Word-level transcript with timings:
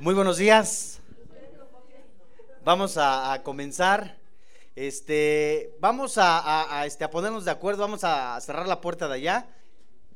Muy 0.00 0.12
buenos 0.12 0.38
días. 0.38 1.00
Vamos 2.64 2.96
a, 2.98 3.40
comenzar. 3.44 4.18
Este, 4.74 5.72
vamos 5.78 6.14
a, 6.18 6.84
este, 6.84 7.04
a 7.04 7.10
ponernos 7.10 7.44
de 7.44 7.52
acuerdo, 7.52 7.82
vamos 7.82 8.02
a 8.02 8.40
cerrar 8.40 8.66
la 8.66 8.80
puerta 8.80 9.06
de 9.06 9.14
allá. 9.14 9.46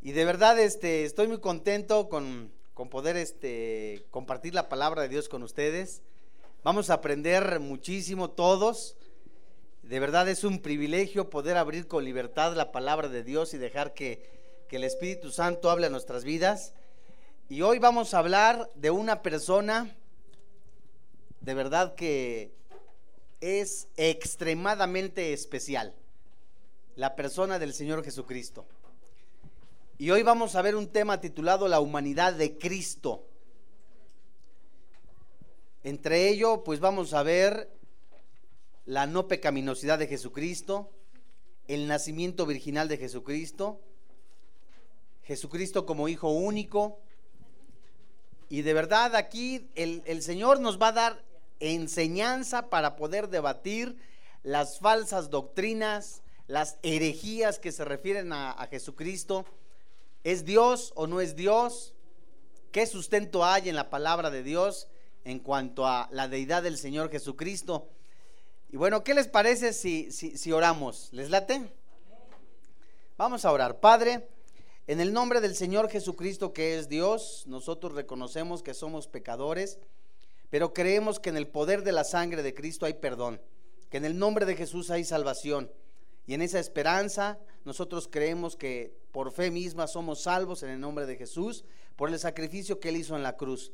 Y 0.03 0.13
de 0.13 0.25
verdad, 0.25 0.59
este, 0.59 1.05
estoy 1.05 1.29
muy 1.29 1.39
contento 1.39 2.09
con, 2.09 2.51
con 2.75 2.91
poder 2.91 3.17
este, 3.17 4.05
compartir 4.11 4.53
la 4.53 4.69
palabra 4.69 5.03
de 5.03 5.09
Dios 5.09 5.29
con 5.29 5.45
ustedes. 5.45 6.03
Vamos 6.65 6.91
a 6.91 6.95
aprender 6.95 7.61
muchísimo 7.61 8.31
todos. 8.31 8.97
De 9.85 10.01
verdad 10.01 10.29
es 10.29 10.43
un 10.43 10.61
privilegio 10.61 11.31
poder 11.31 11.57
abrir 11.57 11.87
con 11.87 12.05
libertad 12.05 12.55
la 12.57 12.73
palabra 12.73 13.09
de 13.09 13.23
Dios 13.23 13.55
y 13.55 13.59
dejar 13.59 13.95
que, 13.95 14.29
que 14.69 14.77
el 14.77 14.85
Espíritu 14.85 15.31
Santo 15.31 15.71
hable 15.71 15.87
a 15.87 15.91
nuestras 15.91 16.25
vidas. 16.25 16.75
Y 17.51 17.63
hoy 17.63 17.79
vamos 17.79 18.13
a 18.13 18.19
hablar 18.19 18.71
de 18.75 18.91
una 18.91 19.23
persona 19.23 19.97
de 21.41 21.55
verdad 21.55 21.95
que 21.95 22.53
es 23.41 23.89
extremadamente 23.97 25.33
especial, 25.33 25.95
la 26.95 27.17
persona 27.17 27.59
del 27.59 27.73
Señor 27.73 28.05
Jesucristo. 28.05 28.67
Y 29.97 30.11
hoy 30.11 30.23
vamos 30.23 30.57
a 30.57 30.63
ver 30.63 30.77
un 30.77 30.89
tema 30.89 31.23
titulado 31.23 31.69
La 31.69 31.81
humanidad 31.81 32.35
de 32.35 32.59
Cristo. 32.59 33.25
Entre 35.85 36.29
ello, 36.29 36.65
pues 36.65 36.81
vamos 36.81 37.15
a 37.15 37.23
ver 37.23 37.71
la 38.85 39.07
no 39.07 39.27
pecaminosidad 39.27 39.99
de 39.99 40.07
Jesucristo, 40.07 40.91
el 41.67 41.89
nacimiento 41.89 42.45
virginal 42.45 42.89
de 42.89 42.99
Jesucristo, 42.99 43.81
Jesucristo 45.23 45.87
como 45.87 46.09
Hijo 46.09 46.29
único, 46.29 47.01
y 48.49 48.63
de 48.63 48.73
verdad 48.73 49.15
aquí 49.15 49.69
el, 49.75 50.23
Señor 50.23 50.61
nos 50.61 50.81
va 50.81 50.89
a 50.89 50.93
dar 50.93 51.25
enseñanza 51.61 52.71
para 52.71 52.97
poder 52.97 53.29
debatir 53.29 53.97
las 54.43 54.79
falsas 54.79 55.29
doctrinas, 55.29 56.23
las 56.47 56.79
herejías 56.83 57.59
que 57.59 57.73
se 57.73 57.85
refieren 57.85 58.33
a, 58.33 58.67
Jesucristo. 58.71 59.45
¿Es 60.25 60.45
Dios 60.45 60.93
o 60.95 61.07
no 61.07 61.21
es 61.21 61.37
Dios? 61.37 61.95
¿Qué 62.73 62.87
sustento 62.87 63.45
hay 63.45 63.69
en 63.69 63.77
la 63.77 63.91
palabra 63.91 64.31
de 64.31 64.43
Dios 64.43 64.89
en 65.25 65.41
cuanto 65.41 65.87
a 65.87 66.09
la 66.11 66.29
deidad 66.29 66.63
del 66.63 66.79
Señor 66.79 67.11
Jesucristo? 67.11 67.89
Y 68.71 68.77
bueno, 68.77 69.05
¿qué 69.05 69.15
les 69.15 69.29
parece 69.29 69.73
si, 69.73 70.11
si 70.11 70.53
oramos? 70.53 71.09
¿Les 71.13 71.31
late? 71.31 71.71
Vamos 73.17 73.45
a 73.45 73.53
orar. 73.53 73.81
Padre, 73.81 74.29
en 74.89 75.01
el 75.01 75.13
nombre 75.13 75.43
del 75.43 75.55
Señor 75.55 75.91
Jesucristo 75.91 76.55
que 76.55 76.79
es 76.79 76.89
Dios, 76.89 77.45
nosotros 77.47 77.93
reconocemos 77.93 78.63
que 78.63 78.73
somos 78.73 79.07
pecadores, 79.07 79.79
pero 80.49 80.73
creemos 80.73 81.21
que 81.21 81.29
en 81.29 81.37
el 81.37 81.47
poder 81.47 81.85
de 81.85 81.93
la 81.93 82.05
sangre 82.05 82.43
de 82.43 82.55
Cristo 82.55 82.87
hay 82.87 82.95
perdón, 82.95 83.39
que 83.91 83.99
en 83.99 84.07
el 84.07 84.19
nombre 84.19 84.47
de 84.47 84.57
Jesús 84.57 84.91
hay 84.91 85.05
salvación. 85.05 85.71
Y 86.27 86.33
en 86.33 86.41
esa 86.41 86.59
esperanza 86.59 87.39
nosotros 87.67 88.09
creemos 88.11 88.57
que 88.57 88.97
por 89.13 89.31
fe 89.31 89.51
misma 89.51 89.87
somos 89.89 90.23
salvos 90.23 90.63
en 90.63 90.71
el 90.71 90.81
nombre 90.81 91.05
de 91.05 91.17
Jesús, 91.17 91.67
por 91.95 92.09
el 92.09 92.19
sacrificio 92.19 92.81
que 92.81 92.89
Él 92.89 92.97
hizo 92.97 93.15
en 93.15 93.23
la 93.23 93.37
cruz. 93.37 93.73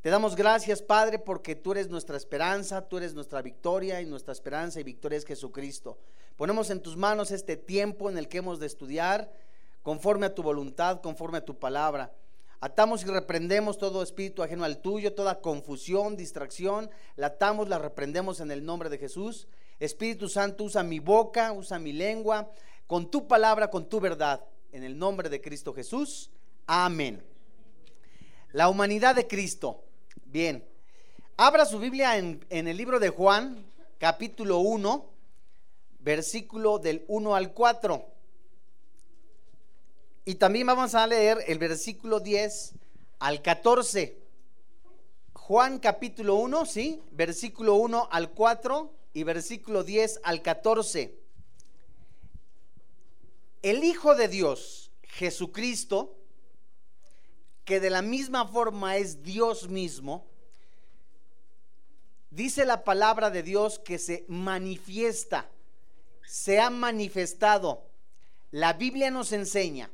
Te 0.00 0.08
damos 0.08 0.36
gracias, 0.36 0.80
Padre, 0.80 1.18
porque 1.18 1.54
tú 1.54 1.72
eres 1.72 1.90
nuestra 1.90 2.16
esperanza, 2.16 2.88
tú 2.88 2.96
eres 2.96 3.12
nuestra 3.12 3.42
victoria 3.42 4.00
y 4.00 4.06
nuestra 4.06 4.32
esperanza 4.32 4.80
y 4.80 4.84
victoria 4.84 5.18
es 5.18 5.26
Jesucristo. 5.26 5.98
Ponemos 6.36 6.70
en 6.70 6.80
tus 6.80 6.96
manos 6.96 7.30
este 7.30 7.58
tiempo 7.58 8.08
en 8.08 8.16
el 8.16 8.26
que 8.26 8.38
hemos 8.38 8.58
de 8.58 8.66
estudiar 8.66 9.30
conforme 9.82 10.26
a 10.26 10.34
tu 10.34 10.42
voluntad, 10.42 11.00
conforme 11.00 11.38
a 11.38 11.44
tu 11.44 11.58
palabra. 11.58 12.12
Atamos 12.60 13.02
y 13.02 13.06
reprendemos 13.06 13.78
todo 13.78 14.02
espíritu 14.02 14.42
ajeno 14.42 14.64
al 14.64 14.82
tuyo, 14.82 15.14
toda 15.14 15.40
confusión, 15.40 16.16
distracción, 16.16 16.90
la 17.16 17.28
atamos, 17.28 17.68
la 17.68 17.78
reprendemos 17.78 18.40
en 18.40 18.50
el 18.50 18.64
nombre 18.64 18.90
de 18.90 18.98
Jesús. 18.98 19.48
Espíritu 19.78 20.28
Santo, 20.28 20.64
usa 20.64 20.82
mi 20.82 20.98
boca, 20.98 21.52
usa 21.52 21.78
mi 21.78 21.94
lengua, 21.94 22.50
con 22.86 23.10
tu 23.10 23.26
palabra, 23.26 23.70
con 23.70 23.88
tu 23.88 23.98
verdad, 23.98 24.44
en 24.72 24.84
el 24.84 24.98
nombre 24.98 25.30
de 25.30 25.40
Cristo 25.40 25.72
Jesús. 25.72 26.30
Amén. 26.66 27.24
La 28.52 28.68
humanidad 28.68 29.14
de 29.14 29.26
Cristo. 29.26 29.82
Bien, 30.26 30.62
abra 31.36 31.64
su 31.64 31.78
Biblia 31.78 32.18
en, 32.18 32.44
el 32.50 32.76
libro 32.76 33.00
de 33.00 33.08
Juan, 33.08 33.64
capítulo 33.98 34.58
1, 34.58 35.10
versículo 36.00 36.78
del 36.78 37.04
1 37.08 37.34
al 37.34 37.54
4. 37.54 38.06
Y 40.24 40.34
también 40.34 40.66
vamos 40.66 40.94
a 40.94 41.06
leer 41.06 41.38
el 41.46 41.58
versículo 41.58 42.20
10 42.20 42.74
al 43.20 43.40
14. 43.40 44.18
Juan 45.32 45.78
capítulo 45.78 46.34
1, 46.36 46.66
¿sí? 46.66 47.00
Versículo 47.10 47.74
1 47.76 48.08
al 48.10 48.30
4 48.30 48.92
y 49.14 49.22
versículo 49.22 49.82
10 49.82 50.20
al 50.22 50.42
14. 50.42 51.18
El 53.62 53.82
Hijo 53.82 54.14
de 54.14 54.28
Dios, 54.28 54.90
Jesucristo, 55.02 56.16
que 57.64 57.80
de 57.80 57.90
la 57.90 58.02
misma 58.02 58.46
forma 58.46 58.96
es 58.96 59.22
Dios 59.22 59.68
mismo, 59.68 60.26
dice 62.30 62.66
la 62.66 62.84
palabra 62.84 63.30
de 63.30 63.42
Dios 63.42 63.78
que 63.78 63.98
se 63.98 64.26
manifiesta, 64.28 65.48
se 66.26 66.60
ha 66.60 66.68
manifestado. 66.68 67.86
La 68.50 68.74
Biblia 68.74 69.10
nos 69.10 69.32
enseña 69.32 69.90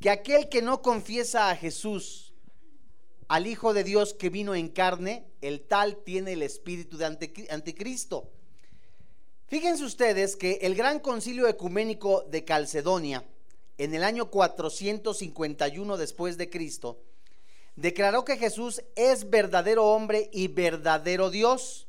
que 0.00 0.10
aquel 0.10 0.48
que 0.48 0.62
no 0.62 0.82
confiesa 0.82 1.50
a 1.50 1.56
Jesús, 1.56 2.34
al 3.28 3.46
Hijo 3.46 3.74
de 3.74 3.84
Dios 3.84 4.14
que 4.14 4.30
vino 4.30 4.54
en 4.54 4.68
carne, 4.68 5.24
el 5.40 5.62
tal 5.62 5.96
tiene 5.98 6.32
el 6.32 6.42
espíritu 6.42 6.96
de 6.96 7.06
anticristo. 7.50 8.30
Fíjense 9.48 9.84
ustedes 9.84 10.36
que 10.36 10.58
el 10.62 10.74
gran 10.74 11.00
concilio 11.00 11.48
ecuménico 11.48 12.22
de 12.28 12.44
Calcedonia, 12.44 13.24
en 13.78 13.94
el 13.94 14.04
año 14.04 14.30
451 14.30 15.96
después 15.96 16.36
de 16.36 16.50
Cristo, 16.50 17.00
declaró 17.74 18.24
que 18.24 18.38
Jesús 18.38 18.82
es 18.96 19.28
verdadero 19.30 19.84
hombre 19.86 20.30
y 20.32 20.48
verdadero 20.48 21.30
Dios, 21.30 21.86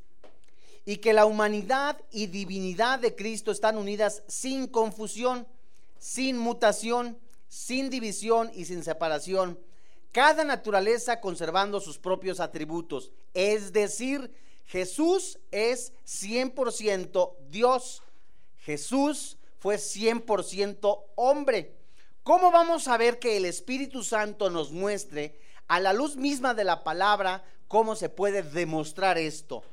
y 0.86 0.98
que 0.98 1.14
la 1.14 1.26
humanidad 1.26 2.02
y 2.12 2.28
divinidad 2.28 3.00
de 3.00 3.16
Cristo 3.16 3.52
están 3.52 3.78
unidas 3.78 4.24
sin 4.28 4.68
confusión, 4.68 5.46
sin 6.00 6.38
mutación, 6.38 7.18
sin 7.48 7.90
división 7.90 8.52
y 8.54 8.66
sin 8.66 8.84
separación, 8.84 9.60
cada 10.12 10.44
naturaleza 10.44 11.22
conservando 11.22 11.80
sus 11.80 11.98
propios 11.98 12.40
atributos. 12.40 13.12
Es 13.34 13.72
decir, 13.72 14.34
Jesús 14.66 15.40
es 15.52 15.94
100% 16.06 17.36
Dios. 17.50 18.04
Jesús 18.58 19.38
fue 19.60 19.76
100% 19.76 21.04
hombre. 21.16 21.76
¿Cómo 22.24 22.52
vamos 22.52 22.88
a 22.88 22.98
ver 22.98 23.20
que 23.20 23.38
el 23.38 23.46
Espíritu 23.46 24.04
Santo 24.04 24.50
nos 24.50 24.72
muestre 24.72 25.40
a 25.68 25.80
la 25.80 25.94
luz 25.94 26.18
misma 26.18 26.54
de 26.54 26.66
la 26.66 26.84
palabra 26.84 27.44
cómo 27.68 27.96
se 27.96 28.10
puede 28.10 28.44
demostrar 28.44 29.18
esto? 29.18 29.64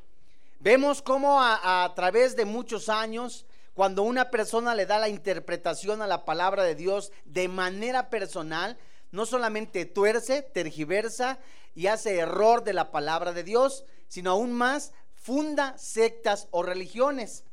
Vemos 0.60 1.02
cómo 1.02 1.42
a, 1.42 1.84
a 1.84 1.94
través 1.94 2.36
de 2.36 2.44
muchos 2.44 2.88
años 2.88 3.46
cuando 3.74 4.04
una 4.04 4.30
persona 4.30 4.74
le 4.74 4.86
da 4.86 4.98
la 4.98 5.08
interpretación 5.08 6.00
a 6.00 6.06
la 6.06 6.24
palabra 6.24 6.62
de 6.62 6.76
Dios 6.76 7.12
de 7.24 7.48
manera 7.48 8.08
personal, 8.08 8.78
no 9.10 9.26
solamente 9.26 9.84
tuerce, 9.84 10.42
tergiversa 10.42 11.38
y 11.74 11.88
hace 11.88 12.18
error 12.18 12.62
de 12.62 12.72
la 12.72 12.92
palabra 12.92 13.32
de 13.32 13.42
Dios, 13.42 13.84
sino 14.08 14.30
aún 14.30 14.52
más 14.52 14.92
funda 15.14 15.76
sectas 15.76 16.46
o 16.52 16.62
religiones. 16.62 17.44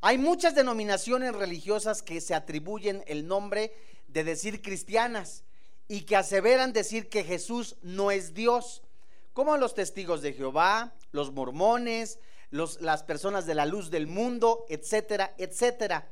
Hay 0.00 0.16
muchas 0.16 0.54
denominaciones 0.54 1.34
religiosas 1.34 2.02
que 2.02 2.22
se 2.22 2.34
atribuyen 2.34 3.04
el 3.06 3.26
nombre 3.26 3.74
de 4.08 4.24
decir 4.24 4.62
cristianas 4.62 5.44
y 5.88 6.02
que 6.02 6.16
aseveran 6.16 6.72
decir 6.72 7.10
que 7.10 7.22
Jesús 7.22 7.76
no 7.82 8.10
es 8.10 8.32
Dios, 8.32 8.82
como 9.34 9.58
los 9.58 9.74
testigos 9.74 10.22
de 10.22 10.32
Jehová, 10.32 10.94
los 11.12 11.32
mormones, 11.32 12.18
las 12.50 13.02
personas 13.04 13.46
de 13.46 13.54
la 13.54 13.66
luz 13.66 13.90
del 13.90 14.06
mundo, 14.06 14.64
etcétera, 14.68 15.34
etcétera. 15.38 16.08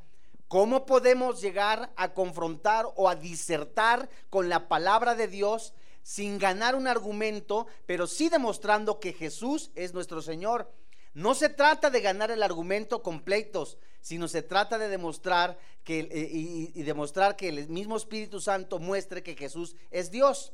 ¿Cómo 0.47 0.85
podemos 0.85 1.41
llegar 1.41 1.91
a 1.95 2.13
confrontar 2.13 2.87
o 2.95 3.07
a 3.07 3.15
disertar 3.15 4.09
con 4.29 4.49
la 4.49 4.67
palabra 4.67 5.13
de 5.13 5.27
Dios 5.27 5.73
sin 6.01 6.39
ganar 6.39 6.73
un 6.73 6.87
argumento, 6.87 7.67
pero 7.85 8.07
sí 8.07 8.29
demostrando 8.29 8.99
que 8.99 9.13
Jesús 9.13 9.69
es 9.75 9.93
nuestro 9.93 10.21
Señor? 10.21 10.71
No 11.13 11.35
se 11.35 11.49
trata 11.49 11.89
de 11.89 12.01
ganar 12.01 12.31
el 12.31 12.41
argumento 12.41 13.03
completos, 13.03 13.77
sino 14.01 14.27
se 14.27 14.41
trata 14.41 14.77
de 14.77 14.87
demostrar 14.87 15.59
que 15.83 15.99
eh, 15.99 16.29
y, 16.31 16.71
y 16.73 16.83
demostrar 16.83 17.35
que 17.35 17.49
el 17.49 17.69
mismo 17.69 17.97
Espíritu 17.97 18.39
Santo 18.39 18.79
muestre 18.79 19.21
que 19.21 19.35
Jesús 19.35 19.75
es 19.91 20.09
Dios. 20.09 20.53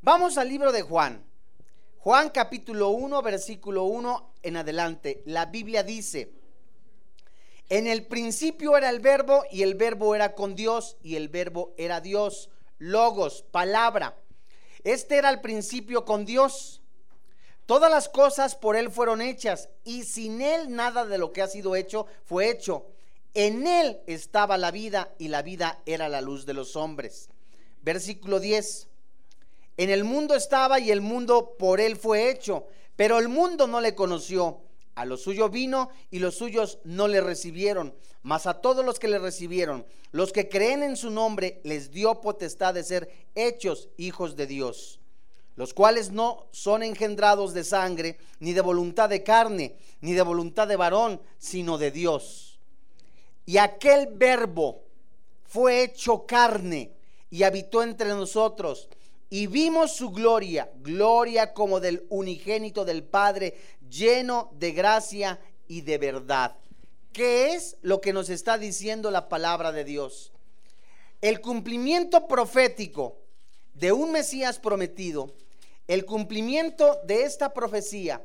Vamos 0.00 0.38
al 0.38 0.48
libro 0.48 0.72
de 0.72 0.82
Juan. 0.82 1.24
Juan 1.98 2.30
capítulo 2.30 2.90
1, 2.90 3.20
versículo 3.22 3.84
1 3.84 4.33
en 4.44 4.56
adelante. 4.56 5.22
La 5.24 5.46
Biblia 5.46 5.82
dice, 5.82 6.30
en 7.68 7.86
el 7.86 8.06
principio 8.06 8.76
era 8.76 8.90
el 8.90 9.00
verbo 9.00 9.44
y 9.50 9.62
el 9.62 9.74
verbo 9.74 10.14
era 10.14 10.34
con 10.34 10.54
Dios 10.54 10.96
y 11.02 11.16
el 11.16 11.28
verbo 11.28 11.74
era 11.76 12.00
Dios. 12.00 12.50
Logos, 12.78 13.44
palabra. 13.50 14.16
Este 14.84 15.16
era 15.16 15.30
el 15.30 15.40
principio 15.40 16.04
con 16.04 16.24
Dios. 16.24 16.82
Todas 17.66 17.90
las 17.90 18.10
cosas 18.10 18.54
por 18.54 18.76
Él 18.76 18.90
fueron 18.90 19.22
hechas 19.22 19.70
y 19.84 20.04
sin 20.04 20.42
Él 20.42 20.74
nada 20.74 21.06
de 21.06 21.16
lo 21.16 21.32
que 21.32 21.40
ha 21.40 21.48
sido 21.48 21.74
hecho 21.74 22.06
fue 22.26 22.50
hecho. 22.50 22.86
En 23.32 23.66
Él 23.66 24.00
estaba 24.06 24.58
la 24.58 24.70
vida 24.70 25.14
y 25.18 25.28
la 25.28 25.40
vida 25.40 25.80
era 25.86 26.10
la 26.10 26.20
luz 26.20 26.44
de 26.44 26.52
los 26.52 26.76
hombres. 26.76 27.30
Versículo 27.82 28.38
10. 28.38 28.88
En 29.78 29.90
el 29.90 30.04
mundo 30.04 30.34
estaba 30.34 30.78
y 30.78 30.90
el 30.90 31.00
mundo 31.00 31.56
por 31.58 31.80
Él 31.80 31.96
fue 31.96 32.30
hecho, 32.30 32.66
pero 32.96 33.18
el 33.18 33.28
mundo 33.28 33.66
no 33.66 33.80
le 33.80 33.94
conoció. 33.94 34.60
A 34.94 35.04
lo 35.04 35.16
suyo 35.16 35.48
vino 35.48 35.90
y 36.10 36.20
los 36.20 36.36
suyos 36.36 36.78
no 36.84 37.08
le 37.08 37.20
recibieron. 37.20 37.94
Mas 38.22 38.46
a 38.46 38.60
todos 38.60 38.84
los 38.84 38.98
que 38.98 39.08
le 39.08 39.18
recibieron, 39.18 39.84
los 40.12 40.32
que 40.32 40.48
creen 40.48 40.82
en 40.82 40.96
su 40.96 41.10
nombre, 41.10 41.60
les 41.64 41.90
dio 41.90 42.20
potestad 42.20 42.74
de 42.74 42.84
ser 42.84 43.10
hechos 43.34 43.88
hijos 43.96 44.36
de 44.36 44.46
Dios. 44.46 45.00
Los 45.56 45.74
cuales 45.74 46.10
no 46.10 46.46
son 46.52 46.82
engendrados 46.82 47.54
de 47.54 47.64
sangre, 47.64 48.18
ni 48.38 48.52
de 48.52 48.60
voluntad 48.60 49.08
de 49.08 49.22
carne, 49.22 49.76
ni 50.00 50.12
de 50.12 50.22
voluntad 50.22 50.68
de 50.68 50.76
varón, 50.76 51.20
sino 51.38 51.76
de 51.76 51.90
Dios. 51.90 52.58
Y 53.46 53.58
aquel 53.58 54.08
verbo 54.14 54.84
fue 55.44 55.82
hecho 55.82 56.26
carne 56.26 56.92
y 57.30 57.42
habitó 57.42 57.82
entre 57.82 58.08
nosotros 58.08 58.88
y 59.30 59.46
vimos 59.46 59.96
su 59.96 60.10
gloria, 60.10 60.70
gloria 60.76 61.52
como 61.52 61.80
del 61.80 62.06
unigénito 62.08 62.84
del 62.84 63.02
Padre, 63.02 63.54
lleno 63.88 64.50
de 64.58 64.72
gracia 64.72 65.40
y 65.66 65.80
de 65.80 65.98
verdad. 65.98 66.56
¿Qué 67.12 67.54
es 67.54 67.76
lo 67.82 68.00
que 68.00 68.12
nos 68.12 68.28
está 68.28 68.58
diciendo 68.58 69.10
la 69.10 69.28
palabra 69.28 69.72
de 69.72 69.84
Dios? 69.84 70.32
El 71.20 71.40
cumplimiento 71.40 72.26
profético 72.26 73.18
de 73.74 73.92
un 73.92 74.12
Mesías 74.12 74.58
prometido, 74.58 75.34
el 75.86 76.04
cumplimiento 76.04 77.00
de 77.04 77.24
esta 77.24 77.54
profecía, 77.54 78.24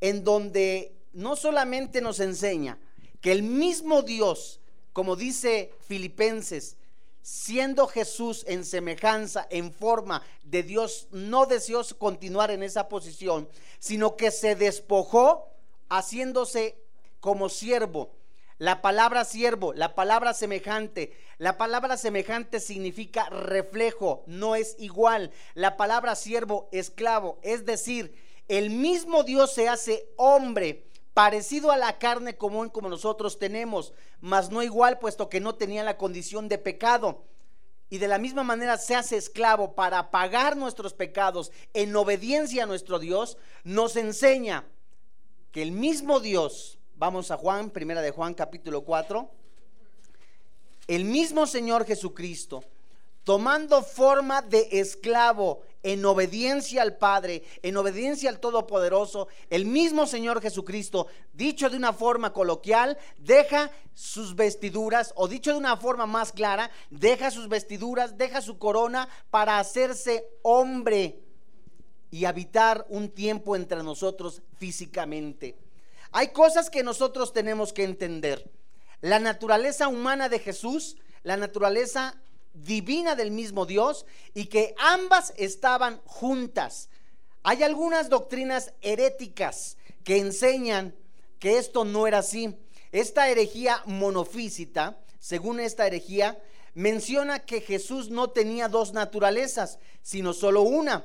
en 0.00 0.24
donde 0.24 0.94
no 1.12 1.36
solamente 1.36 2.00
nos 2.00 2.20
enseña 2.20 2.78
que 3.20 3.32
el 3.32 3.42
mismo 3.42 4.02
Dios, 4.02 4.60
como 4.92 5.14
dice 5.16 5.72
Filipenses, 5.86 6.76
siendo 7.22 7.86
Jesús 7.86 8.44
en 8.48 8.64
semejanza, 8.64 9.46
en 9.50 9.72
forma 9.72 10.22
de 10.42 10.62
Dios, 10.62 11.08
no 11.12 11.46
deseó 11.46 11.82
continuar 11.98 12.50
en 12.50 12.62
esa 12.62 12.88
posición, 12.88 13.48
sino 13.78 14.16
que 14.16 14.30
se 14.30 14.56
despojó 14.56 15.48
haciéndose 15.88 16.76
como 17.20 17.48
siervo. 17.48 18.10
La 18.58 18.82
palabra 18.82 19.24
siervo, 19.24 19.72
la 19.72 19.94
palabra 19.94 20.34
semejante, 20.34 21.16
la 21.38 21.56
palabra 21.56 21.96
semejante 21.96 22.60
significa 22.60 23.28
reflejo, 23.30 24.22
no 24.26 24.54
es 24.54 24.76
igual. 24.78 25.32
La 25.54 25.76
palabra 25.76 26.14
siervo, 26.14 26.68
esclavo, 26.70 27.38
es 27.42 27.64
decir, 27.64 28.14
el 28.48 28.70
mismo 28.70 29.24
Dios 29.24 29.52
se 29.52 29.68
hace 29.68 30.06
hombre 30.16 30.84
parecido 31.14 31.70
a 31.70 31.76
la 31.76 31.98
carne 31.98 32.36
común 32.36 32.68
como 32.68 32.88
nosotros 32.88 33.38
tenemos, 33.38 33.92
mas 34.20 34.50
no 34.50 34.62
igual 34.62 34.98
puesto 34.98 35.28
que 35.28 35.40
no 35.40 35.54
tenía 35.54 35.84
la 35.84 35.96
condición 35.96 36.48
de 36.48 36.58
pecado. 36.58 37.24
Y 37.90 37.98
de 37.98 38.08
la 38.08 38.18
misma 38.18 38.42
manera 38.42 38.78
se 38.78 38.94
hace 38.94 39.16
esclavo 39.16 39.74
para 39.74 40.10
pagar 40.10 40.56
nuestros 40.56 40.94
pecados 40.94 41.52
en 41.74 41.94
obediencia 41.94 42.62
a 42.62 42.66
nuestro 42.66 42.98
Dios, 42.98 43.36
nos 43.64 43.96
enseña 43.96 44.64
que 45.50 45.60
el 45.60 45.72
mismo 45.72 46.18
Dios, 46.20 46.78
vamos 46.96 47.30
a 47.30 47.36
Juan, 47.36 47.68
primera 47.68 48.00
de 48.00 48.10
Juan 48.10 48.32
capítulo 48.32 48.82
4, 48.82 49.30
el 50.88 51.04
mismo 51.04 51.46
Señor 51.46 51.84
Jesucristo, 51.84 52.64
tomando 53.24 53.82
forma 53.82 54.42
de 54.42 54.68
esclavo 54.72 55.62
en 55.82 56.04
obediencia 56.04 56.82
al 56.82 56.96
Padre, 56.96 57.42
en 57.62 57.76
obediencia 57.76 58.30
al 58.30 58.40
Todopoderoso, 58.40 59.28
el 59.50 59.66
mismo 59.66 60.06
Señor 60.06 60.40
Jesucristo, 60.40 61.08
dicho 61.32 61.68
de 61.70 61.76
una 61.76 61.92
forma 61.92 62.32
coloquial, 62.32 62.96
deja 63.18 63.70
sus 63.94 64.36
vestiduras, 64.36 65.12
o 65.16 65.28
dicho 65.28 65.52
de 65.52 65.58
una 65.58 65.76
forma 65.76 66.06
más 66.06 66.32
clara, 66.32 66.70
deja 66.90 67.30
sus 67.30 67.48
vestiduras, 67.48 68.16
deja 68.16 68.40
su 68.40 68.58
corona 68.58 69.08
para 69.30 69.58
hacerse 69.58 70.24
hombre 70.42 71.20
y 72.10 72.26
habitar 72.26 72.86
un 72.88 73.08
tiempo 73.08 73.56
entre 73.56 73.82
nosotros 73.82 74.42
físicamente. 74.58 75.56
Hay 76.12 76.28
cosas 76.28 76.70
que 76.70 76.82
nosotros 76.82 77.32
tenemos 77.32 77.72
que 77.72 77.84
entender. 77.84 78.50
La 79.00 79.18
naturaleza 79.18 79.88
humana 79.88 80.28
de 80.28 80.38
Jesús, 80.38 80.96
la 81.22 81.36
naturaleza 81.36 82.20
divina 82.54 83.14
del 83.14 83.30
mismo 83.30 83.66
Dios 83.66 84.06
y 84.34 84.46
que 84.46 84.74
ambas 84.78 85.32
estaban 85.36 86.00
juntas. 86.04 86.88
Hay 87.42 87.62
algunas 87.62 88.08
doctrinas 88.08 88.72
heréticas 88.80 89.76
que 90.04 90.18
enseñan 90.18 90.94
que 91.38 91.58
esto 91.58 91.84
no 91.84 92.06
era 92.06 92.18
así. 92.18 92.56
Esta 92.92 93.28
herejía 93.28 93.82
monofísita, 93.86 94.98
según 95.18 95.60
esta 95.60 95.86
herejía, 95.86 96.40
menciona 96.74 97.40
que 97.40 97.60
Jesús 97.60 98.10
no 98.10 98.30
tenía 98.30 98.68
dos 98.68 98.92
naturalezas, 98.92 99.78
sino 100.02 100.32
solo 100.32 100.62
una. 100.62 101.04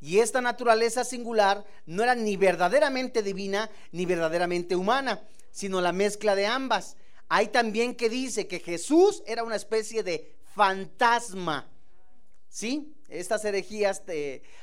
Y 0.00 0.18
esta 0.18 0.40
naturaleza 0.40 1.04
singular 1.04 1.64
no 1.86 2.02
era 2.02 2.14
ni 2.14 2.36
verdaderamente 2.36 3.22
divina 3.22 3.70
ni 3.90 4.06
verdaderamente 4.06 4.76
humana, 4.76 5.22
sino 5.50 5.80
la 5.80 5.92
mezcla 5.92 6.34
de 6.34 6.46
ambas. 6.46 6.96
Hay 7.28 7.48
también 7.48 7.94
que 7.94 8.08
dice 8.08 8.46
que 8.46 8.60
Jesús 8.60 9.22
era 9.26 9.42
una 9.42 9.56
especie 9.56 10.02
de 10.02 10.37
fantasma. 10.58 11.70
¿Sí? 12.48 12.92
Estas 13.08 13.44
herejías 13.44 14.02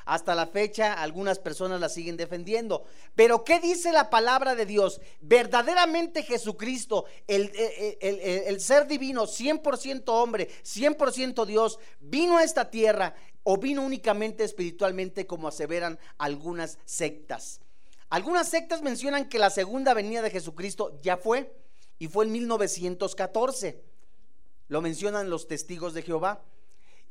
hasta 0.06 0.36
la 0.36 0.46
fecha 0.46 0.94
algunas 0.94 1.40
personas 1.40 1.80
las 1.80 1.94
siguen 1.94 2.18
defendiendo. 2.18 2.84
Pero 3.16 3.44
¿qué 3.44 3.60
dice 3.60 3.92
la 3.92 4.10
palabra 4.12 4.54
de 4.54 4.68
Dios? 4.68 5.02
Verdaderamente 5.22 6.22
Jesucristo, 6.22 7.06
el, 7.26 7.52
el 7.56 8.60
ser 8.60 8.86
divino, 8.86 9.24
100% 9.24 10.04
hombre, 10.08 10.50
100% 10.64 11.46
Dios, 11.46 11.80
vino 12.00 12.38
a 12.38 12.44
esta 12.44 12.70
tierra 12.70 13.16
o 13.44 13.58
vino 13.58 13.82
únicamente 13.82 14.44
espiritualmente 14.44 15.26
como 15.26 15.48
aseveran 15.48 15.98
algunas 16.20 16.78
sectas. 16.86 17.62
Algunas 18.10 18.50
sectas 18.50 18.84
mencionan 18.84 19.30
que 19.30 19.40
la 19.40 19.50
segunda 19.50 19.94
venida 19.96 20.22
de 20.22 20.30
Jesucristo 20.30 21.00
ya 21.02 21.18
fue 21.18 21.52
y 21.98 22.08
fue 22.08 22.26
en 22.26 22.34
1914. 22.34 23.95
Lo 24.68 24.82
mencionan 24.82 25.30
los 25.30 25.48
testigos 25.48 25.94
de 25.94 26.02
Jehová. 26.02 26.42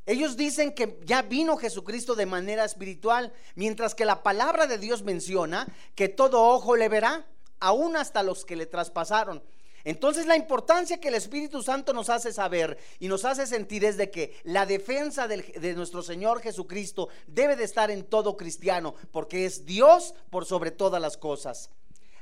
Ellos 0.06 0.36
dicen 0.36 0.74
que 0.74 0.98
ya 1.04 1.22
vino 1.22 1.56
Jesucristo 1.56 2.14
de 2.14 2.26
manera 2.26 2.64
espiritual, 2.64 3.32
mientras 3.54 3.94
que 3.94 4.04
la 4.04 4.22
palabra 4.22 4.66
de 4.66 4.78
Dios 4.78 5.02
menciona 5.02 5.66
que 5.94 6.08
todo 6.08 6.42
ojo 6.42 6.76
le 6.76 6.88
verá, 6.88 7.26
aún 7.60 7.96
hasta 7.96 8.22
los 8.22 8.44
que 8.44 8.56
le 8.56 8.66
traspasaron. 8.66 9.42
Entonces 9.84 10.26
la 10.26 10.36
importancia 10.36 10.98
que 10.98 11.08
el 11.08 11.14
Espíritu 11.14 11.62
Santo 11.62 11.92
nos 11.92 12.08
hace 12.08 12.32
saber 12.32 12.78
y 12.98 13.08
nos 13.08 13.24
hace 13.24 13.46
sentir 13.46 13.84
es 13.84 13.96
de 13.98 14.10
que 14.10 14.34
la 14.42 14.64
defensa 14.64 15.28
de 15.28 15.74
nuestro 15.74 16.02
Señor 16.02 16.40
Jesucristo 16.40 17.08
debe 17.26 17.54
de 17.54 17.64
estar 17.64 17.90
en 17.90 18.04
todo 18.04 18.36
cristiano, 18.36 18.94
porque 19.12 19.44
es 19.44 19.64
Dios 19.64 20.14
por 20.30 20.46
sobre 20.46 20.70
todas 20.70 21.00
las 21.00 21.16
cosas. 21.16 21.70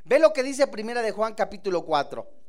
Ve 0.05 0.19
lo 0.19 0.33
que 0.33 0.43
dice 0.43 0.67
Primera 0.67 1.03
de 1.03 1.13
Juan 1.13 1.35
capítulo 1.35 1.85
4. 1.85 2.42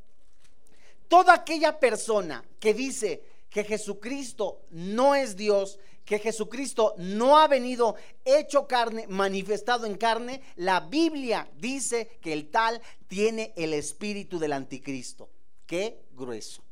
Toda 1.08 1.34
aquella 1.34 1.80
persona 1.80 2.44
que 2.60 2.74
dice 2.74 3.24
que 3.50 3.64
Jesucristo 3.64 4.62
no 4.72 5.16
es 5.16 5.36
Dios, 5.36 5.80
que 6.06 6.20
Jesucristo 6.20 6.96
no 6.98 7.38
ha 7.38 7.48
venido 7.48 7.96
hecho 8.26 8.68
carne, 8.68 9.08
manifestado 9.08 9.86
en 9.86 9.96
carne, 9.96 10.42
la 10.56 10.82
Biblia 10.82 11.50
dice 11.58 12.18
que 12.22 12.34
el 12.34 12.50
tal 12.50 12.82
tiene 13.08 13.54
el 13.56 13.74
espíritu 13.74 14.40
del 14.40 14.54
anticristo. 14.54 15.30
Qué 15.66 16.04
grueso. 16.14 16.64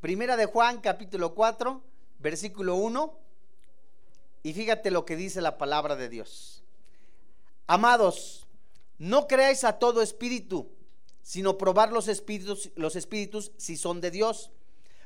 Primera 0.00 0.36
de 0.36 0.46
Juan 0.46 0.80
capítulo 0.80 1.34
4, 1.34 1.82
versículo 2.18 2.76
1. 2.76 3.18
Y 4.42 4.54
fíjate 4.54 4.90
lo 4.90 5.04
que 5.04 5.14
dice 5.14 5.42
la 5.42 5.58
palabra 5.58 5.94
de 5.94 6.08
Dios. 6.08 6.64
Amados, 7.66 8.46
no 9.00 9.26
creáis 9.26 9.64
a 9.64 9.78
todo 9.78 10.02
espíritu, 10.02 10.70
sino 11.22 11.56
probar 11.56 11.90
los 11.90 12.06
espíritus, 12.06 12.70
los 12.76 12.96
espíritus 12.96 13.50
si 13.56 13.78
son 13.78 14.02
de 14.02 14.10
Dios. 14.10 14.50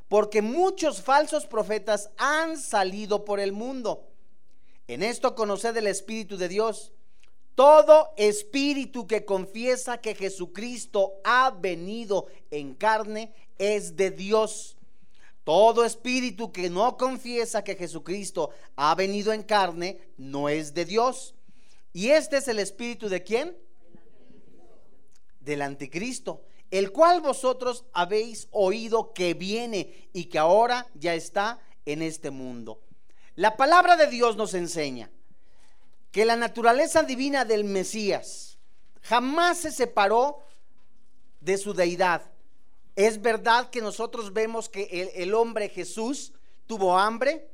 Porque 0.08 0.42
muchos 0.42 1.00
falsos 1.00 1.46
profetas 1.46 2.10
han 2.16 2.58
salido 2.58 3.24
por 3.24 3.38
el 3.38 3.52
mundo. 3.52 4.10
En 4.88 5.04
esto 5.04 5.36
conoced 5.36 5.76
el 5.76 5.86
Espíritu 5.86 6.36
de 6.36 6.48
Dios. 6.48 6.92
Todo 7.54 8.10
espíritu 8.16 9.06
que 9.06 9.24
confiesa 9.24 9.98
que 9.98 10.16
Jesucristo 10.16 11.14
ha 11.22 11.52
venido 11.52 12.26
en 12.50 12.74
carne 12.74 13.32
es 13.58 13.94
de 13.94 14.10
Dios. 14.10 14.76
Todo 15.44 15.84
espíritu 15.84 16.50
que 16.50 16.68
no 16.68 16.96
confiesa 16.96 17.62
que 17.62 17.76
Jesucristo 17.76 18.50
ha 18.74 18.96
venido 18.96 19.32
en 19.32 19.44
carne 19.44 20.00
no 20.16 20.48
es 20.48 20.74
de 20.74 20.84
Dios. 20.84 21.36
¿Y 21.92 22.08
este 22.08 22.38
es 22.38 22.48
el 22.48 22.58
espíritu 22.58 23.08
de 23.08 23.22
quién? 23.22 23.56
Del 25.44 25.62
anticristo, 25.62 26.42
el 26.70 26.90
cual 26.90 27.20
vosotros 27.20 27.84
habéis 27.92 28.48
oído 28.50 29.12
que 29.12 29.34
viene 29.34 30.08
y 30.12 30.24
que 30.24 30.38
ahora 30.38 30.88
ya 30.94 31.14
está 31.14 31.60
en 31.84 32.02
este 32.02 32.30
mundo. 32.30 32.80
La 33.36 33.56
palabra 33.56 33.96
de 33.96 34.06
Dios 34.06 34.36
nos 34.36 34.54
enseña 34.54 35.10
que 36.10 36.24
la 36.24 36.36
naturaleza 36.36 37.02
divina 37.02 37.44
del 37.44 37.64
Mesías 37.64 38.58
jamás 39.02 39.58
se 39.58 39.72
separó 39.72 40.40
de 41.40 41.58
su 41.58 41.74
deidad. 41.74 42.22
Es 42.96 43.20
verdad 43.20 43.70
que 43.70 43.80
nosotros 43.80 44.32
vemos 44.32 44.68
que 44.68 44.84
el, 44.84 45.10
el 45.14 45.34
hombre 45.34 45.68
Jesús 45.68 46.32
tuvo 46.66 46.96
hambre, 46.96 47.50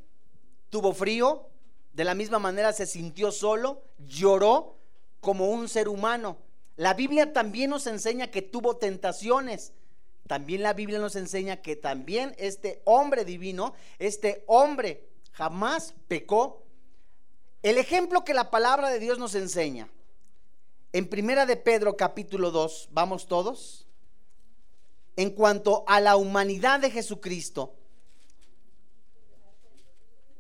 tuvo 0.68 0.92
frío, 0.92 1.48
de 1.92 2.04
la 2.04 2.14
misma 2.14 2.38
manera 2.38 2.72
se 2.72 2.86
sintió 2.86 3.32
solo, 3.32 3.82
lloró 3.98 4.76
como 5.20 5.50
un 5.50 5.68
ser 5.68 5.88
humano. 5.88 6.38
La 6.80 6.94
Biblia 6.94 7.34
también 7.34 7.68
nos 7.68 7.86
enseña 7.86 8.30
que 8.30 8.40
tuvo 8.40 8.78
tentaciones. 8.78 9.74
También 10.26 10.62
la 10.62 10.72
Biblia 10.72 10.98
nos 10.98 11.14
enseña 11.14 11.60
que 11.60 11.76
también 11.76 12.34
este 12.38 12.80
hombre 12.86 13.26
divino, 13.26 13.74
este 13.98 14.44
hombre 14.46 15.06
jamás 15.32 15.92
pecó. 16.08 16.64
El 17.62 17.76
ejemplo 17.76 18.24
que 18.24 18.32
la 18.32 18.50
palabra 18.50 18.88
de 18.88 18.98
Dios 18.98 19.18
nos 19.18 19.34
enseña. 19.34 19.90
En 20.94 21.06
Primera 21.06 21.44
de 21.44 21.58
Pedro 21.58 21.98
capítulo 21.98 22.50
2, 22.50 22.88
vamos 22.92 23.26
todos. 23.26 23.86
En 25.16 25.32
cuanto 25.32 25.84
a 25.86 26.00
la 26.00 26.16
humanidad 26.16 26.80
de 26.80 26.90
Jesucristo, 26.90 27.74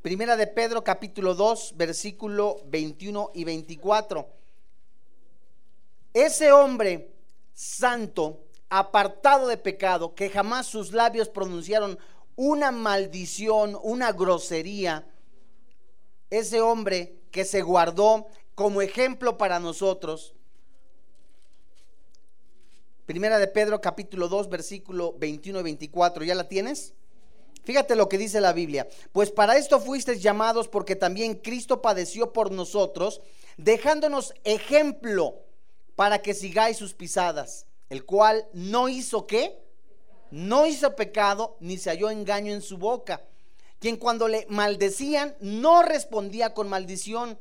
Primera 0.00 0.38
de 0.38 0.46
Pedro 0.46 0.82
capítulo 0.84 1.34
2, 1.34 1.74
versículo 1.76 2.62
21 2.64 3.32
y 3.34 3.44
24. 3.44 4.39
Ese 6.12 6.50
hombre 6.52 7.12
santo, 7.54 8.44
apartado 8.68 9.46
de 9.46 9.56
pecado, 9.56 10.14
que 10.14 10.28
jamás 10.28 10.66
sus 10.66 10.92
labios 10.92 11.28
pronunciaron 11.28 11.98
una 12.36 12.72
maldición, 12.72 13.78
una 13.82 14.12
grosería, 14.12 15.06
ese 16.30 16.60
hombre 16.60 17.20
que 17.30 17.44
se 17.44 17.62
guardó 17.62 18.26
como 18.54 18.82
ejemplo 18.82 19.36
para 19.36 19.60
nosotros. 19.60 20.34
Primera 23.06 23.38
de 23.38 23.48
Pedro 23.48 23.80
capítulo 23.80 24.28
2, 24.28 24.48
versículo 24.48 25.14
21 25.18 25.60
y 25.60 25.62
24, 25.62 26.24
¿ya 26.24 26.34
la 26.34 26.48
tienes? 26.48 26.94
Fíjate 27.62 27.94
lo 27.94 28.08
que 28.08 28.18
dice 28.18 28.40
la 28.40 28.52
Biblia. 28.52 28.88
Pues 29.12 29.30
para 29.30 29.56
esto 29.56 29.80
fuisteis 29.80 30.22
llamados 30.22 30.68
porque 30.68 30.96
también 30.96 31.34
Cristo 31.34 31.82
padeció 31.82 32.32
por 32.32 32.50
nosotros, 32.50 33.20
dejándonos 33.56 34.32
ejemplo 34.44 35.49
para 36.00 36.22
que 36.22 36.32
sigáis 36.32 36.78
sus 36.78 36.94
pisadas, 36.94 37.66
el 37.90 38.06
cual 38.06 38.48
no 38.54 38.88
hizo 38.88 39.26
qué? 39.26 39.62
No 40.30 40.64
hizo 40.64 40.96
pecado, 40.96 41.58
ni 41.60 41.76
se 41.76 41.90
halló 41.90 42.08
engaño 42.08 42.54
en 42.54 42.62
su 42.62 42.78
boca. 42.78 43.20
Quien 43.78 43.98
cuando 43.98 44.26
le 44.26 44.46
maldecían 44.48 45.36
no 45.40 45.82
respondía 45.82 46.54
con 46.54 46.70
maldición. 46.70 47.38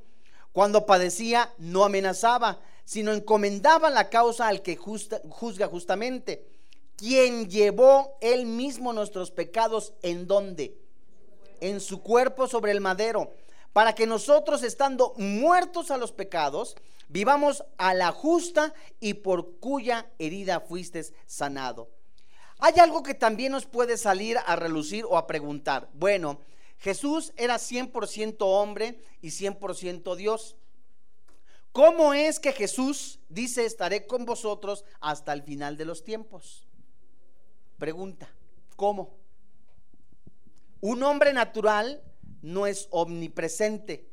Cuando 0.52 0.86
padecía 0.86 1.54
no 1.58 1.86
amenazaba, 1.86 2.60
sino 2.84 3.14
encomendaba 3.14 3.90
la 3.90 4.10
causa 4.10 4.50
al 4.50 4.62
que 4.62 4.76
juzga 4.76 5.68
justamente 5.68 6.46
quien 6.98 7.50
llevó 7.50 8.18
él 8.20 8.46
mismo 8.46 8.92
nuestros 8.92 9.32
pecados 9.32 9.94
en 10.02 10.28
donde? 10.28 10.78
En 11.62 11.80
su 11.80 12.02
cuerpo 12.02 12.46
sobre 12.46 12.74
el 12.74 12.82
madero, 12.82 13.32
para 13.72 13.96
que 13.96 14.06
nosotros 14.06 14.64
estando 14.64 15.14
muertos 15.16 15.92
a 15.92 15.98
los 15.98 16.12
pecados, 16.12 16.76
vivamos 17.10 17.66
a 17.78 17.94
la 17.94 18.12
justa 18.12 18.74
y 19.00 19.16
por 19.16 19.60
cuya 19.60 20.10
herida 20.18 20.62
fuiste 20.62 21.04
sanado. 21.26 21.90
Hay 22.60 22.80
algo 22.80 23.04
que 23.04 23.14
también 23.14 23.52
nos 23.52 23.66
puede 23.66 23.98
salir 23.98 24.38
a 24.46 24.56
relucir 24.56 25.06
o 25.06 25.18
a 25.18 25.28
preguntar. 25.28 25.90
Bueno, 25.94 26.40
Jesús 26.78 27.34
era 27.36 27.56
100% 27.56 28.38
hombre 28.40 29.02
y 29.22 29.30
100% 29.30 30.16
Dios. 30.16 30.56
¿Cómo 31.72 32.14
es 32.14 32.40
que 32.40 32.52
Jesús 32.52 33.20
dice 33.30 33.66
estaré 33.66 34.08
con 34.08 34.26
vosotros 34.26 34.86
hasta 35.00 35.34
el 35.34 35.44
final 35.44 35.78
de 35.78 35.86
los 35.86 36.04
tiempos? 36.04 36.68
Pregunta, 37.78 38.30
¿cómo? 38.76 39.18
Un 40.82 41.04
hombre 41.04 41.32
natural 41.34 42.02
no 42.42 42.66
es 42.66 42.88
omnipresente. 42.92 44.09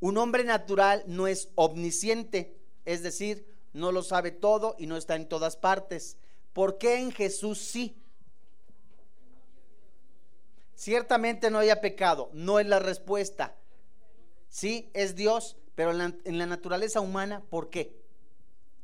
Un 0.00 0.18
hombre 0.18 0.44
natural 0.44 1.04
no 1.06 1.26
es 1.26 1.48
omnisciente, 1.54 2.56
es 2.84 3.02
decir, 3.02 3.46
no 3.72 3.92
lo 3.92 4.02
sabe 4.02 4.30
todo 4.30 4.74
y 4.78 4.86
no 4.86 4.96
está 4.96 5.16
en 5.16 5.28
todas 5.28 5.56
partes. 5.56 6.16
¿Por 6.52 6.78
qué 6.78 6.98
en 6.98 7.12
Jesús 7.12 7.58
sí? 7.58 7.96
Ciertamente 10.74 11.50
no 11.50 11.58
haya 11.58 11.80
pecado, 11.80 12.30
no 12.32 12.60
es 12.60 12.66
la 12.66 12.78
respuesta. 12.78 13.54
Sí, 14.48 14.90
es 14.94 15.16
Dios, 15.16 15.56
pero 15.74 15.90
en 15.90 15.98
la, 15.98 16.14
en 16.24 16.38
la 16.38 16.46
naturaleza 16.46 17.00
humana, 17.00 17.42
¿por 17.48 17.70
qué? 17.70 17.96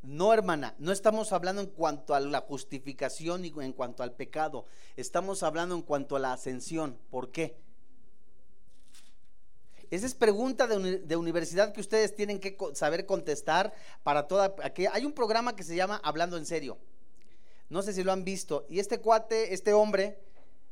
No, 0.02 0.34
hermana, 0.34 0.74
no 0.78 0.90
estamos 0.90 1.32
hablando 1.32 1.62
en 1.62 1.68
cuanto 1.68 2.14
a 2.14 2.20
la 2.20 2.40
justificación 2.40 3.44
y 3.44 3.52
en 3.58 3.72
cuanto 3.72 4.02
al 4.02 4.12
pecado. 4.12 4.66
Estamos 4.96 5.44
hablando 5.44 5.76
en 5.76 5.82
cuanto 5.82 6.16
a 6.16 6.18
la 6.18 6.32
ascensión. 6.32 6.98
¿Por 7.08 7.30
qué? 7.30 7.61
Esa 9.92 10.06
es 10.06 10.14
pregunta 10.14 10.66
de, 10.66 11.16
universidad 11.16 11.74
que 11.74 11.82
ustedes 11.82 12.16
tienen 12.16 12.40
que 12.40 12.56
saber 12.72 13.04
contestar 13.04 13.74
para 14.02 14.26
toda... 14.26 14.54
Aquí 14.62 14.86
hay 14.86 15.04
un 15.04 15.12
programa 15.12 15.54
que 15.54 15.64
se 15.64 15.76
llama 15.76 16.00
Hablando 16.02 16.38
en 16.38 16.46
serio. 16.46 16.78
No 17.68 17.82
sé 17.82 17.92
si 17.92 18.02
lo 18.02 18.10
han 18.10 18.24
visto. 18.24 18.64
Y 18.70 18.78
este 18.78 19.00
cuate, 19.00 19.52
este 19.52 19.74
hombre 19.74 20.18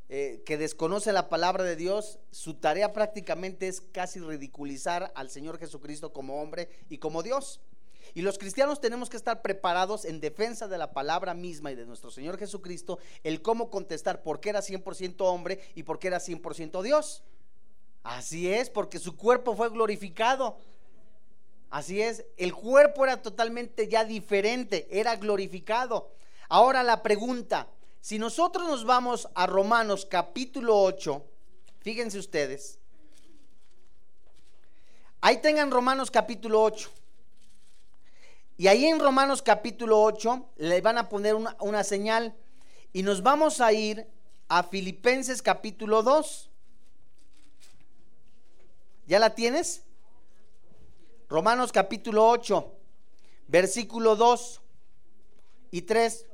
eh, 0.09 0.41
que 0.43 0.57
desconoce 0.57 1.13
la 1.13 1.29
palabra 1.29 1.63
de 1.63 1.75
Dios, 1.75 2.17
su 2.31 2.55
tarea 2.55 2.93
prácticamente 2.93 3.67
es 3.67 3.79
casi 3.79 4.19
ridiculizar 4.19 5.11
al 5.13 5.29
Señor 5.29 5.59
Jesucristo 5.59 6.11
como 6.11 6.41
hombre 6.41 6.67
y 6.89 6.97
como 6.97 7.21
Dios. 7.21 7.61
Y 8.15 8.23
los 8.23 8.39
cristianos 8.39 8.81
tenemos 8.81 9.11
que 9.11 9.17
estar 9.17 9.43
preparados 9.43 10.03
en 10.03 10.19
defensa 10.19 10.67
de 10.67 10.79
la 10.79 10.93
palabra 10.93 11.35
misma 11.35 11.71
y 11.71 11.75
de 11.75 11.85
nuestro 11.85 12.09
Señor 12.09 12.39
Jesucristo, 12.39 12.97
el 13.23 13.43
cómo 13.43 13.69
contestar 13.69 14.23
por 14.23 14.39
qué 14.39 14.49
era 14.49 14.61
100% 14.61 15.17
hombre 15.19 15.59
y 15.75 15.83
por 15.83 15.99
qué 15.99 16.07
era 16.07 16.17
100% 16.17 16.81
Dios. 16.81 17.23
Así 18.03 18.51
es, 18.51 18.69
porque 18.69 18.99
su 18.99 19.15
cuerpo 19.15 19.55
fue 19.55 19.69
glorificado. 19.69 20.57
Así 21.69 22.01
es, 22.01 22.25
el 22.37 22.53
cuerpo 22.53 23.05
era 23.05 23.21
totalmente 23.21 23.87
ya 23.87 24.03
diferente, 24.03 24.87
era 24.91 25.15
glorificado. 25.15 26.11
Ahora 26.49 26.83
la 26.83 27.01
pregunta, 27.01 27.67
si 28.01 28.19
nosotros 28.19 28.67
nos 28.67 28.83
vamos 28.83 29.29
a 29.35 29.47
Romanos 29.47 30.05
capítulo 30.05 30.77
8, 30.81 31.23
fíjense 31.79 32.19
ustedes, 32.19 32.77
ahí 35.21 35.37
tengan 35.37 35.71
Romanos 35.71 36.11
capítulo 36.11 36.61
8. 36.61 36.89
Y 38.61 38.67
ahí 38.67 38.85
en 38.85 38.99
Romanos 38.99 39.41
capítulo 39.41 40.03
8 40.03 40.49
le 40.57 40.81
van 40.81 40.99
a 40.99 41.09
poner 41.09 41.33
una, 41.33 41.83
señal 41.83 42.35
y 42.93 43.01
nos 43.01 43.23
vamos 43.23 43.59
a 43.59 43.73
ir 43.73 44.05
a 44.49 44.61
Filipenses 44.61 45.41
capítulo 45.41 46.03
2. 46.03 46.50
¿Ya 49.11 49.19
la 49.19 49.35
tienes? 49.35 49.83
Romanos 51.27 51.73
capítulo 51.73 52.29
8, 52.29 52.73
versículo 53.49 54.15
2 54.15 54.61
y 55.71 55.81
3. 55.81 56.27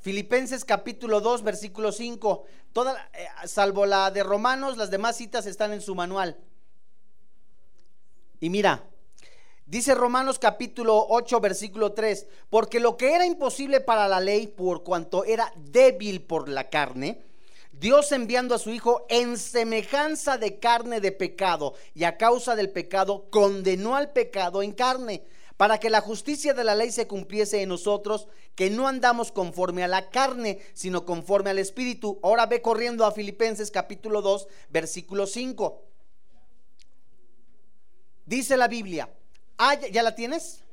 Filipenses 0.00 0.64
capítulo 0.64 1.20
2, 1.20 1.44
versículo 1.44 1.92
5. 1.92 2.44
Toda, 2.72 3.08
eh, 3.12 3.28
salvo 3.46 3.86
la 3.86 4.10
de 4.10 4.24
Romanos, 4.24 4.76
las 4.76 4.90
demás 4.90 5.16
citas 5.16 5.46
están 5.46 5.72
en 5.72 5.82
su 5.82 5.94
manual. 5.94 6.36
Y 8.40 8.50
mira, 8.50 8.82
dice 9.66 9.94
Romanos 9.94 10.40
capítulo 10.40 11.06
8, 11.10 11.38
versículo 11.38 11.92
3, 11.92 12.26
porque 12.48 12.80
lo 12.80 12.96
que 12.96 13.14
era 13.14 13.24
imposible 13.24 13.80
para 13.80 14.08
la 14.08 14.18
ley, 14.18 14.48
por 14.48 14.82
cuanto 14.82 15.24
era 15.24 15.52
débil 15.54 16.22
por 16.22 16.48
la 16.48 16.68
carne, 16.70 17.29
Dios 17.80 18.12
enviando 18.12 18.54
a 18.54 18.58
su 18.58 18.70
Hijo 18.70 19.06
en 19.08 19.38
semejanza 19.38 20.36
de 20.36 20.58
carne 20.58 21.00
de 21.00 21.12
pecado 21.12 21.72
y 21.94 22.04
a 22.04 22.18
causa 22.18 22.54
del 22.54 22.68
pecado 22.68 23.30
condenó 23.30 23.96
al 23.96 24.12
pecado 24.12 24.62
en 24.62 24.72
carne, 24.72 25.24
para 25.56 25.80
que 25.80 25.88
la 25.88 26.02
justicia 26.02 26.52
de 26.52 26.62
la 26.62 26.74
ley 26.74 26.92
se 26.92 27.06
cumpliese 27.06 27.62
en 27.62 27.70
nosotros, 27.70 28.28
que 28.54 28.68
no 28.68 28.86
andamos 28.86 29.32
conforme 29.32 29.82
a 29.82 29.88
la 29.88 30.10
carne, 30.10 30.58
sino 30.74 31.06
conforme 31.06 31.48
al 31.50 31.58
Espíritu. 31.58 32.20
Ahora 32.22 32.44
ve 32.44 32.60
corriendo 32.60 33.06
a 33.06 33.12
Filipenses 33.12 33.70
capítulo 33.70 34.20
2, 34.20 34.46
versículo 34.68 35.26
5. 35.26 35.82
Dice 38.26 38.58
la 38.58 38.68
Biblia, 38.68 39.08
¿ya 39.90 40.02
la 40.02 40.14
tienes? 40.14 40.64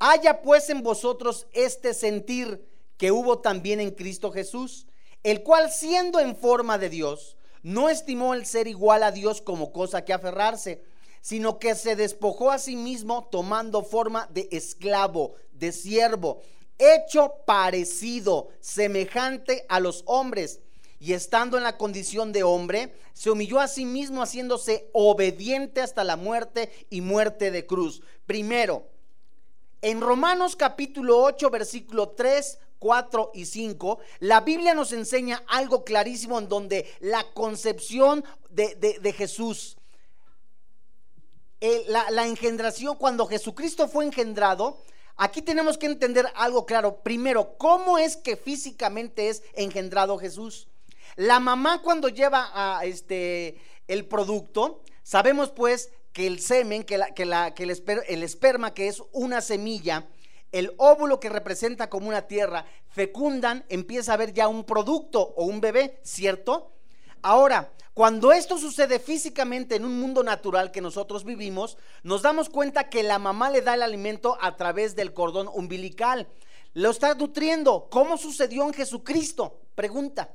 Haya 0.00 0.42
pues 0.42 0.70
en 0.70 0.82
vosotros 0.82 1.46
este 1.52 1.94
sentir 1.94 2.66
que 2.96 3.12
hubo 3.12 3.38
también 3.38 3.78
en 3.78 3.92
Cristo 3.92 4.32
Jesús, 4.32 4.86
el 5.22 5.42
cual 5.42 5.70
siendo 5.70 6.20
en 6.20 6.36
forma 6.36 6.78
de 6.78 6.88
Dios, 6.88 7.36
no 7.62 7.88
estimó 7.88 8.34
el 8.34 8.44
ser 8.44 8.66
igual 8.66 9.02
a 9.02 9.12
Dios 9.12 9.40
como 9.40 9.72
cosa 9.72 10.04
que 10.04 10.12
aferrarse, 10.12 10.82
sino 11.20 11.58
que 11.58 11.74
se 11.76 11.94
despojó 11.94 12.50
a 12.50 12.58
sí 12.58 12.74
mismo 12.74 13.28
tomando 13.30 13.82
forma 13.82 14.28
de 14.32 14.48
esclavo, 14.50 15.34
de 15.52 15.70
siervo, 15.70 16.40
hecho 16.78 17.34
parecido, 17.46 18.48
semejante 18.60 19.64
a 19.68 19.78
los 19.78 20.02
hombres. 20.06 20.60
Y 20.98 21.14
estando 21.14 21.56
en 21.56 21.64
la 21.64 21.78
condición 21.78 22.32
de 22.32 22.42
hombre, 22.42 22.92
se 23.12 23.30
humilló 23.30 23.60
a 23.60 23.68
sí 23.68 23.84
mismo 23.84 24.22
haciéndose 24.22 24.88
obediente 24.92 25.80
hasta 25.80 26.04
la 26.04 26.16
muerte 26.16 26.70
y 26.90 27.00
muerte 27.00 27.50
de 27.50 27.66
cruz. 27.66 28.02
Primero, 28.26 28.86
en 29.80 30.00
Romanos 30.00 30.54
capítulo 30.54 31.20
8, 31.22 31.50
versículo 31.50 32.10
3, 32.10 32.58
4 32.82 33.30
y 33.32 33.44
5, 33.44 34.00
la 34.18 34.40
Biblia 34.40 34.74
nos 34.74 34.92
enseña 34.92 35.44
algo 35.46 35.84
clarísimo 35.84 36.40
en 36.40 36.48
donde 36.48 36.92
la 36.98 37.24
concepción 37.32 38.24
de, 38.50 39.14
Jesús, 39.16 39.76
la, 41.86 42.10
la 42.10 42.26
engendración, 42.26 42.96
cuando 42.96 43.28
Jesucristo 43.28 43.86
fue 43.86 44.04
engendrado, 44.04 44.78
aquí 45.16 45.42
tenemos 45.42 45.78
que 45.78 45.86
entender 45.86 46.26
algo 46.34 46.66
claro. 46.66 46.96
Primero, 47.04 47.56
¿cómo 47.56 47.98
es 47.98 48.16
que 48.16 48.36
físicamente 48.36 49.28
es 49.28 49.44
engendrado 49.54 50.18
Jesús? 50.18 50.66
La 51.14 51.38
mamá 51.38 51.82
cuando 51.82 52.08
lleva 52.08 52.80
este 52.82 53.60
el 53.86 54.06
producto, 54.06 54.82
sabemos 55.04 55.50
pues 55.50 55.90
que 56.12 56.26
el 56.26 56.40
semen, 56.40 56.82
que, 56.82 56.98
la, 56.98 57.14
que, 57.14 57.26
la, 57.26 57.54
que 57.54 57.62
el, 57.62 57.70
el 58.08 58.22
esperma, 58.24 58.74
que 58.74 58.88
es 58.88 59.00
una 59.12 59.40
semilla, 59.40 60.08
el 60.52 60.74
óvulo 60.76 61.18
que 61.18 61.30
representa 61.30 61.90
como 61.90 62.08
una 62.08 62.22
tierra, 62.22 62.66
fecundan, 62.90 63.64
empieza 63.68 64.12
a 64.12 64.14
haber 64.14 64.32
ya 64.32 64.48
un 64.48 64.64
producto 64.64 65.20
o 65.36 65.44
un 65.44 65.60
bebé, 65.60 65.98
¿cierto? 66.02 66.72
Ahora, 67.22 67.72
cuando 67.94 68.32
esto 68.32 68.56
sucede 68.56 68.98
físicamente 68.98 69.76
en 69.76 69.84
un 69.84 70.00
mundo 70.00 70.22
natural 70.22 70.70
que 70.70 70.80
nosotros 70.80 71.24
vivimos, 71.24 71.76
nos 72.02 72.22
damos 72.22 72.48
cuenta 72.48 72.88
que 72.88 73.02
la 73.02 73.18
mamá 73.18 73.50
le 73.50 73.60
da 73.60 73.74
el 73.74 73.82
alimento 73.82 74.38
a 74.40 74.56
través 74.56 74.96
del 74.96 75.12
cordón 75.12 75.48
umbilical. 75.52 76.28
Lo 76.74 76.90
está 76.90 77.14
nutriendo. 77.14 77.88
¿Cómo 77.90 78.16
sucedió 78.16 78.64
en 78.64 78.72
Jesucristo? 78.72 79.60
Pregunta. 79.74 80.34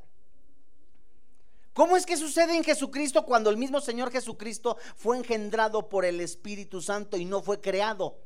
¿Cómo 1.74 1.98
es 1.98 2.06
que 2.06 2.18
sucede 2.18 2.56
en 2.56 2.64
Jesucristo 2.64 3.26
cuando 3.26 3.50
el 3.50 3.58
mismo 3.58 3.82
Señor 3.82 4.12
Jesucristo 4.12 4.78
fue 4.96 5.18
engendrado 5.18 5.90
por 5.90 6.06
el 6.06 6.22
Espíritu 6.22 6.82
Santo 6.82 7.18
y 7.18 7.26
no 7.26 7.42
fue 7.42 7.60
creado? 7.62 8.18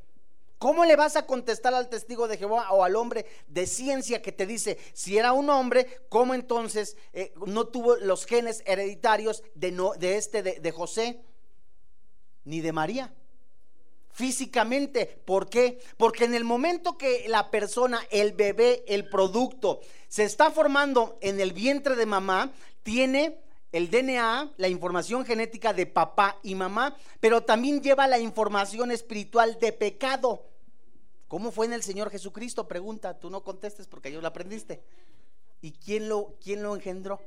¿Cómo 0.62 0.84
le 0.84 0.94
vas 0.94 1.16
a 1.16 1.26
contestar 1.26 1.74
al 1.74 1.88
testigo 1.88 2.28
de 2.28 2.38
Jehová 2.38 2.70
o 2.70 2.84
al 2.84 2.94
hombre 2.94 3.26
de 3.48 3.66
ciencia 3.66 4.22
que 4.22 4.30
te 4.30 4.46
dice, 4.46 4.78
si 4.92 5.18
era 5.18 5.32
un 5.32 5.50
hombre, 5.50 6.02
cómo 6.08 6.34
entonces 6.34 6.96
eh, 7.12 7.34
no 7.48 7.66
tuvo 7.66 7.96
los 7.96 8.26
genes 8.26 8.62
hereditarios 8.64 9.42
de, 9.56 9.72
no, 9.72 9.94
de 9.94 10.18
este, 10.18 10.40
de, 10.44 10.60
de 10.60 10.70
José, 10.70 11.20
ni 12.44 12.60
de 12.60 12.70
María? 12.70 13.12
Físicamente, 14.12 15.06
¿por 15.24 15.50
qué? 15.50 15.80
Porque 15.96 16.26
en 16.26 16.34
el 16.34 16.44
momento 16.44 16.96
que 16.96 17.24
la 17.26 17.50
persona, 17.50 18.00
el 18.12 18.30
bebé, 18.30 18.84
el 18.86 19.08
producto, 19.08 19.80
se 20.06 20.22
está 20.22 20.52
formando 20.52 21.18
en 21.22 21.40
el 21.40 21.52
vientre 21.52 21.96
de 21.96 22.06
mamá, 22.06 22.52
tiene 22.84 23.36
el 23.72 23.90
DNA, 23.90 24.52
la 24.58 24.68
información 24.68 25.24
genética 25.24 25.72
de 25.72 25.86
papá 25.86 26.38
y 26.44 26.54
mamá, 26.54 26.96
pero 27.18 27.42
también 27.42 27.82
lleva 27.82 28.06
la 28.06 28.20
información 28.20 28.92
espiritual 28.92 29.58
de 29.58 29.72
pecado. 29.72 30.51
¿Cómo 31.32 31.50
fue 31.50 31.64
en 31.64 31.72
el 31.72 31.82
Señor 31.82 32.10
Jesucristo? 32.10 32.68
Pregunta, 32.68 33.18
tú 33.18 33.30
no 33.30 33.42
contestes 33.42 33.86
porque 33.86 34.12
yo 34.12 34.20
lo 34.20 34.28
aprendiste. 34.28 34.82
¿Y 35.62 35.72
quién 35.72 36.06
lo, 36.06 36.34
quién 36.44 36.62
lo 36.62 36.74
engendró? 36.74 37.22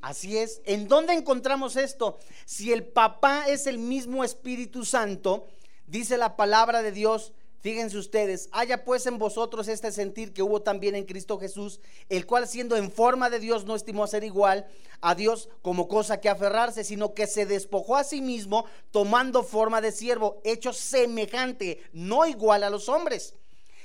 Así 0.00 0.38
es. 0.38 0.62
¿En 0.64 0.86
dónde 0.86 1.14
encontramos 1.14 1.74
esto? 1.74 2.20
Si 2.44 2.72
el 2.72 2.84
papá 2.84 3.48
es 3.48 3.66
el 3.66 3.78
mismo 3.78 4.22
Espíritu 4.22 4.84
Santo, 4.84 5.48
dice 5.88 6.16
la 6.16 6.36
palabra 6.36 6.80
de 6.80 6.92
Dios 6.92 7.32
Fíjense 7.60 7.98
ustedes, 7.98 8.48
haya 8.52 8.84
pues 8.84 9.04
en 9.04 9.18
vosotros 9.18 9.68
este 9.68 9.92
sentir 9.92 10.32
que 10.32 10.42
hubo 10.42 10.62
también 10.62 10.94
en 10.94 11.04
Cristo 11.04 11.38
Jesús, 11.38 11.80
el 12.08 12.24
cual 12.24 12.48
siendo 12.48 12.74
en 12.76 12.90
forma 12.90 13.28
de 13.28 13.38
Dios 13.38 13.66
no 13.66 13.74
estimó 13.74 14.06
ser 14.06 14.24
igual 14.24 14.66
a 15.02 15.14
Dios 15.14 15.50
como 15.60 15.86
cosa 15.86 16.20
que 16.20 16.30
aferrarse, 16.30 16.84
sino 16.84 17.12
que 17.12 17.26
se 17.26 17.44
despojó 17.44 17.96
a 17.96 18.04
sí 18.04 18.22
mismo 18.22 18.64
tomando 18.90 19.42
forma 19.42 19.82
de 19.82 19.92
siervo, 19.92 20.40
hecho 20.42 20.72
semejante, 20.72 21.82
no 21.92 22.24
igual 22.24 22.64
a 22.64 22.70
los 22.70 22.88
hombres 22.88 23.34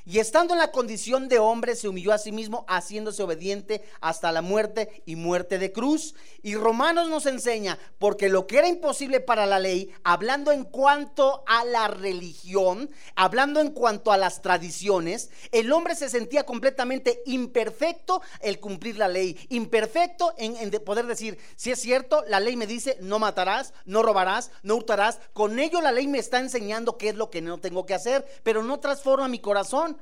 y 0.06 0.20
estando 0.20 0.54
en 0.54 0.60
la 0.60 0.72
condición 0.72 1.28
de 1.28 1.40
hombre, 1.40 1.76
se 1.76 1.88
humilló 1.88 2.14
a 2.14 2.20
sí 2.20 2.32
mismo, 2.32 2.64
haciéndose 2.68 3.24
obediente 3.24 3.84
hasta 4.02 4.32
la 4.32 4.44
muerte 4.44 5.04
y 5.06 5.16
muerte 5.16 5.58
de 5.58 5.72
cruz. 5.72 6.14
Y 6.44 6.56
Romanos 6.56 7.10
nos 7.10 7.26
enseña, 7.26 7.80
porque 7.98 8.30
lo 8.30 8.46
que 8.46 8.60
era 8.60 8.68
imposible 8.68 9.20
para 9.20 9.48
la 9.48 9.60
ley, 9.60 9.92
hablando 10.04 10.52
en 10.52 10.64
cuanto 10.64 11.44
a 11.48 11.66
la 11.66 11.88
religión, 11.88 12.92
hablando 13.16 13.60
en 13.60 13.72
cuanto 13.72 14.12
a 14.12 14.18
las 14.18 14.44
tradiciones, 14.44 15.32
el 15.52 15.72
hombre 15.72 15.96
se 15.96 16.10
sentía 16.10 16.46
completamente 16.46 17.24
imperfecto 17.26 18.22
el 18.42 18.60
cumplir 18.60 19.00
la 19.00 19.08
ley, 19.08 19.36
imperfecto 19.50 20.34
en, 20.38 20.70
poder 20.86 21.08
decir, 21.08 21.40
si 21.56 21.72
es 21.72 21.80
cierto, 21.80 22.24
la 22.28 22.40
ley 22.40 22.56
me 22.56 22.68
dice, 22.68 22.98
no 23.02 23.18
matarás, 23.18 23.74
no 23.86 24.04
robarás, 24.04 24.52
no 24.62 24.76
hurtarás. 24.76 25.20
Con 25.34 25.58
ello 25.58 25.82
la 25.82 25.92
ley 25.92 26.08
me 26.08 26.20
está 26.20 26.40
enseñando 26.40 26.98
qué 26.98 27.10
es 27.10 27.16
lo 27.16 27.32
que 27.32 27.42
no 27.42 27.60
tengo 27.60 27.88
que 27.88 27.96
hacer, 27.96 28.24
pero 28.44 28.62
no 28.62 28.80
transforma 28.80 29.28
mi 29.28 29.40
corazón. 29.40 29.95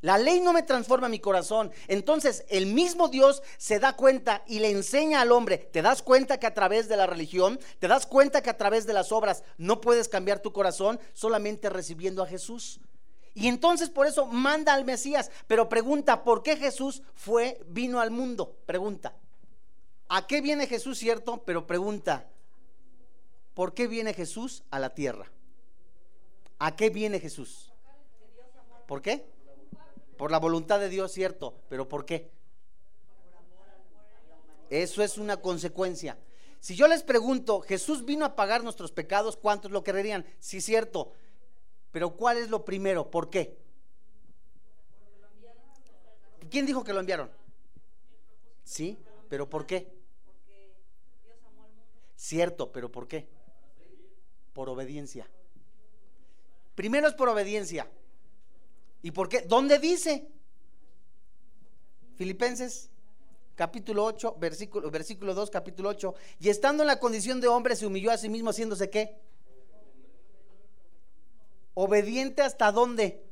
La 0.00 0.16
ley 0.16 0.40
no 0.40 0.52
me 0.52 0.62
transforma 0.62 1.08
mi 1.08 1.18
corazón. 1.18 1.72
Entonces 1.88 2.44
el 2.48 2.66
mismo 2.66 3.08
Dios 3.08 3.42
se 3.56 3.80
da 3.80 3.94
cuenta 3.94 4.44
y 4.46 4.60
le 4.60 4.70
enseña 4.70 5.20
al 5.20 5.32
hombre, 5.32 5.58
te 5.58 5.82
das 5.82 6.02
cuenta 6.02 6.38
que 6.38 6.46
a 6.46 6.54
través 6.54 6.88
de 6.88 6.96
la 6.96 7.06
religión, 7.06 7.58
te 7.78 7.88
das 7.88 8.06
cuenta 8.06 8.42
que 8.42 8.50
a 8.50 8.56
través 8.56 8.86
de 8.86 8.92
las 8.92 9.10
obras 9.10 9.42
no 9.56 9.80
puedes 9.80 10.08
cambiar 10.08 10.40
tu 10.40 10.52
corazón 10.52 11.00
solamente 11.14 11.68
recibiendo 11.68 12.22
a 12.22 12.26
Jesús. 12.26 12.80
Y 13.34 13.48
entonces 13.48 13.90
por 13.90 14.06
eso 14.06 14.26
manda 14.26 14.74
al 14.74 14.84
Mesías, 14.84 15.30
pero 15.46 15.68
pregunta, 15.68 16.24
¿por 16.24 16.42
qué 16.42 16.56
Jesús 16.56 17.02
fue 17.14 17.60
vino 17.66 18.00
al 18.00 18.10
mundo? 18.10 18.56
Pregunta. 18.66 19.14
¿A 20.08 20.26
qué 20.26 20.40
viene 20.40 20.66
Jesús, 20.66 20.98
cierto? 20.98 21.42
Pero 21.44 21.66
pregunta, 21.66 22.28
¿por 23.54 23.74
qué 23.74 23.86
viene 23.86 24.14
Jesús 24.14 24.64
a 24.70 24.78
la 24.78 24.94
tierra? 24.94 25.30
¿A 26.58 26.74
qué 26.74 26.90
viene 26.90 27.20
Jesús? 27.20 27.72
¿Por 28.86 29.02
qué? 29.02 29.37
Por 30.18 30.32
la 30.32 30.38
voluntad 30.38 30.80
de 30.80 30.88
Dios, 30.88 31.12
cierto, 31.12 31.54
pero 31.68 31.88
¿por 31.88 32.04
qué? 32.04 32.28
Eso 34.68 35.02
es 35.02 35.16
una 35.16 35.38
consecuencia. 35.38 36.18
Si 36.58 36.74
yo 36.74 36.88
les 36.88 37.04
pregunto, 37.04 37.60
Jesús 37.60 38.04
vino 38.04 38.24
a 38.24 38.34
pagar 38.34 38.64
nuestros 38.64 38.90
pecados, 38.90 39.36
¿cuántos 39.36 39.70
lo 39.70 39.84
creerían? 39.84 40.26
Sí, 40.40 40.60
cierto. 40.60 41.12
Pero 41.92 42.16
¿cuál 42.16 42.36
es 42.36 42.50
lo 42.50 42.64
primero? 42.64 43.10
¿Por 43.10 43.30
qué? 43.30 43.56
¿Quién 46.50 46.66
dijo 46.66 46.82
que 46.82 46.92
lo 46.92 46.98
enviaron? 46.98 47.30
Sí, 48.64 48.98
pero 49.28 49.48
¿por 49.48 49.66
qué? 49.66 49.88
Cierto, 52.16 52.72
pero 52.72 52.90
¿por 52.90 53.06
qué? 53.06 53.28
Por 54.52 54.68
obediencia. 54.68 55.30
Primero 56.74 57.06
es 57.06 57.14
por 57.14 57.28
obediencia. 57.28 57.88
¿Y 59.02 59.10
por 59.10 59.28
qué? 59.28 59.42
¿Dónde 59.42 59.78
dice? 59.78 60.28
Filipenses 62.16 62.90
capítulo 63.58 64.04
8, 64.04 64.36
versículo, 64.38 64.88
versículo 64.88 65.34
2, 65.34 65.50
capítulo 65.50 65.88
8. 65.88 66.14
Y 66.38 66.48
estando 66.48 66.84
en 66.84 66.86
la 66.86 67.00
condición 67.00 67.40
de 67.40 67.48
hombre, 67.48 67.74
se 67.74 67.86
humilló 67.86 68.12
a 68.12 68.16
sí 68.16 68.28
mismo 68.28 68.50
haciéndose 68.50 68.88
qué? 68.88 69.20
Obediente 71.74 72.42
hasta 72.42 72.70
dónde? 72.70 73.24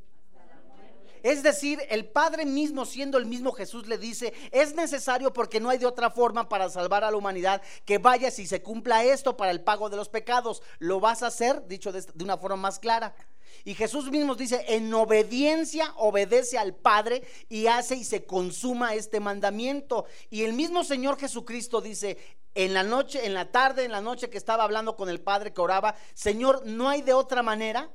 Es 1.23 1.43
decir, 1.43 1.79
el 1.89 2.07
Padre 2.07 2.45
mismo, 2.45 2.85
siendo 2.85 3.17
el 3.17 3.25
mismo 3.25 3.51
Jesús, 3.53 3.87
le 3.87 3.97
dice, 3.97 4.33
es 4.51 4.75
necesario 4.75 5.33
porque 5.33 5.59
no 5.59 5.69
hay 5.69 5.77
de 5.77 5.85
otra 5.85 6.11
forma 6.11 6.47
para 6.47 6.69
salvar 6.69 7.03
a 7.03 7.11
la 7.11 7.17
humanidad 7.17 7.61
que 7.85 7.97
vaya 7.97 8.29
si 8.29 8.45
se 8.45 8.61
cumpla 8.61 9.03
esto 9.03 9.35
para 9.35 9.51
el 9.51 9.61
pago 9.61 9.89
de 9.89 9.97
los 9.97 10.09
pecados. 10.09 10.61
Lo 10.79 10.99
vas 10.99 11.23
a 11.23 11.27
hacer, 11.27 11.65
dicho 11.67 11.91
de 11.91 12.23
una 12.23 12.37
forma 12.37 12.57
más 12.57 12.79
clara. 12.79 13.15
Y 13.63 13.73
Jesús 13.73 14.09
mismo 14.09 14.35
dice, 14.35 14.65
en 14.67 14.93
obediencia 14.93 15.93
obedece 15.97 16.57
al 16.57 16.73
Padre 16.73 17.23
y 17.49 17.67
hace 17.67 17.95
y 17.95 18.03
se 18.03 18.25
consuma 18.25 18.93
este 18.95 19.19
mandamiento. 19.19 20.05
Y 20.29 20.43
el 20.43 20.53
mismo 20.53 20.83
Señor 20.83 21.19
Jesucristo 21.19 21.81
dice, 21.81 22.17
en 22.55 22.73
la 22.73 22.83
noche, 22.83 23.25
en 23.25 23.33
la 23.33 23.51
tarde, 23.51 23.85
en 23.85 23.91
la 23.91 24.01
noche 24.01 24.29
que 24.29 24.37
estaba 24.37 24.63
hablando 24.63 24.95
con 24.95 25.09
el 25.09 25.21
Padre 25.21 25.53
que 25.53 25.61
oraba, 25.61 25.95
Señor, 26.13 26.65
no 26.65 26.89
hay 26.89 27.01
de 27.01 27.13
otra 27.13 27.43
manera. 27.43 27.89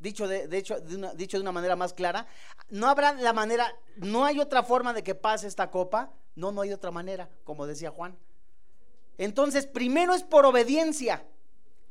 Dicho 0.00 0.28
de, 0.28 0.48
hecho, 0.56 0.80
dicho 1.16 1.36
de 1.36 1.42
una 1.42 1.52
manera 1.52 1.74
más 1.74 1.92
clara, 1.92 2.26
no 2.68 2.88
habrá 2.88 3.12
la 3.14 3.32
manera, 3.32 3.74
no 3.96 4.24
hay 4.24 4.38
otra 4.38 4.62
forma 4.62 4.92
de 4.92 5.02
que 5.02 5.14
pase 5.14 5.46
esta 5.46 5.70
copa. 5.70 6.12
No, 6.34 6.52
no 6.52 6.60
hay 6.60 6.72
otra 6.72 6.92
manera, 6.92 7.28
como 7.42 7.66
decía 7.66 7.90
Juan. 7.90 8.16
Entonces, 9.18 9.66
primero 9.66 10.14
es 10.14 10.22
por 10.22 10.46
obediencia. 10.46 11.24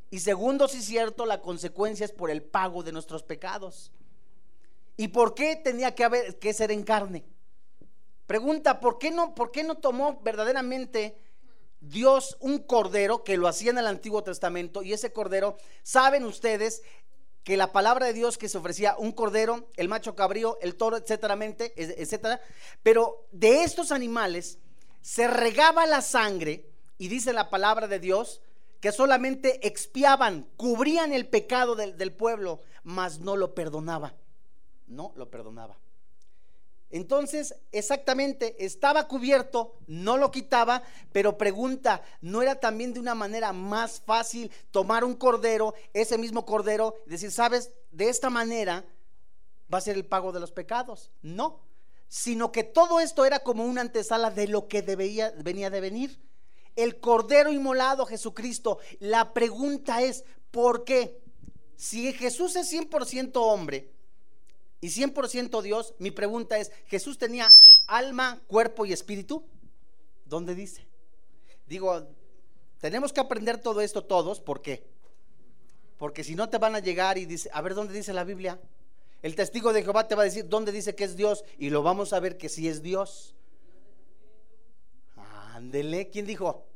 Y 0.09 0.19
segundo, 0.19 0.67
si 0.67 0.77
es 0.77 0.85
cierto, 0.85 1.25
la 1.25 1.41
consecuencia 1.41 2.05
es 2.05 2.11
por 2.11 2.31
el 2.31 2.41
pago 2.41 2.83
de 2.83 2.91
nuestros 2.91 3.23
pecados. 3.23 3.91
¿Y 4.95 5.09
por 5.09 5.35
qué 5.35 5.55
tenía 5.55 5.93
que 5.93 6.03
haber 6.03 6.39
que 6.39 6.53
ser 6.53 6.71
en 6.71 6.83
carne? 6.83 7.25
Pregunta, 8.25 8.79
¿por 8.79 8.97
qué 8.97 9.11
no, 9.11 9.35
por 9.35 9.51
qué 9.51 9.63
no 9.63 9.75
tomó 9.75 10.19
verdaderamente 10.21 11.17
Dios 11.79 12.37
un 12.39 12.59
cordero 12.59 13.23
que 13.23 13.37
lo 13.37 13.47
hacía 13.47 13.71
en 13.71 13.77
el 13.77 13.87
Antiguo 13.87 14.23
Testamento? 14.23 14.81
Y 14.81 14.93
ese 14.93 15.13
cordero, 15.13 15.57
saben 15.83 16.25
ustedes 16.25 16.81
que 17.43 17.55
la 17.55 17.71
palabra 17.71 18.07
de 18.07 18.13
Dios 18.13 18.37
que 18.37 18.49
se 18.49 18.57
ofrecía 18.57 18.97
un 18.97 19.13
cordero, 19.13 19.69
el 19.77 19.87
macho 19.87 20.15
cabrío, 20.15 20.57
el 20.61 20.75
toro, 20.75 20.97
etcétera, 20.97 21.37
etcétera. 21.41 22.41
Pero 22.83 23.27
de 23.31 23.63
estos 23.63 23.91
animales 23.93 24.59
se 25.01 25.27
regaba 25.27 25.85
la 25.85 26.01
sangre 26.01 26.69
y 26.97 27.07
dice 27.07 27.31
la 27.31 27.49
palabra 27.49 27.87
de 27.87 27.99
Dios 27.99 28.41
que 28.79 28.91
solamente 28.91 29.65
expiaban, 29.67 30.47
cubrían 30.55 31.13
el 31.13 31.27
pecado 31.27 31.75
del, 31.75 31.97
del 31.97 32.13
pueblo, 32.13 32.61
mas 32.83 33.19
no 33.19 33.35
lo 33.35 33.53
perdonaba. 33.53 34.15
No 34.87 35.11
lo 35.15 35.29
perdonaba. 35.29 35.77
Entonces, 36.89 37.55
exactamente, 37.73 38.55
estaba 38.63 39.09
cubierto, 39.09 39.75
no 39.87 40.15
lo 40.15 40.31
quitaba, 40.31 40.83
pero 41.11 41.37
pregunta, 41.37 42.01
¿no 42.21 42.41
era 42.41 42.61
también 42.61 42.93
de 42.93 43.01
una 43.01 43.13
manera 43.13 43.51
más 43.51 43.99
fácil 43.99 44.51
tomar 44.71 45.03
un 45.03 45.15
cordero, 45.15 45.73
ese 45.93 46.17
mismo 46.17 46.45
cordero, 46.45 46.95
y 47.05 47.09
decir, 47.09 47.31
sabes, 47.31 47.71
de 47.91 48.07
esta 48.07 48.29
manera 48.29 48.85
va 49.71 49.79
a 49.79 49.81
ser 49.81 49.97
el 49.97 50.05
pago 50.05 50.31
de 50.31 50.39
los 50.39 50.51
pecados? 50.51 51.11
No, 51.21 51.59
sino 52.07 52.53
que 52.53 52.63
todo 52.63 53.01
esto 53.01 53.25
era 53.25 53.39
como 53.39 53.65
una 53.65 53.81
antesala 53.81 54.31
de 54.31 54.47
lo 54.47 54.69
que 54.69 54.81
venía 54.81 55.69
de 55.69 55.81
venir. 55.81 56.21
El 56.77 57.01
cordero 57.01 57.51
inmolado, 57.51 58.05
Jesucristo. 58.05 58.79
La 58.99 59.33
pregunta 59.33 60.01
es, 60.01 60.23
¿por 60.51 60.85
qué? 60.85 61.19
Si 61.75 62.13
Jesús 62.13 62.55
es 62.55 62.71
100% 62.71 63.31
hombre, 63.35 63.91
y 64.79 64.89
100% 64.89 65.61
Dios, 65.61 65.95
mi 65.99 66.11
pregunta 66.11 66.57
es, 66.57 66.71
¿Jesús 66.85 67.17
tenía 67.17 67.53
alma, 67.87 68.41
cuerpo 68.47 68.85
y 68.85 68.93
espíritu? 68.93 69.43
¿Dónde 70.25 70.55
dice? 70.55 70.87
Digo, 71.67 72.07
tenemos 72.79 73.11
que 73.11 73.21
aprender 73.21 73.57
todo 73.57 73.81
esto 73.81 74.03
todos, 74.03 74.39
¿por 74.39 74.61
qué? 74.61 74.87
Porque 75.97 76.23
si 76.23 76.35
no 76.35 76.49
te 76.49 76.59
van 76.59 76.75
a 76.75 76.79
llegar 76.79 77.17
y 77.17 77.25
dice, 77.25 77.49
a 77.53 77.61
ver 77.61 77.73
dónde 77.73 77.93
dice 77.93 78.13
la 78.13 78.23
Biblia. 78.23 78.59
El 79.23 79.35
testigo 79.35 79.73
de 79.73 79.81
Jehová 79.81 80.07
te 80.07 80.13
va 80.13 80.21
a 80.21 80.25
decir 80.25 80.47
dónde 80.47 80.71
dice 80.71 80.93
que 80.93 81.03
es 81.03 81.15
Dios 81.15 81.43
y 81.57 81.71
lo 81.71 81.81
vamos 81.81 82.13
a 82.13 82.19
ver 82.19 82.37
que 82.37 82.49
sí 82.49 82.67
es 82.67 82.83
Dios. 82.83 83.33
Ándele, 85.57 86.11
¿quién 86.11 86.27
dijo? 86.27 86.67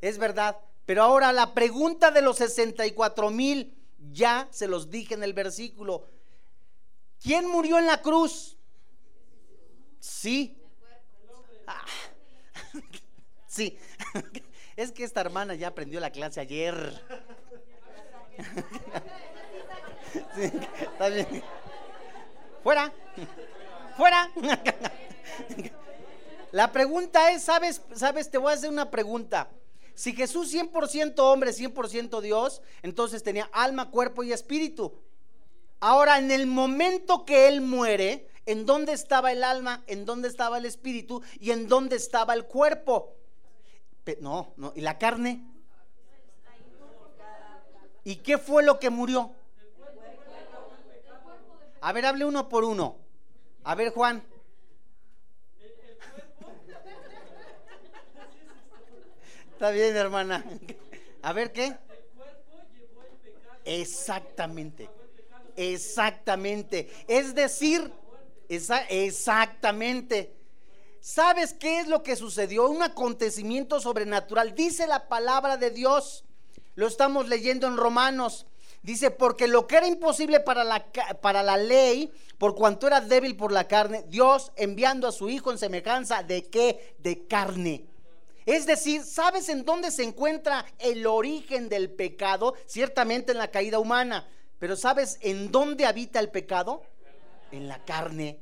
Es 0.00 0.16
verdad. 0.16 0.56
Pero 0.86 1.02
ahora 1.02 1.34
la 1.34 1.52
pregunta 1.52 2.10
de 2.10 2.22
los 2.22 2.38
64 2.38 3.28
mil, 3.28 3.76
ya 4.10 4.48
se 4.50 4.66
los 4.68 4.90
dije 4.90 5.12
en 5.12 5.22
el 5.22 5.34
versículo. 5.34 6.06
¿Quién 7.22 7.46
murió 7.46 7.78
en 7.78 7.84
la 7.84 8.00
cruz? 8.00 8.56
Sí. 9.98 10.56
Ah. 11.66 11.84
Sí. 13.46 13.76
Es 14.76 14.92
que 14.92 15.04
esta 15.04 15.20
hermana 15.20 15.54
ya 15.54 15.68
aprendió 15.68 16.00
la 16.00 16.10
clase 16.10 16.40
ayer. 16.40 17.02
Sí, 20.34 20.50
está 20.80 21.08
bien. 21.08 21.42
Fuera. 22.64 22.92
Fuera. 23.96 24.30
La 26.52 26.72
pregunta 26.72 27.30
es, 27.30 27.44
¿sabes? 27.44 27.82
¿Sabes? 27.94 28.30
Te 28.30 28.38
voy 28.38 28.52
a 28.52 28.54
hacer 28.56 28.70
una 28.70 28.90
pregunta. 28.90 29.50
Si 29.94 30.14
Jesús 30.14 30.52
100% 30.52 31.18
hombre, 31.18 31.52
100% 31.52 32.20
Dios, 32.20 32.62
entonces 32.82 33.22
tenía 33.22 33.48
alma, 33.52 33.90
cuerpo 33.90 34.22
y 34.22 34.32
espíritu. 34.32 34.92
Ahora, 35.78 36.18
en 36.18 36.30
el 36.30 36.46
momento 36.46 37.24
que 37.24 37.48
él 37.48 37.60
muere, 37.60 38.28
¿en 38.46 38.66
dónde 38.66 38.92
estaba 38.92 39.32
el 39.32 39.44
alma? 39.44 39.84
¿En 39.86 40.04
dónde 40.04 40.28
estaba 40.28 40.58
el 40.58 40.64
espíritu? 40.64 41.22
¿Y 41.38 41.50
en 41.52 41.68
dónde 41.68 41.96
estaba 41.96 42.34
el 42.34 42.46
cuerpo? 42.46 43.14
No, 44.20 44.52
no. 44.56 44.72
¿Y 44.74 44.80
la 44.80 44.98
carne? 44.98 45.44
¿Y 48.04 48.16
qué 48.16 48.38
fue 48.38 48.62
lo 48.62 48.78
que 48.78 48.90
murió? 48.90 49.32
A 51.82 51.92
ver, 51.92 52.06
hable 52.06 52.24
uno 52.24 52.48
por 52.48 52.64
uno. 52.64 52.96
A 53.64 53.74
ver, 53.74 53.92
Juan. 53.92 54.24
Está 59.60 59.72
bien, 59.72 59.94
hermana. 59.94 60.42
A 61.22 61.34
ver, 61.34 61.52
¿qué? 61.52 61.76
Exactamente. 63.66 64.88
Exactamente. 65.54 66.90
Es 67.06 67.34
decir, 67.34 67.92
exactamente. 68.48 70.34
¿Sabes 71.00 71.52
qué 71.52 71.80
es 71.80 71.88
lo 71.88 72.02
que 72.02 72.16
sucedió? 72.16 72.70
Un 72.70 72.82
acontecimiento 72.82 73.80
sobrenatural. 73.80 74.54
Dice 74.54 74.86
la 74.86 75.08
palabra 75.08 75.58
de 75.58 75.70
Dios. 75.70 76.24
Lo 76.74 76.86
estamos 76.86 77.28
leyendo 77.28 77.66
en 77.66 77.76
Romanos. 77.76 78.46
Dice, 78.80 79.10
porque 79.10 79.46
lo 79.46 79.66
que 79.66 79.76
era 79.76 79.86
imposible 79.86 80.40
para 80.40 80.64
la, 80.64 80.86
para 81.20 81.42
la 81.42 81.58
ley, 81.58 82.10
por 82.38 82.54
cuanto 82.54 82.86
era 82.86 83.02
débil 83.02 83.36
por 83.36 83.52
la 83.52 83.68
carne, 83.68 84.06
Dios 84.08 84.52
enviando 84.56 85.06
a 85.06 85.12
su 85.12 85.28
Hijo 85.28 85.52
en 85.52 85.58
semejanza 85.58 86.22
de 86.22 86.48
qué? 86.48 86.96
De 86.98 87.26
carne. 87.26 87.90
Es 88.46 88.66
decir, 88.66 89.02
¿sabes 89.04 89.48
en 89.48 89.64
dónde 89.64 89.90
se 89.90 90.02
encuentra 90.02 90.64
el 90.78 91.06
origen 91.06 91.68
del 91.68 91.90
pecado? 91.90 92.54
Ciertamente 92.66 93.32
en 93.32 93.38
la 93.38 93.50
caída 93.50 93.78
humana. 93.78 94.28
Pero 94.58 94.76
¿sabes 94.76 95.18
en 95.20 95.50
dónde 95.50 95.86
habita 95.86 96.20
el 96.20 96.30
pecado? 96.30 96.82
En 97.52 97.68
la 97.68 97.84
carne. 97.84 98.38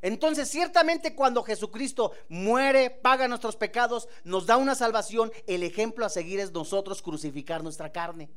Entonces, 0.00 0.48
ciertamente 0.48 1.14
cuando 1.14 1.44
Jesucristo 1.44 2.12
muere, 2.28 2.90
paga 2.90 3.28
nuestros 3.28 3.54
pecados, 3.54 4.08
nos 4.24 4.46
da 4.46 4.56
una 4.56 4.74
salvación, 4.74 5.30
el 5.46 5.62
ejemplo 5.62 6.04
a 6.04 6.08
seguir 6.08 6.40
es 6.40 6.50
nosotros 6.50 7.02
crucificar 7.02 7.62
nuestra 7.62 7.92
carne. 7.92 8.28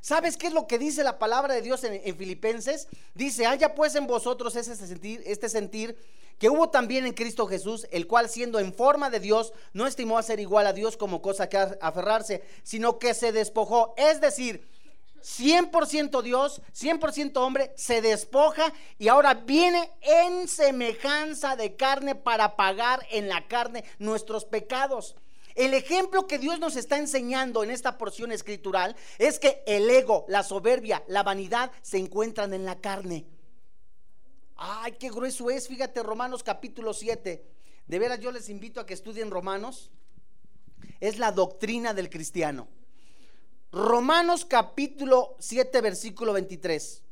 ¿Sabes 0.00 0.36
qué 0.36 0.46
es 0.46 0.52
lo 0.52 0.66
que 0.66 0.78
dice 0.78 1.04
la 1.04 1.18
palabra 1.18 1.54
de 1.54 1.62
Dios 1.62 1.84
en, 1.84 2.16
Filipenses? 2.16 2.88
Dice, 3.14 3.46
haya 3.46 3.74
pues 3.74 3.94
en 3.94 4.06
vosotros 4.06 4.56
ese 4.56 4.74
sentir, 4.74 5.22
este 5.26 5.48
sentir 5.48 5.96
que 6.38 6.48
hubo 6.48 6.70
también 6.70 7.04
en 7.04 7.12
Cristo 7.12 7.46
Jesús, 7.46 7.86
el 7.90 8.06
cual 8.06 8.30
siendo 8.30 8.58
en 8.58 8.72
forma 8.72 9.10
de 9.10 9.20
Dios, 9.20 9.52
no 9.74 9.86
estimó 9.86 10.16
a 10.16 10.22
ser 10.22 10.40
igual 10.40 10.66
a 10.66 10.72
Dios 10.72 10.96
como 10.96 11.20
cosa 11.20 11.50
que 11.50 11.58
aferrarse, 11.58 12.42
sino 12.62 12.98
que 12.98 13.12
se 13.12 13.30
despojó. 13.30 13.92
Es 13.98 14.22
decir, 14.22 14.66
100% 15.22 16.22
Dios, 16.22 16.62
100% 16.72 17.36
hombre, 17.36 17.72
se 17.76 18.00
despoja 18.00 18.72
y 18.98 19.08
ahora 19.08 19.34
viene 19.34 19.90
en 20.00 20.48
semejanza 20.48 21.56
de 21.56 21.76
carne 21.76 22.14
para 22.14 22.56
pagar 22.56 23.06
en 23.10 23.28
la 23.28 23.46
carne 23.46 23.84
nuestros 23.98 24.46
pecados. 24.46 25.16
El 25.60 25.74
ejemplo 25.74 26.26
que 26.26 26.38
Dios 26.38 26.58
nos 26.58 26.74
está 26.74 26.96
enseñando 26.96 27.62
en 27.62 27.70
esta 27.70 27.98
porción 27.98 28.32
escritural 28.32 28.96
es 29.18 29.38
que 29.38 29.62
el 29.66 29.90
ego, 29.90 30.24
la 30.26 30.42
soberbia, 30.42 31.04
la 31.06 31.22
vanidad 31.22 31.70
se 31.82 31.98
encuentran 31.98 32.54
en 32.54 32.64
la 32.64 32.80
carne. 32.80 33.26
Ay, 34.56 34.92
qué 34.92 35.10
grueso 35.10 35.50
es, 35.50 35.68
fíjate 35.68 36.02
Romanos 36.02 36.42
capítulo 36.42 36.94
7. 36.94 37.44
De 37.86 37.98
veras 37.98 38.20
yo 38.20 38.32
les 38.32 38.48
invito 38.48 38.80
a 38.80 38.86
que 38.86 38.94
estudien 38.94 39.30
Romanos. 39.30 39.90
Es 40.98 41.18
la 41.18 41.30
doctrina 41.30 41.92
del 41.92 42.08
cristiano. 42.08 42.66
Romanos 43.70 44.46
capítulo 44.46 45.36
7, 45.40 45.78
versículo 45.82 46.32
23. 46.32 47.02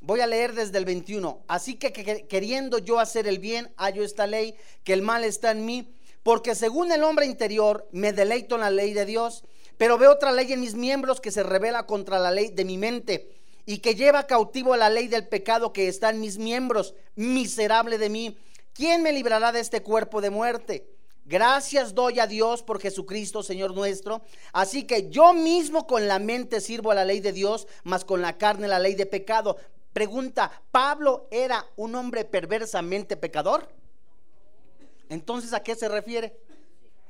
Voy 0.00 0.18
a 0.18 0.26
leer 0.26 0.54
desde 0.54 0.76
el 0.76 0.86
21. 0.86 1.44
Así 1.46 1.76
que, 1.76 1.92
queriendo 2.26 2.78
yo 2.78 2.98
hacer 2.98 3.28
el 3.28 3.38
bien, 3.38 3.72
hallo 3.76 4.02
esta 4.02 4.26
ley, 4.26 4.56
que 4.82 4.92
el 4.92 5.02
mal 5.02 5.22
está 5.22 5.52
en 5.52 5.64
mí, 5.64 5.94
porque 6.22 6.54
según 6.54 6.92
el 6.92 7.04
hombre 7.04 7.26
interior 7.26 7.88
me 7.92 8.12
deleito 8.12 8.56
en 8.56 8.62
la 8.62 8.70
ley 8.70 8.92
de 8.92 9.06
Dios, 9.06 9.44
pero 9.76 9.96
veo 9.96 10.12
otra 10.12 10.32
ley 10.32 10.52
en 10.52 10.60
mis 10.60 10.74
miembros 10.74 11.20
que 11.20 11.30
se 11.30 11.42
revela 11.42 11.86
contra 11.86 12.18
la 12.18 12.30
ley 12.30 12.50
de 12.50 12.64
mi 12.64 12.76
mente 12.76 13.40
y 13.64 13.78
que 13.78 13.94
lleva 13.94 14.26
cautivo 14.26 14.76
la 14.76 14.90
ley 14.90 15.08
del 15.08 15.28
pecado 15.28 15.72
que 15.72 15.88
está 15.88 16.10
en 16.10 16.20
mis 16.20 16.38
miembros. 16.38 16.94
Miserable 17.14 17.98
de 17.98 18.08
mí, 18.10 18.36
¿quién 18.74 19.02
me 19.02 19.12
librará 19.12 19.52
de 19.52 19.60
este 19.60 19.82
cuerpo 19.82 20.20
de 20.20 20.30
muerte? 20.30 20.86
Gracias 21.24 21.94
doy 21.94 22.18
a 22.18 22.26
Dios 22.26 22.62
por 22.62 22.80
Jesucristo, 22.80 23.42
Señor 23.42 23.74
nuestro. 23.74 24.22
Así 24.52 24.82
que 24.82 25.08
yo 25.10 25.32
mismo 25.32 25.86
con 25.86 26.08
la 26.08 26.18
mente 26.18 26.60
sirvo 26.60 26.90
a 26.90 26.94
la 26.94 27.04
ley 27.04 27.20
de 27.20 27.32
Dios, 27.32 27.68
mas 27.84 28.04
con 28.04 28.20
la 28.20 28.36
carne 28.36 28.66
la 28.66 28.80
ley 28.80 28.94
de 28.94 29.06
pecado. 29.06 29.56
Pregunta, 29.92 30.50
¿Pablo 30.70 31.28
era 31.30 31.64
un 31.76 31.94
hombre 31.94 32.24
perversamente 32.24 33.16
pecador? 33.16 33.68
Entonces, 35.10 35.52
¿a 35.52 35.62
qué 35.62 35.74
se 35.74 35.88
refiere? 35.88 36.34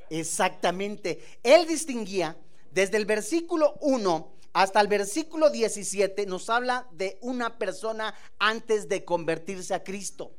Exactamente. 0.09 1.25
Él 1.45 1.69
distinguía 1.69 2.37
desde 2.73 2.97
el 2.97 3.07
versículo 3.07 3.77
1 3.81 4.33
hasta 4.53 4.81
el 4.81 4.89
versículo 4.89 5.51
17, 5.51 6.27
nos 6.27 6.51
habla 6.51 6.89
de 6.91 7.19
una 7.21 7.57
persona 7.57 8.15
antes 8.41 8.89
de 8.89 9.05
convertirse 9.05 9.75
a 9.75 9.85
Cristo. 9.85 10.33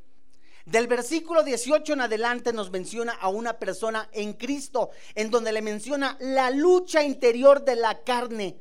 Del 0.65 0.87
versículo 0.87 1.43
18 1.43 1.93
en 1.93 2.01
adelante 2.01 2.51
nos 2.51 2.71
menciona 2.71 3.13
a 3.13 3.29
una 3.29 3.57
persona 3.57 4.09
en 4.11 4.33
Cristo, 4.33 4.89
en 5.15 5.31
donde 5.31 5.53
le 5.53 5.61
menciona 5.61 6.17
la 6.19 6.51
lucha 6.51 7.03
interior 7.03 7.63
de 7.63 7.77
la 7.77 8.03
carne. 8.03 8.57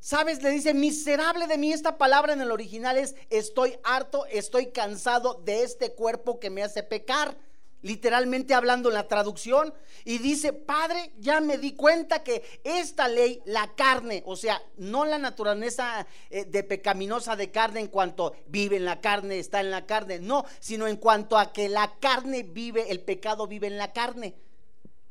¿Sabes? 0.00 0.42
Le 0.42 0.50
dice, 0.50 0.74
miserable 0.74 1.46
de 1.46 1.56
mí, 1.56 1.72
esta 1.72 1.96
palabra 1.96 2.32
en 2.32 2.40
el 2.40 2.50
original 2.50 2.98
es, 2.98 3.14
estoy 3.30 3.78
harto, 3.84 4.26
estoy 4.26 4.66
cansado 4.66 5.40
de 5.44 5.62
este 5.62 5.92
cuerpo 5.92 6.40
que 6.40 6.50
me 6.50 6.62
hace 6.62 6.82
pecar. 6.82 7.36
Literalmente 7.84 8.54
hablando 8.54 8.88
en 8.88 8.94
la 8.94 9.08
traducción, 9.08 9.74
y 10.06 10.16
dice, 10.16 10.54
Padre, 10.54 11.12
ya 11.18 11.40
me 11.42 11.58
di 11.58 11.74
cuenta 11.74 12.22
que 12.22 12.42
esta 12.64 13.08
ley, 13.08 13.42
la 13.44 13.74
carne, 13.74 14.22
o 14.24 14.36
sea, 14.36 14.60
no 14.78 15.04
la 15.04 15.18
naturaleza 15.18 16.06
eh, 16.30 16.46
de 16.46 16.64
pecaminosa 16.64 17.36
de 17.36 17.50
carne 17.50 17.80
en 17.80 17.88
cuanto 17.88 18.34
vive 18.46 18.76
en 18.76 18.86
la 18.86 19.02
carne, 19.02 19.38
está 19.38 19.60
en 19.60 19.70
la 19.70 19.84
carne, 19.84 20.18
no, 20.18 20.46
sino 20.60 20.86
en 20.86 20.96
cuanto 20.96 21.36
a 21.36 21.52
que 21.52 21.68
la 21.68 21.98
carne 22.00 22.42
vive, 22.42 22.90
el 22.90 23.00
pecado 23.00 23.46
vive 23.46 23.66
en 23.66 23.76
la 23.76 23.92
carne. 23.92 24.34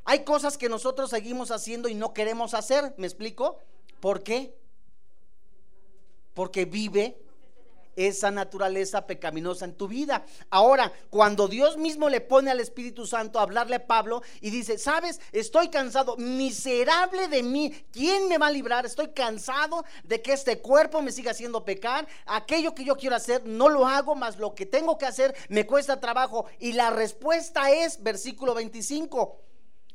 Hay 0.04 0.24
cosas 0.24 0.58
que 0.58 0.68
nosotros 0.68 1.12
seguimos 1.12 1.52
haciendo 1.52 1.90
y 1.90 1.94
no 1.94 2.12
queremos 2.12 2.56
hacer, 2.56 2.96
¿me 2.98 3.06
explico? 3.06 3.60
¿Por 4.00 4.24
qué? 4.24 4.58
Porque 6.34 6.66
vive 6.66 7.23
esa 7.95 8.32
naturaleza 8.32 9.06
pecaminosa 9.06 9.65
en 9.65 9.75
tu 9.75 9.88
vida. 9.88 10.25
Ahora, 10.49 10.91
cuando 11.10 11.47
Dios 11.47 11.77
mismo 11.77 12.10
le 12.10 12.21
pone 12.21 12.51
al 12.51 12.60
Espíritu 12.60 13.06
Santo 13.06 13.39
a 13.39 13.43
hablarle 13.43 13.75
a 13.75 13.88
Pablo 13.88 14.21
y 14.41 14.49
dice, 14.49 14.77
sabes, 14.77 15.19
estoy 15.32 15.69
cansado, 15.69 16.17
miserable 16.17 17.27
de 17.27 17.43
mí, 17.43 17.71
¿quién 17.91 18.27
me 18.27 18.38
va 18.38 18.47
a 18.47 18.51
librar? 18.51 18.86
Estoy 18.86 19.10
cansado 19.10 19.84
de 20.03 20.21
que 20.21 20.34
este 20.34 20.60
cuerpo 20.60 21.01
me 21.01 21.12
siga 21.12 21.32
haciendo 21.32 21.65
pecar, 21.65 22.08
aquello 22.25 22.73
que 22.73 22.86
yo 22.86 22.95
quiero 22.95 23.15
hacer 23.15 23.45
no 23.45 23.69
lo 23.69 23.88
hago, 23.88 24.15
más 24.15 24.38
lo 24.38 24.56
que 24.56 24.65
tengo 24.65 24.97
que 24.97 25.06
hacer 25.06 25.36
me 25.49 25.65
cuesta 25.65 25.99
trabajo. 25.99 26.45
Y 26.60 26.73
la 26.73 26.89
respuesta 26.89 27.71
es, 27.71 28.01
versículo 28.01 28.53
25, 28.53 29.39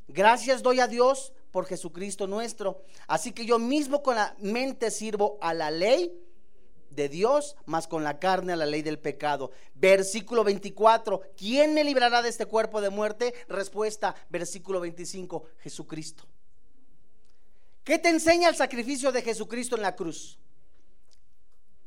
gracias 0.08 0.62
doy 0.62 0.80
a 0.80 0.87
Dios 0.87 1.32
por 1.50 1.66
Jesucristo 1.66 2.26
nuestro. 2.26 2.82
Así 3.06 3.32
que 3.32 3.46
yo 3.46 3.58
mismo 3.58 4.02
con 4.02 4.16
la 4.16 4.34
mente 4.38 4.90
sirvo 4.90 5.38
a 5.40 5.54
la 5.54 5.70
ley 5.70 6.28
de 6.98 7.08
Dios, 7.08 7.56
más 7.64 7.87
con 7.87 8.04
la 8.04 8.18
carne 8.18 8.52
a 8.52 8.56
la 8.56 8.66
ley 8.66 8.82
del 8.82 8.98
pecado. 8.98 9.52
Versículo 9.74 10.44
24, 10.44 11.22
¿quién 11.37 11.72
me 11.72 11.84
librará 11.84 12.20
de 12.20 12.28
este 12.28 12.44
cuerpo 12.44 12.82
de 12.82 12.90
muerte? 12.90 13.32
Respuesta, 13.48 14.14
versículo 14.28 14.80
25, 14.80 15.44
Jesucristo. 15.61 16.24
¿Qué 17.84 17.98
te 17.98 18.11
enseña 18.11 18.50
el 18.50 18.56
sacrificio 18.56 19.12
de 19.12 19.22
Jesucristo 19.22 19.76
en 19.76 19.82
la 19.82 19.96
cruz? 19.96 20.38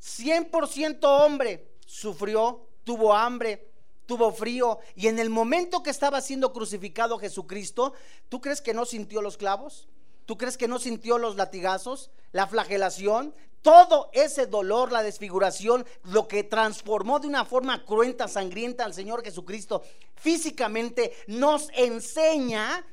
100% 0.01 0.99
hombre, 1.03 1.75
sufrió, 1.85 2.67
tuvo 2.83 3.13
hambre, 3.13 3.69
tuvo 4.07 4.31
frío 4.31 4.79
y 4.95 5.07
en 5.07 5.19
el 5.19 5.29
momento 5.29 5.83
que 5.83 5.91
estaba 5.91 6.21
siendo 6.21 6.53
crucificado 6.53 7.19
Jesucristo, 7.19 7.93
¿tú 8.29 8.41
crees 8.41 8.61
que 8.61 8.73
no 8.73 8.85
sintió 8.85 9.21
los 9.21 9.37
clavos? 9.37 9.87
¿Tú 10.25 10.37
crees 10.37 10.57
que 10.57 10.67
no 10.67 10.79
sintió 10.79 11.17
los 11.17 11.35
latigazos, 11.35 12.09
la 12.31 12.47
flagelación? 12.47 13.35
Todo 13.61 14.09
ese 14.13 14.47
dolor, 14.47 14.91
la 14.91 15.03
desfiguración, 15.03 15.85
lo 16.03 16.27
que 16.27 16.43
transformó 16.43 17.19
de 17.19 17.27
una 17.27 17.45
forma 17.45 17.85
cruenta, 17.85 18.27
sangrienta 18.27 18.85
al 18.85 18.93
Señor 18.93 19.23
Jesucristo 19.23 19.83
físicamente, 20.15 21.13
nos 21.27 21.69
enseña 21.73 22.85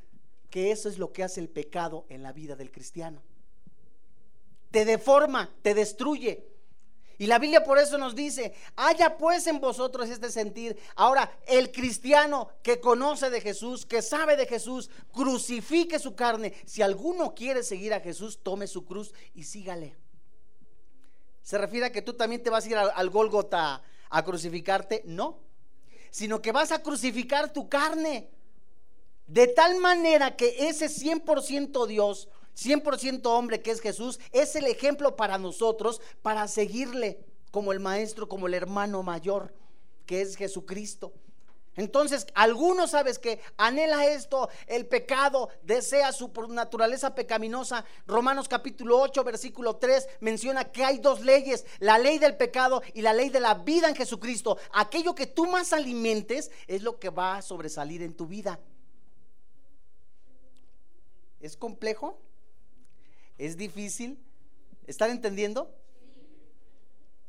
que 0.50 0.70
eso 0.70 0.88
es 0.88 0.98
lo 0.98 1.12
que 1.12 1.22
hace 1.22 1.40
el 1.40 1.48
pecado 1.48 2.06
en 2.08 2.22
la 2.22 2.32
vida 2.32 2.56
del 2.56 2.70
cristiano. 2.70 3.22
Te 4.70 4.84
deforma, 4.84 5.50
te 5.62 5.74
destruye. 5.74 6.46
Y 7.20 7.26
la 7.26 7.38
Biblia 7.38 7.64
por 7.64 7.78
eso 7.78 7.98
nos 7.98 8.14
dice, 8.14 8.54
haya 8.76 9.16
pues 9.18 9.46
en 9.46 9.60
vosotros 9.60 10.08
este 10.08 10.30
sentir. 10.30 10.78
Ahora, 10.94 11.30
el 11.46 11.72
cristiano 11.72 12.48
que 12.62 12.78
conoce 12.78 13.28
de 13.28 13.40
Jesús, 13.40 13.84
que 13.84 14.02
sabe 14.02 14.36
de 14.36 14.46
Jesús, 14.46 14.88
crucifique 15.12 15.98
su 15.98 16.14
carne. 16.14 16.54
Si 16.64 16.80
alguno 16.80 17.34
quiere 17.34 17.62
seguir 17.62 17.92
a 17.92 18.00
Jesús, 18.00 18.38
tome 18.42 18.68
su 18.68 18.84
cruz 18.84 19.12
y 19.34 19.42
sígale 19.42 19.96
se 21.48 21.56
refiere 21.56 21.86
a 21.86 21.92
que 21.92 22.02
tú 22.02 22.12
también 22.12 22.42
te 22.42 22.50
vas 22.50 22.66
a 22.66 22.68
ir 22.68 22.76
al, 22.76 22.92
al 22.94 23.08
Gólgota 23.08 23.82
a 24.10 24.22
crucificarte, 24.22 25.00
no, 25.06 25.38
sino 26.10 26.42
que 26.42 26.52
vas 26.52 26.72
a 26.72 26.82
crucificar 26.82 27.54
tu 27.54 27.70
carne. 27.70 28.28
De 29.26 29.46
tal 29.46 29.78
manera 29.78 30.36
que 30.36 30.68
ese 30.68 30.88
100% 30.88 31.86
Dios, 31.86 32.28
100% 32.54 33.24
hombre 33.24 33.62
que 33.62 33.70
es 33.70 33.80
Jesús, 33.80 34.20
es 34.30 34.56
el 34.56 34.66
ejemplo 34.66 35.16
para 35.16 35.38
nosotros, 35.38 36.02
para 36.20 36.46
seguirle 36.48 37.24
como 37.50 37.72
el 37.72 37.80
maestro, 37.80 38.28
como 38.28 38.46
el 38.46 38.52
hermano 38.52 39.02
mayor, 39.02 39.54
que 40.04 40.20
es 40.20 40.36
Jesucristo. 40.36 41.14
Entonces, 41.78 42.26
algunos 42.34 42.90
sabes 42.90 43.20
que 43.20 43.40
anhela 43.56 44.04
esto, 44.04 44.48
el 44.66 44.86
pecado, 44.86 45.48
desea 45.62 46.10
su 46.10 46.32
naturaleza 46.48 47.14
pecaminosa. 47.14 47.84
Romanos 48.04 48.48
capítulo 48.48 49.00
8, 49.00 49.22
versículo 49.22 49.76
3 49.76 50.08
menciona 50.18 50.64
que 50.64 50.84
hay 50.84 50.98
dos 50.98 51.20
leyes, 51.20 51.64
la 51.78 51.96
ley 52.00 52.18
del 52.18 52.36
pecado 52.36 52.82
y 52.94 53.02
la 53.02 53.12
ley 53.12 53.30
de 53.30 53.38
la 53.38 53.54
vida 53.54 53.88
en 53.88 53.94
Jesucristo. 53.94 54.58
Aquello 54.72 55.14
que 55.14 55.28
tú 55.28 55.46
más 55.46 55.72
alimentes 55.72 56.50
es 56.66 56.82
lo 56.82 56.98
que 56.98 57.10
va 57.10 57.36
a 57.36 57.42
sobresalir 57.42 58.02
en 58.02 58.12
tu 58.12 58.26
vida. 58.26 58.58
¿Es 61.38 61.56
complejo? 61.56 62.18
¿Es 63.38 63.56
difícil? 63.56 64.18
¿Están 64.88 65.12
entendiendo? 65.12 65.72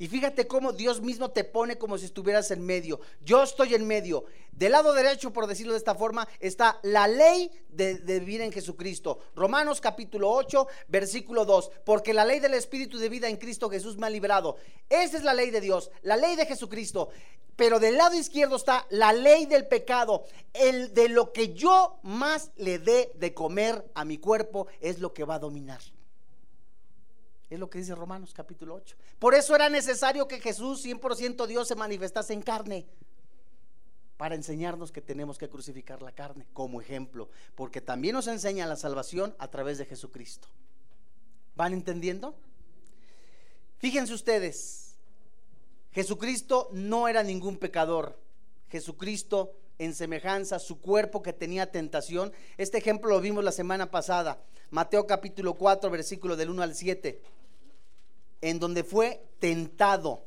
Y 0.01 0.07
fíjate 0.07 0.47
cómo 0.47 0.71
Dios 0.71 1.01
mismo 1.01 1.29
te 1.31 1.43
pone 1.43 1.77
como 1.77 1.97
si 1.97 2.05
estuvieras 2.05 2.51
en 2.51 2.65
medio. 2.65 3.01
Yo 3.21 3.43
estoy 3.43 3.75
en 3.75 3.85
medio. 3.85 4.23
Del 4.53 4.71
lado 4.71 4.93
derecho, 4.93 5.33
por 5.33 5.45
decirlo 5.45 5.73
de 5.73 5.77
esta 5.77 5.93
forma, 5.93 6.25
está 6.39 6.79
la 6.83 7.05
ley 7.05 7.51
de, 7.67 7.95
vivir 8.19 8.39
en 8.39 8.53
Jesucristo. 8.53 9.19
Romanos 9.35 9.81
capítulo 9.81 10.31
8, 10.31 10.67
versículo 10.87 11.43
2. 11.43 11.71
Porque 11.83 12.13
la 12.13 12.23
ley 12.23 12.39
del 12.39 12.53
Espíritu 12.53 12.97
de 12.97 13.09
vida 13.09 13.27
en 13.27 13.35
Cristo 13.35 13.69
Jesús 13.69 13.97
me 13.97 14.07
ha 14.07 14.09
librado. 14.09 14.55
Esa 14.87 15.17
es 15.17 15.23
la 15.23 15.33
ley 15.33 15.51
de 15.51 15.59
Dios, 15.59 15.91
la 16.01 16.15
ley 16.15 16.37
de 16.37 16.45
Jesucristo. 16.45 17.09
Pero 17.57 17.77
del 17.77 17.97
lado 17.97 18.15
izquierdo 18.15 18.55
está 18.55 18.87
la 18.89 19.11
ley 19.11 19.47
del 19.47 19.67
pecado. 19.67 20.23
El 20.53 20.93
de 20.93 21.09
lo 21.09 21.33
que 21.33 21.53
yo 21.53 21.99
más 22.03 22.51
le 22.55 22.79
dé 22.79 23.11
de 23.15 23.33
comer 23.33 23.83
a 23.95 24.05
mi 24.05 24.17
cuerpo 24.17 24.67
es 24.79 24.99
lo 24.99 25.13
que 25.13 25.25
va 25.25 25.35
a 25.35 25.39
dominar. 25.39 25.81
Es 27.49 27.57
lo 27.57 27.69
que 27.69 27.79
dice 27.79 27.95
Romanos 27.95 28.31
capítulo 28.33 28.75
8. 28.75 28.95
Por 29.17 29.33
eso 29.33 29.55
era 29.55 29.69
necesario 29.69 30.27
que 30.27 30.39
Jesús, 30.39 30.85
100% 30.85 31.47
Dios, 31.47 31.67
se 31.67 31.75
manifestase 31.75 32.33
en 32.33 32.43
carne. 32.43 32.85
Para 34.17 34.35
enseñarnos 34.35 34.91
que 34.91 35.01
tenemos 35.01 35.37
que 35.37 35.49
crucificar 35.49 36.01
la 36.03 36.11
carne 36.11 36.45
como 36.53 36.79
ejemplo. 36.79 37.29
Porque 37.55 37.81
también 37.81 38.13
nos 38.13 38.27
enseña 38.27 38.67
la 38.67 38.75
salvación 38.75 39.35
a 39.39 39.47
través 39.47 39.79
de 39.79 39.85
Jesucristo. 39.85 40.47
¿Van 41.55 41.73
entendiendo? 41.73 42.35
Fíjense 43.79 44.13
ustedes. 44.13 44.95
Jesucristo 45.91 46.69
no 46.71 47.07
era 47.07 47.23
ningún 47.23 47.57
pecador. 47.57 48.19
Jesucristo 48.69 49.55
en 49.79 49.95
semejanza, 49.95 50.59
su 50.59 50.79
cuerpo 50.81 51.23
que 51.23 51.33
tenía 51.33 51.71
tentación. 51.71 52.31
Este 52.57 52.77
ejemplo 52.77 53.09
lo 53.09 53.21
vimos 53.21 53.43
la 53.43 53.51
semana 53.51 53.89
pasada. 53.89 54.39
Mateo 54.69 55.07
capítulo 55.07 55.55
4, 55.55 55.89
versículo 55.89 56.35
del 56.35 56.51
1 56.51 56.61
al 56.61 56.75
7 56.75 57.38
en 58.41 58.59
donde 58.59 58.83
fue 58.83 59.23
tentado. 59.39 60.23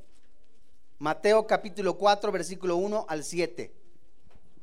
Mateo 0.99 1.47
capítulo 1.47 1.97
4, 1.99 2.31
versículo 2.33 2.77
1 2.77 3.07
al 3.09 3.25
7. 3.25 3.73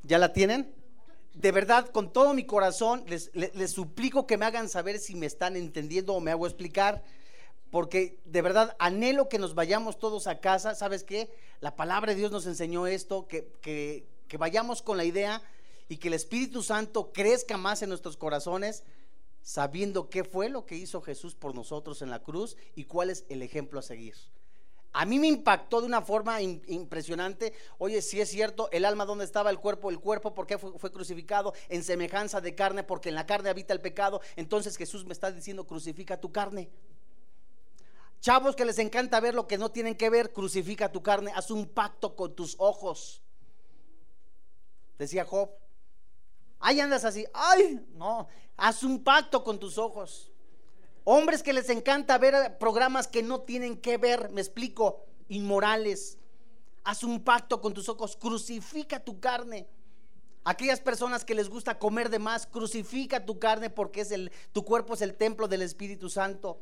¿Ya 0.04 0.18
la 0.18 0.32
tienen? 0.32 0.74
De 1.34 1.52
verdad, 1.52 1.90
con 1.90 2.12
todo 2.12 2.34
mi 2.34 2.46
corazón, 2.46 3.04
les, 3.08 3.32
suplico 3.72 4.26
que 4.26 4.38
me 4.38 4.46
hagan 4.46 4.70
saber 4.70 5.00
si 5.00 5.16
me 5.16 5.26
están 5.26 5.56
entendiendo 5.56 6.14
o 6.14 6.20
me 6.20 6.32
hago 6.32 6.48
explicar, 6.48 7.04
porque 7.72 8.20
de 8.26 8.42
verdad 8.42 8.76
anhelo 8.80 9.30
que 9.30 9.38
nos 9.38 9.54
vayamos 9.54 10.00
todos 10.00 10.28
a 10.28 10.40
casa. 10.40 10.76
¿Sabes 10.76 11.04
qué? 11.04 11.30
La 11.60 11.76
palabra 11.76 12.14
de 12.14 12.20
Dios 12.20 12.32
nos 12.32 12.46
enseñó 12.46 12.88
esto, 12.88 13.28
que, 13.28 13.52
que, 13.62 14.06
que 14.28 14.38
vayamos 14.38 14.82
con 14.82 14.98
la 14.98 15.06
idea 15.06 15.42
y 15.88 15.98
que 15.98 16.08
el 16.08 16.14
Espíritu 16.14 16.64
Santo 16.64 17.12
crezca 17.12 17.58
más 17.58 17.82
en 17.82 17.90
nuestros 17.90 18.16
corazones 18.16 18.84
sabiendo 19.42 20.10
qué 20.10 20.24
fue 20.24 20.50
lo 20.50 20.66
que 20.66 20.76
hizo 20.76 21.02
Jesús 21.02 21.36
por 21.36 21.56
nosotros 21.56 22.02
en 22.02 22.10
la 22.10 22.20
cruz 22.20 22.58
y 22.76 22.86
cuál 22.86 23.10
es 23.10 23.26
el 23.30 23.42
ejemplo 23.42 23.80
a 23.80 23.84
seguir. 23.84 24.16
A 24.92 25.06
mí 25.06 25.20
me 25.20 25.28
impactó 25.28 25.82
de 25.82 25.88
una 25.88 26.02
forma 26.02 26.42
impresionante. 26.42 27.54
Oye, 27.78 28.02
si 28.02 28.20
es 28.20 28.30
cierto, 28.30 28.70
el 28.72 28.86
alma 28.86 29.06
donde 29.06 29.24
estaba 29.24 29.52
el 29.52 29.60
cuerpo, 29.60 29.92
el 29.92 30.00
cuerpo, 30.00 30.34
¿por 30.34 30.48
qué 30.48 30.58
fue, 30.58 30.78
fue, 30.80 30.92
crucificado? 30.92 31.54
En 31.70 31.84
semejanza 31.84 32.42
de 32.42 32.56
carne, 32.56 32.84
porque 32.84 33.10
en 33.10 33.16
la 33.16 33.28
carne 33.28 33.50
habita 33.50 33.74
el 33.74 33.82
pecado. 33.82 34.20
Entonces 34.36 34.78
Jesús 34.78 35.06
me 35.06 35.14
está 35.14 35.32
diciendo, 35.32 35.68
crucifica 35.68 36.20
tu 36.20 36.32
carne. 36.32 36.72
Chavos 38.20 38.56
que 38.56 38.66
les 38.66 38.80
encanta 38.80 39.20
ver 39.20 39.34
lo 39.34 39.48
que 39.48 39.58
no 39.58 39.72
tienen 39.72 39.96
que 39.96 40.10
ver, 40.10 40.34
crucifica 40.34 40.92
tu 40.92 41.02
carne, 41.02 41.32
haz 41.36 41.52
un 41.52 41.68
pacto 41.68 42.16
con 42.16 42.36
tus 42.36 42.56
ojos. 42.58 43.22
Decía 44.98 45.24
Job, 45.24 45.50
Ahí 46.60 46.80
andas 46.80 47.06
así, 47.06 47.26
ay, 47.34 47.86
no, 47.96 48.28
haz 48.58 48.84
un 48.84 49.04
pacto 49.04 49.44
con 49.44 49.60
tus 49.60 49.78
ojos. 49.78 50.32
Hombres 51.06 51.42
que 51.42 51.54
les 51.54 51.70
encanta 51.70 52.18
ver 52.18 52.58
programas 52.58 53.08
que 53.08 53.24
no 53.24 53.42
tienen 53.42 53.78
que 53.78 53.98
ver, 53.98 54.30
me 54.32 54.42
explico, 54.42 55.06
inmorales. 55.30 56.18
Haz 56.84 57.04
un 57.04 57.24
pacto 57.24 57.62
con 57.62 57.74
tus 57.74 57.90
ojos, 57.90 58.16
crucifica 58.16 59.00
tu 59.00 59.20
carne. 59.20 59.68
Aquellas 60.44 60.80
personas 60.80 61.26
que 61.26 61.36
les 61.36 61.50
gusta 61.50 61.80
comer 61.80 62.10
de 62.10 62.20
más, 62.20 62.46
crucifica 62.46 63.26
tu 63.26 63.40
carne 63.40 63.70
porque 63.70 64.02
es 64.02 64.12
el, 64.12 64.32
tu 64.52 64.64
cuerpo 64.66 64.94
es 64.94 65.02
el 65.02 65.16
templo 65.16 65.48
del 65.48 65.62
Espíritu 65.62 66.10
Santo. 66.10 66.60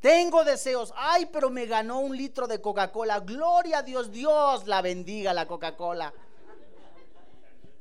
Tengo 0.00 0.44
deseos, 0.44 0.92
ay, 0.96 1.26
pero 1.32 1.50
me 1.50 1.66
ganó 1.66 2.00
un 2.00 2.16
litro 2.16 2.46
de 2.46 2.60
Coca-Cola. 2.60 3.20
Gloria 3.20 3.78
a 3.78 3.82
Dios, 3.82 4.12
Dios 4.12 4.66
la 4.66 4.82
bendiga 4.82 5.32
la 5.32 5.46
Coca-Cola. 5.46 6.12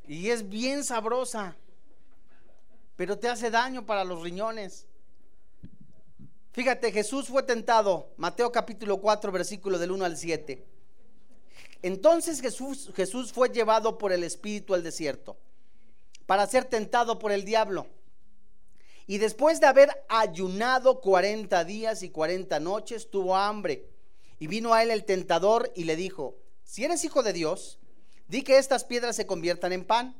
Y 0.08 0.30
es 0.30 0.48
bien 0.48 0.84
sabrosa, 0.84 1.56
pero 2.96 3.18
te 3.18 3.28
hace 3.28 3.50
daño 3.50 3.86
para 3.86 4.04
los 4.04 4.22
riñones. 4.22 4.86
Fíjate, 6.52 6.91
Jesús 6.91 7.28
fue 7.28 7.44
tentado, 7.44 8.13
Mateo 8.18 8.52
capítulo 8.52 9.02
4, 9.02 9.32
versículo 9.32 9.78
del 9.78 9.91
1 9.91 10.06
al 10.06 10.18
7. 10.18 10.65
Entonces 11.82 12.39
Jesús, 12.39 12.91
Jesús 12.96 13.34
fue 13.34 13.50
llevado 13.50 13.98
por 13.98 14.13
el 14.13 14.24
Espíritu 14.24 14.74
al 14.74 14.84
desierto 14.84 15.38
para 16.26 16.48
ser 16.48 16.65
tentado 16.65 17.20
por 17.20 17.32
el 17.32 17.46
diablo. 17.46 17.88
Y 19.08 19.20
después 19.20 19.60
de 19.60 19.68
haber 19.68 19.89
ayunado 20.10 21.00
40 21.00 21.63
días 21.65 22.02
y 22.02 22.10
40 22.10 22.60
noches, 22.60 23.10
tuvo 23.12 23.36
hambre. 23.36 23.88
Y 24.39 24.48
vino 24.48 24.74
a 24.74 24.82
él 24.82 24.89
el 24.89 25.06
tentador 25.06 25.72
y 25.76 25.84
le 25.84 25.96
dijo, 25.96 26.36
si 26.63 26.84
eres 26.84 27.04
hijo 27.04 27.22
de 27.22 27.34
Dios, 27.34 27.80
di 28.27 28.43
que 28.43 28.57
estas 28.57 28.83
piedras 28.83 29.15
se 29.15 29.25
conviertan 29.25 29.73
en 29.73 29.85
pan. 29.85 30.15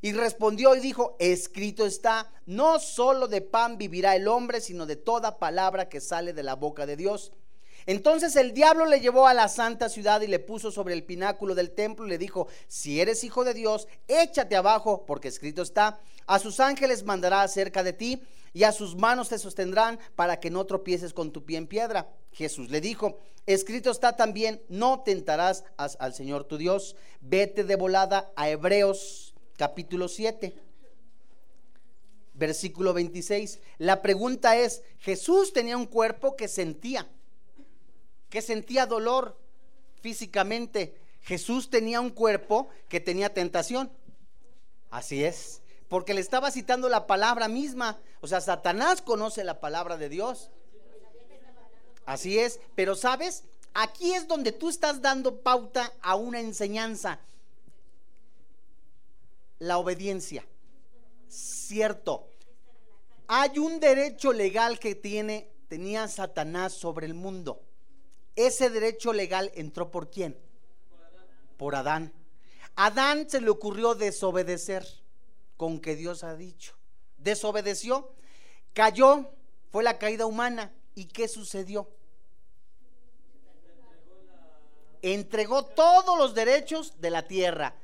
Y 0.00 0.12
respondió 0.12 0.76
y 0.76 0.80
dijo, 0.80 1.16
escrito 1.18 1.84
está, 1.84 2.30
no 2.46 2.78
solo 2.78 3.26
de 3.26 3.40
pan 3.40 3.78
vivirá 3.78 4.14
el 4.14 4.28
hombre, 4.28 4.60
sino 4.60 4.86
de 4.86 4.94
toda 4.94 5.38
palabra 5.38 5.88
que 5.88 6.00
sale 6.00 6.32
de 6.32 6.44
la 6.44 6.54
boca 6.54 6.86
de 6.86 6.96
Dios. 6.96 7.32
Entonces 7.84 8.36
el 8.36 8.52
diablo 8.52 8.86
le 8.86 9.00
llevó 9.00 9.26
a 9.26 9.34
la 9.34 9.48
santa 9.48 9.88
ciudad 9.88 10.20
y 10.20 10.26
le 10.26 10.38
puso 10.38 10.70
sobre 10.70 10.94
el 10.94 11.04
pináculo 11.04 11.54
del 11.54 11.70
templo 11.70 12.06
y 12.06 12.10
le 12.10 12.18
dijo, 12.18 12.46
si 12.68 13.00
eres 13.00 13.24
hijo 13.24 13.44
de 13.44 13.54
Dios, 13.54 13.88
échate 14.06 14.56
abajo, 14.56 15.04
porque 15.06 15.28
escrito 15.28 15.62
está, 15.62 15.98
a 16.26 16.38
sus 16.38 16.60
ángeles 16.60 17.04
mandará 17.04 17.42
acerca 17.42 17.82
de 17.82 17.94
ti 17.94 18.22
y 18.58 18.64
a 18.64 18.72
sus 18.72 18.96
manos 18.96 19.28
te 19.28 19.38
sostendrán 19.38 20.00
para 20.16 20.40
que 20.40 20.50
no 20.50 20.66
tropieces 20.66 21.12
con 21.14 21.30
tu 21.30 21.44
pie 21.44 21.58
en 21.58 21.68
piedra. 21.68 22.08
Jesús 22.32 22.70
le 22.70 22.80
dijo, 22.80 23.20
escrito 23.46 23.92
está 23.92 24.16
también, 24.16 24.60
no 24.68 25.02
tentarás 25.04 25.62
al 25.76 26.12
Señor 26.12 26.42
tu 26.42 26.58
Dios. 26.58 26.96
Vete 27.20 27.62
de 27.62 27.76
volada 27.76 28.32
a 28.34 28.50
Hebreos 28.50 29.32
capítulo 29.56 30.08
7 30.08 30.56
versículo 32.34 32.92
26. 32.94 33.60
La 33.78 34.02
pregunta 34.02 34.56
es, 34.56 34.82
Jesús 34.98 35.52
tenía 35.52 35.76
un 35.76 35.86
cuerpo 35.86 36.34
que 36.34 36.48
sentía 36.48 37.08
que 38.28 38.42
sentía 38.42 38.86
dolor 38.86 39.38
físicamente. 40.00 40.96
Jesús 41.20 41.70
tenía 41.70 42.00
un 42.00 42.10
cuerpo 42.10 42.70
que 42.88 42.98
tenía 42.98 43.32
tentación. 43.32 43.88
Así 44.90 45.22
es, 45.22 45.62
porque 45.88 46.14
le 46.14 46.20
estaba 46.20 46.50
citando 46.50 46.88
la 46.88 47.06
palabra 47.06 47.48
misma. 47.48 47.98
O 48.20 48.26
sea, 48.26 48.40
Satanás 48.40 49.02
conoce 49.02 49.44
la 49.44 49.60
palabra 49.60 49.96
de 49.96 50.08
Dios. 50.08 50.50
Así 52.04 52.38
es, 52.38 52.60
pero 52.74 52.94
sabes, 52.94 53.44
aquí 53.74 54.14
es 54.14 54.28
donde 54.28 54.52
tú 54.52 54.68
estás 54.68 55.02
dando 55.02 55.40
pauta 55.40 55.92
a 56.00 56.14
una 56.14 56.40
enseñanza. 56.40 57.20
La 59.58 59.78
obediencia. 59.78 60.46
Cierto. 61.28 62.28
Hay 63.26 63.58
un 63.58 63.80
derecho 63.80 64.32
legal 64.32 64.78
que 64.78 64.94
tiene 64.94 65.50
tenía 65.68 66.08
Satanás 66.08 66.72
sobre 66.72 67.06
el 67.06 67.14
mundo. 67.14 67.62
Ese 68.36 68.70
derecho 68.70 69.12
legal 69.12 69.50
entró 69.54 69.90
por 69.90 70.10
quién? 70.10 70.36
Por 71.56 71.74
Adán. 71.74 72.12
Adán 72.74 73.28
se 73.28 73.40
le 73.40 73.50
ocurrió 73.50 73.94
desobedecer 73.94 74.86
con 75.58 75.80
que 75.80 75.96
Dios 75.96 76.24
ha 76.24 76.36
dicho. 76.36 76.74
Desobedeció, 77.18 78.10
cayó, 78.72 79.30
fue 79.70 79.82
la 79.84 79.98
caída 79.98 80.24
humana. 80.24 80.72
¿Y 80.94 81.06
qué 81.06 81.28
sucedió? 81.28 81.90
Entregó 85.02 85.64
todos 85.64 86.16
los 86.16 86.34
derechos 86.34 87.00
de 87.00 87.10
la 87.10 87.26
tierra. 87.26 87.74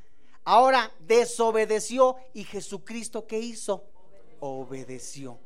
Ahora 0.45 0.93
desobedeció 1.01 2.17
y 2.33 2.45
Jesucristo 2.45 3.27
¿qué 3.27 3.39
hizo? 3.39 3.85
Obedeció. 4.41 5.39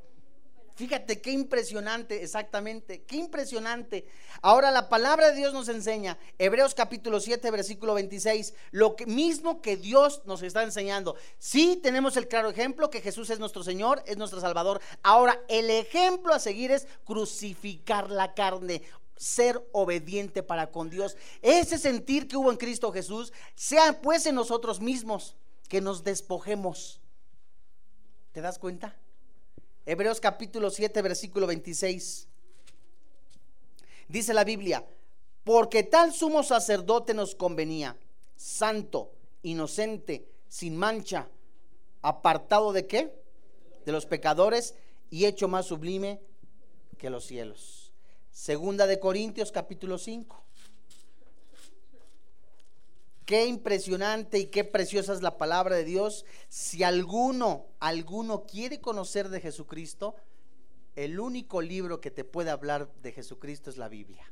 Fíjate 0.79 1.21
qué 1.21 1.33
impresionante, 1.33 2.23
exactamente, 2.23 3.03
qué 3.03 3.17
impresionante. 3.17 4.07
Ahora 4.43 4.71
la 4.71 4.89
palabra 4.89 5.33
de 5.33 5.37
Dios 5.37 5.53
nos 5.53 5.69
enseña, 5.69 6.17
Hebreos 6.39 6.73
capítulo 6.73 7.19
7, 7.19 7.51
versículo 7.51 7.95
26, 7.95 8.55
lo 8.71 8.95
que, 8.95 9.05
mismo 9.05 9.61
que 9.61 9.77
Dios 9.77 10.23
nos 10.25 10.41
está 10.41 10.63
enseñando. 10.63 11.17
Sí 11.37 11.81
tenemos 11.83 12.17
el 12.17 12.29
claro 12.29 12.49
ejemplo 12.49 12.91
que 12.91 13.01
Jesús 13.01 13.29
es 13.31 13.41
nuestro 13.41 13.65
Señor, 13.65 14.05
es 14.07 14.19
nuestro 14.19 14.41
Salvador. 14.41 14.81
Ahora 15.03 15.41
el 15.49 15.69
ejemplo 15.69 16.33
a 16.33 16.39
seguir 16.39 16.71
es 16.71 16.87
crucificar 17.05 18.09
la 18.09 18.35
carne, 18.35 18.83
ser 19.17 19.61
obediente 19.73 20.45
para 20.45 20.71
con 20.71 20.91
Dios. 20.91 21.17
Ese 21.43 21.77
sentir 21.79 22.29
que 22.29 22.37
hubo 22.37 22.53
en 22.53 22.57
Cristo 22.57 22.93
Jesús, 22.93 23.33
sea 23.57 24.01
pues 24.01 24.27
en 24.27 24.37
nosotros 24.37 24.81
mismos, 24.81 25.35
que 25.69 25.81
nos 25.81 26.05
despojemos. 26.05 27.01
¿Te 28.31 28.41
das 28.41 28.61
cuenta? 28.61 28.97
Hebreos 29.91 30.21
capítulo 30.21 30.69
7, 30.69 31.01
versículo 31.01 31.47
26. 31.47 32.29
Dice 34.07 34.35
la 34.35 34.45
Biblia, 34.45 34.85
porque 35.45 35.83
tal 35.83 36.13
sumo 36.13 36.43
sacerdote 36.43 37.15
nos 37.15 37.35
convenía, 37.35 37.97
santo, 38.37 39.11
inocente, 39.43 40.29
sin 40.47 40.77
mancha, 40.77 41.31
apartado 42.03 42.75
de 42.75 42.87
qué? 42.87 43.19
De 43.87 43.93
los 43.93 44.05
pecadores 44.05 44.75
y 45.09 45.25
hecho 45.25 45.49
más 45.49 45.65
sublime 45.65 46.21
que 46.99 47.09
los 47.09 47.25
cielos. 47.25 47.91
Segunda 48.31 48.87
de 48.87 49.01
Corintios 49.01 49.53
capítulo 49.53 49.97
5. 49.97 50.45
Qué 53.29 53.45
impresionante 53.45 54.39
y 54.39 54.47
qué 54.47 54.65
preciosa 54.65 55.13
es 55.13 55.21
la 55.21 55.37
palabra 55.37 55.77
de 55.77 55.85
Dios. 55.85 56.25
Si 56.49 56.83
alguno, 56.83 57.67
alguno 57.79 58.47
quiere 58.47 58.81
conocer 58.81 59.29
de 59.29 59.43
Jesucristo, 59.43 60.17
el 60.97 61.21
único 61.21 61.61
libro 61.61 62.01
que 62.01 62.11
te 62.11 62.25
puede 62.25 62.49
hablar 62.49 62.91
de 63.03 63.13
Jesucristo 63.13 63.69
es 63.69 63.77
la 63.77 63.89
Biblia. 63.89 64.25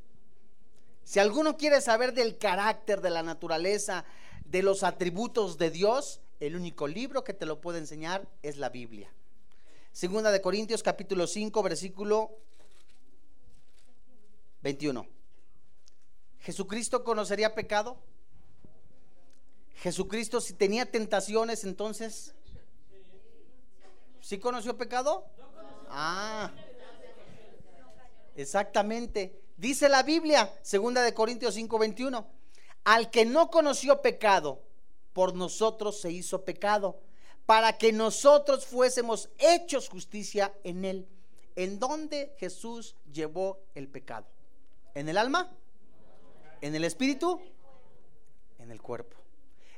Si 1.04 1.18
alguno 1.18 1.58
quiere 1.58 1.82
saber 1.82 2.14
del 2.14 2.38
carácter, 2.38 3.02
de 3.02 3.10
la 3.10 3.22
naturaleza, 3.22 4.06
de 4.46 4.62
los 4.62 4.82
atributos 4.82 5.58
de 5.58 5.70
Dios, 5.70 6.22
el 6.40 6.56
único 6.56 6.88
libro 6.88 7.22
que 7.22 7.34
te 7.34 7.44
lo 7.44 7.60
puede 7.60 7.80
enseñar 7.80 8.26
es 8.42 8.56
la 8.56 8.70
Biblia. 8.70 9.12
Segunda 9.92 10.30
de 10.30 10.40
Corintios 10.40 10.82
capítulo 10.82 11.26
5 11.26 11.62
versículo 11.62 12.30
21. 14.62 15.06
¿Jesucristo 16.38 17.04
conocería 17.04 17.54
pecado? 17.54 17.98
Jesucristo 19.76 20.40
si 20.40 20.54
tenía 20.54 20.90
tentaciones, 20.90 21.64
entonces, 21.64 22.34
¿sí 24.20 24.38
conoció 24.38 24.76
pecado? 24.76 25.26
Ah, 25.90 26.50
exactamente. 28.34 29.40
Dice 29.56 29.88
la 29.88 30.02
Biblia, 30.02 30.52
segunda 30.62 31.02
de 31.02 31.14
Corintios 31.14 31.54
5:21, 31.54 32.26
al 32.84 33.10
que 33.10 33.24
no 33.24 33.50
conoció 33.50 34.02
pecado, 34.02 34.62
por 35.12 35.34
nosotros 35.34 36.00
se 36.00 36.10
hizo 36.10 36.44
pecado, 36.44 37.00
para 37.44 37.78
que 37.78 37.92
nosotros 37.92 38.66
fuésemos 38.66 39.28
hechos 39.38 39.88
justicia 39.88 40.52
en 40.64 40.84
él. 40.84 41.08
¿En 41.54 41.78
dónde 41.78 42.34
Jesús 42.38 42.96
llevó 43.12 43.60
el 43.74 43.88
pecado? 43.88 44.26
¿En 44.94 45.08
el 45.08 45.16
alma? 45.16 45.50
¿En 46.60 46.74
el 46.74 46.84
espíritu? 46.84 47.40
En 48.58 48.70
el 48.70 48.82
cuerpo. 48.82 49.16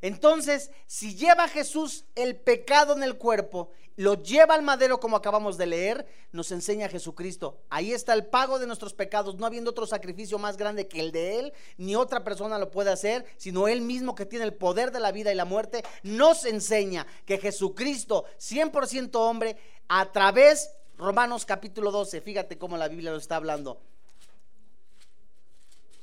Entonces, 0.00 0.70
si 0.87 1.14
lleva 1.14 1.48
Jesús 1.48 2.04
el 2.14 2.37
pecado 2.37 2.94
en 2.94 3.02
el 3.02 3.16
cuerpo, 3.16 3.70
lo 3.98 4.14
lleva 4.14 4.54
al 4.54 4.62
madero 4.62 5.00
como 5.00 5.16
acabamos 5.16 5.58
de 5.58 5.66
leer, 5.66 6.06
nos 6.30 6.52
enseña 6.52 6.88
Jesucristo. 6.88 7.58
Ahí 7.68 7.92
está 7.92 8.14
el 8.14 8.26
pago 8.26 8.61
de 8.61 8.68
nuestros 8.68 8.94
pecados, 8.94 9.37
no 9.37 9.44
habiendo 9.44 9.72
otro 9.72 9.88
sacrificio 9.88 10.38
más 10.38 10.56
grande 10.56 10.87
que 10.87 11.00
el 11.00 11.11
de 11.11 11.40
Él, 11.40 11.52
ni 11.78 11.96
otra 11.96 12.22
persona 12.22 12.61
lo 12.61 12.70
puede 12.70 12.92
hacer, 12.92 13.26
sino 13.37 13.66
Él 13.66 13.80
mismo 13.80 14.14
que 14.14 14.24
tiene 14.24 14.44
el 14.44 14.54
poder 14.54 14.92
de 14.92 15.00
la 15.00 15.11
vida 15.11 15.32
y 15.32 15.34
la 15.34 15.44
muerte, 15.44 15.82
nos 16.04 16.44
enseña 16.44 17.08
que 17.26 17.38
Jesucristo, 17.38 18.24
100% 18.38 19.16
hombre, 19.16 19.56
a 19.88 20.12
través, 20.12 20.70
Romanos 20.96 21.44
capítulo 21.44 21.90
12, 21.90 22.20
fíjate 22.20 22.56
cómo 22.56 22.76
la 22.76 22.87
Biblia 22.87 23.11
lo 23.11 23.16
está 23.16 23.34
hablando 23.34 23.80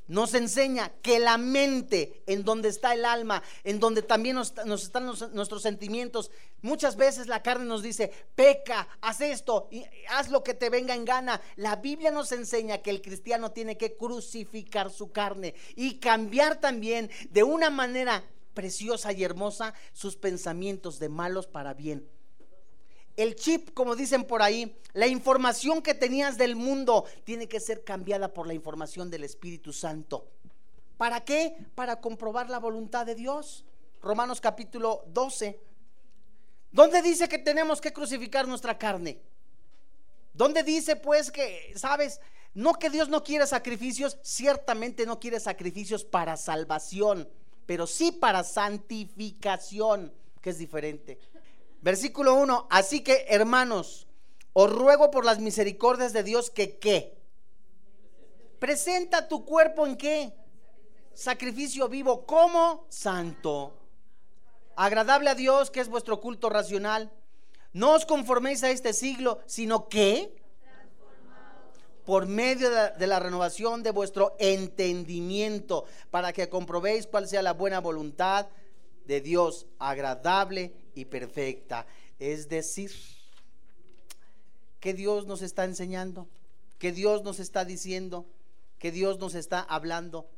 nos 0.08 0.34
enseña 0.34 0.92
que 1.02 1.20
la 1.20 1.38
mente, 1.38 2.24
en 2.28 2.44
donde 2.44 2.70
está 2.70 2.94
el 2.94 3.06
alma, 3.06 3.42
en 3.64 3.80
donde 3.80 4.02
también 4.02 4.36
nos, 4.36 4.54
están 4.84 5.06
nuestros 5.06 5.62
sentimientos, 5.62 6.32
muchas 6.62 6.96
veces 6.96 7.28
la 7.28 7.42
carne 7.42 7.66
nos 7.66 7.82
dice, 7.82 8.12
peca, 8.36 8.88
haz 9.02 9.22
esto, 9.22 9.70
haz 10.10 10.30
lo 10.30 10.44
que 10.44 10.54
te 10.54 10.70
venga 10.70 10.96
en 10.96 11.06
gana. 11.06 11.42
La 11.56 11.78
Biblia 11.78 12.12
nos 12.12 12.32
enseña 12.32 12.80
que 12.80 12.92
el 12.92 13.02
cristiano 13.02 13.52
tiene 13.52 13.78
que 13.78 13.96
crucificar 13.96 14.92
su 14.92 15.12
carne 15.12 15.56
y 15.76 16.00
cambiar 16.00 16.60
también 16.60 17.10
de 17.30 17.44
una 17.44 17.70
manera 17.70 18.24
preciosa 18.54 19.12
y 19.12 19.24
hermosa 19.24 19.74
sus 19.94 20.16
pensamientos 20.16 21.00
de 21.00 21.10
malos 21.10 21.48
para 21.48 21.74
bien 21.74 22.15
el 23.18 23.36
chip, 23.36 23.74
como 23.74 23.96
dicen 23.96 24.26
por 24.26 24.42
ahí, 24.42 24.78
la 24.94 25.08
información 25.08 25.82
que 25.82 25.94
tenías 25.94 26.38
del 26.38 26.56
mundo 26.56 27.06
tiene 27.24 27.48
que 27.48 27.60
ser 27.60 27.84
cambiada 27.84 28.34
por 28.34 28.48
la 28.48 28.54
información 28.54 29.10
del 29.10 29.24
Espíritu 29.24 29.74
Santo. 29.74 30.28
¿Para 30.98 31.24
qué? 31.24 31.56
Para 31.76 32.00
comprobar 32.00 32.50
la 32.50 32.60
voluntad 32.60 33.06
de 33.06 33.16
Dios. 33.16 33.66
Romanos 34.02 34.40
capítulo 34.40 35.04
12, 35.08 35.60
¿Dónde 36.76 37.02
dice 37.02 37.30
que 37.30 37.38
tenemos 37.38 37.80
que 37.80 37.94
crucificar 37.94 38.46
nuestra 38.50 38.78
carne? 38.78 39.22
¿Dónde 40.34 40.62
dice 40.62 40.98
pues 40.98 41.32
que, 41.32 41.72
sabes, 41.78 42.20
no 42.54 42.74
que 42.74 42.90
Dios 42.90 43.08
no 43.08 43.24
quiere 43.24 43.48
sacrificios, 43.48 44.18
ciertamente 44.22 45.06
no 45.06 45.18
quiere 45.18 45.40
sacrificios 45.40 46.04
para 46.04 46.36
salvación, 46.36 47.30
pero 47.66 47.88
sí 47.88 48.12
para 48.12 48.44
santificación, 48.44 50.12
que 50.42 50.50
es 50.50 50.58
diferente. 50.58 51.18
Versículo 51.86 52.34
1, 52.34 52.66
así 52.72 53.02
que 53.02 53.28
hermanos, 53.30 54.08
os 54.54 54.72
ruego 54.72 55.12
por 55.12 55.24
las 55.24 55.38
misericordias 55.38 56.14
de 56.14 56.24
Dios 56.24 56.50
que 56.50 56.80
qué. 56.80 57.16
Presenta 58.58 59.28
tu 59.28 59.46
cuerpo 59.46 59.86
en 59.86 59.96
qué? 59.96 60.34
Sacrificio 61.14 61.88
vivo 61.88 62.26
como 62.26 62.88
santo. 62.90 63.78
Agradable 64.76 65.30
a 65.30 65.36
Dios, 65.36 65.70
que 65.70 65.80
es 65.80 65.88
vuestro 65.88 66.20
culto 66.22 66.50
racional. 66.50 67.12
No 67.72 67.92
os 67.92 68.08
conforméis 68.08 68.64
a 68.64 68.72
este 68.72 68.92
siglo, 68.92 69.42
sino 69.46 69.88
que 69.88 70.36
por 72.04 72.26
medio 72.26 72.72
de 72.72 73.06
la, 73.06 73.20
renovación 73.20 73.84
de 73.84 73.92
vuestro 73.92 74.36
entendimiento, 74.40 75.86
para 76.10 76.34
que 76.34 76.50
comprobéis 76.50 77.06
cuál 77.06 77.28
sea 77.28 77.44
la 77.44 77.54
buena 77.54 77.80
voluntad 77.80 78.48
de 79.06 79.22
Dios, 79.22 79.68
agradable 79.78 80.85
y 80.96 81.06
perfecta. 81.06 81.86
Es 82.20 82.50
decir, 82.50 82.92
que 84.80 84.94
Dios 84.94 85.28
nos 85.28 85.42
está 85.42 85.66
enseñando, 85.66 86.28
que 86.80 86.92
Dios 86.92 87.24
nos 87.24 87.40
está 87.40 87.66
diciendo, 87.66 88.26
que 88.80 88.92
Dios 88.92 89.20
nos 89.20 89.36
está 89.36 89.60
hablando, 89.60 90.30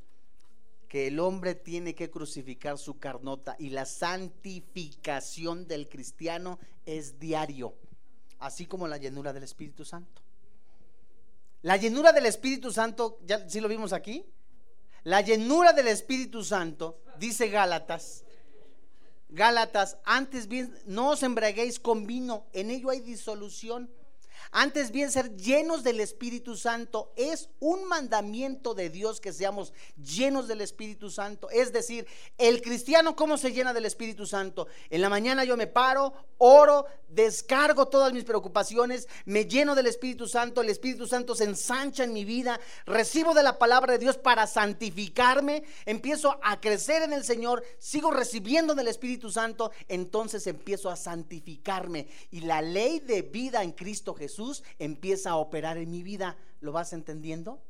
que 0.87 1.07
el 1.07 1.19
hombre 1.19 1.53
tiene 1.55 1.95
que 1.95 2.09
crucificar 2.09 2.77
su 2.77 2.97
carnota 2.97 3.55
y 3.59 3.69
la 3.69 3.85
santificación 3.85 5.67
del 5.67 5.89
cristiano 5.89 6.59
es 6.85 7.19
diario, 7.19 7.75
así 8.39 8.65
como 8.65 8.87
la 8.87 8.97
llenura 8.97 9.33
del 9.33 9.43
Espíritu 9.43 9.83
Santo. 9.83 10.21
La 11.63 11.75
llenura 11.75 12.13
del 12.13 12.25
Espíritu 12.27 12.71
Santo, 12.71 13.19
ya 13.25 13.49
sí 13.49 13.59
lo 13.59 13.67
vimos 13.67 13.91
aquí. 13.91 14.25
La 15.03 15.21
llenura 15.21 15.73
del 15.73 15.87
Espíritu 15.87 16.43
Santo, 16.43 17.01
dice 17.19 17.49
Gálatas. 17.49 18.23
Gálatas, 19.29 19.97
antes 20.05 20.47
bien, 20.47 20.73
no 20.85 21.09
os 21.09 21.23
embraguéis 21.23 21.79
con 21.79 22.07
vino, 22.07 22.45
en 22.53 22.71
ello 22.71 22.89
hay 22.89 23.01
disolución 23.01 23.89
antes 24.51 24.91
bien, 24.91 25.11
ser 25.11 25.35
llenos 25.35 25.83
del 25.83 25.99
Espíritu 25.99 26.55
Santo 26.55 27.11
es 27.15 27.49
un 27.59 27.85
mandamiento 27.85 28.73
de 28.73 28.89
Dios 28.89 29.19
que 29.19 29.33
seamos 29.33 29.73
llenos 29.97 30.47
del 30.47 30.61
Espíritu 30.61 31.09
Santo. 31.09 31.49
Es 31.49 31.73
decir, 31.73 32.07
el 32.37 32.61
cristiano, 32.61 33.15
¿cómo 33.15 33.37
se 33.37 33.51
llena 33.51 33.73
del 33.73 33.85
Espíritu 33.85 34.25
Santo? 34.25 34.67
En 34.89 35.01
la 35.01 35.09
mañana 35.09 35.43
yo 35.43 35.57
me 35.57 35.67
paro, 35.67 36.13
oro, 36.37 36.85
descargo 37.09 37.87
todas 37.87 38.13
mis 38.13 38.23
preocupaciones, 38.23 39.07
me 39.25 39.45
lleno 39.45 39.75
del 39.75 39.87
Espíritu 39.87 40.27
Santo, 40.27 40.61
el 40.61 40.69
Espíritu 40.69 41.07
Santo 41.07 41.35
se 41.35 41.45
ensancha 41.45 42.03
en 42.03 42.13
mi 42.13 42.25
vida, 42.25 42.59
recibo 42.85 43.33
de 43.33 43.43
la 43.43 43.57
palabra 43.57 43.93
de 43.93 43.99
Dios 43.99 44.17
para 44.17 44.47
santificarme, 44.47 45.63
empiezo 45.85 46.37
a 46.43 46.59
crecer 46.59 47.03
en 47.03 47.13
el 47.13 47.23
Señor, 47.23 47.63
sigo 47.79 48.11
recibiendo 48.11 48.75
del 48.75 48.87
Espíritu 48.87 49.31
Santo, 49.31 49.71
entonces 49.87 50.47
empiezo 50.47 50.89
a 50.89 50.95
santificarme. 50.95 52.07
Y 52.31 52.41
la 52.41 52.61
ley 52.61 52.99
de 52.99 53.21
vida 53.21 53.63
en 53.63 53.71
Cristo 53.71 54.13
Jesús 54.13 54.46
Empieza 54.79 55.31
a 55.31 55.35
operar 55.37 55.77
en 55.77 55.91
mi 55.91 56.03
vida. 56.03 56.37
¿Lo 56.61 56.71
vas 56.71 56.93
entendiendo? 56.93 57.61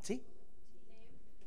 ¿Sí? 0.00 0.22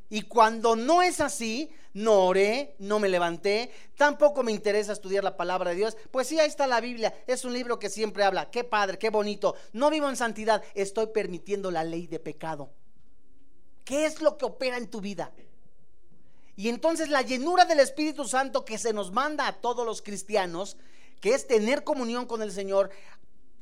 Y 0.10 0.24
cuando 0.24 0.76
no 0.76 1.02
es 1.02 1.20
así, 1.20 1.72
no 1.94 2.28
oré, 2.28 2.76
no 2.78 3.00
me 3.00 3.10
levanté, 3.10 3.72
tampoco 3.98 4.44
me 4.44 4.52
interesa 4.52 4.94
estudiar 4.94 5.24
la 5.24 5.38
palabra 5.38 5.72
de 5.72 5.78
Dios. 5.78 5.98
Pues 6.12 6.28
sí, 6.28 6.40
ahí 6.40 6.48
está 6.48 6.68
la 6.68 6.82
Biblia, 6.82 7.14
es 7.26 7.46
un 7.46 7.54
libro 7.54 7.80
que 7.80 7.90
siempre 7.90 8.24
habla. 8.24 8.52
Qué 8.52 8.64
padre, 8.64 9.00
qué 9.00 9.10
bonito. 9.10 9.56
No 9.74 9.90
vivo 9.90 10.10
en 10.10 10.16
santidad, 10.16 10.64
estoy 10.74 11.08
permitiendo 11.08 11.72
la 11.72 11.84
ley 11.84 12.06
de 12.08 12.20
pecado. 12.20 12.70
¿Qué 13.84 14.06
es 14.06 14.22
lo 14.22 14.38
que 14.38 14.46
opera 14.46 14.78
en 14.78 14.90
tu 14.90 15.02
vida? 15.02 15.32
Y 16.56 16.70
entonces 16.70 17.10
la 17.10 17.22
llenura 17.22 17.66
del 17.66 17.80
Espíritu 17.80 18.26
Santo 18.26 18.66
que 18.66 18.78
se 18.78 18.94
nos 18.94 19.12
manda 19.12 19.48
a 19.48 19.54
todos 19.54 19.86
los 19.86 20.02
cristianos, 20.02 20.78
que 21.20 21.34
es 21.34 21.48
tener 21.48 21.84
comunión 21.84 22.26
con 22.26 22.42
el 22.42 22.52
Señor, 22.52 22.90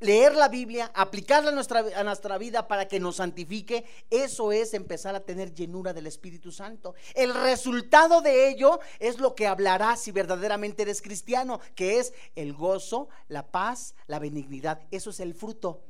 leer 0.03 0.35
la 0.35 0.49
Biblia, 0.49 0.91
aplicarla 0.93 1.49
a 1.49 1.53
nuestra, 1.53 1.85
a 1.95 2.03
nuestra 2.03 2.37
vida 2.37 2.67
para 2.67 2.87
que 2.87 2.99
nos 2.99 3.15
santifique, 3.15 3.85
eso 4.09 4.51
es 4.51 4.73
empezar 4.73 5.15
a 5.15 5.21
tener 5.21 5.53
llenura 5.53 5.93
del 5.93 6.07
Espíritu 6.07 6.51
Santo. 6.51 6.93
El 7.15 7.33
resultado 7.33 8.21
de 8.21 8.49
ello 8.49 8.79
es 8.99 9.19
lo 9.19 9.33
que 9.33 9.47
hablará 9.47 9.95
si 9.95 10.11
verdaderamente 10.11 10.83
eres 10.83 11.01
cristiano, 11.01 11.61
que 11.73 11.99
es 11.99 12.13
el 12.35 12.53
gozo, 12.53 13.07
la 13.29 13.47
paz, 13.47 13.95
la 14.07 14.19
benignidad. 14.19 14.81
Eso 14.91 15.09
es 15.09 15.19
el 15.21 15.33
fruto. 15.33 15.81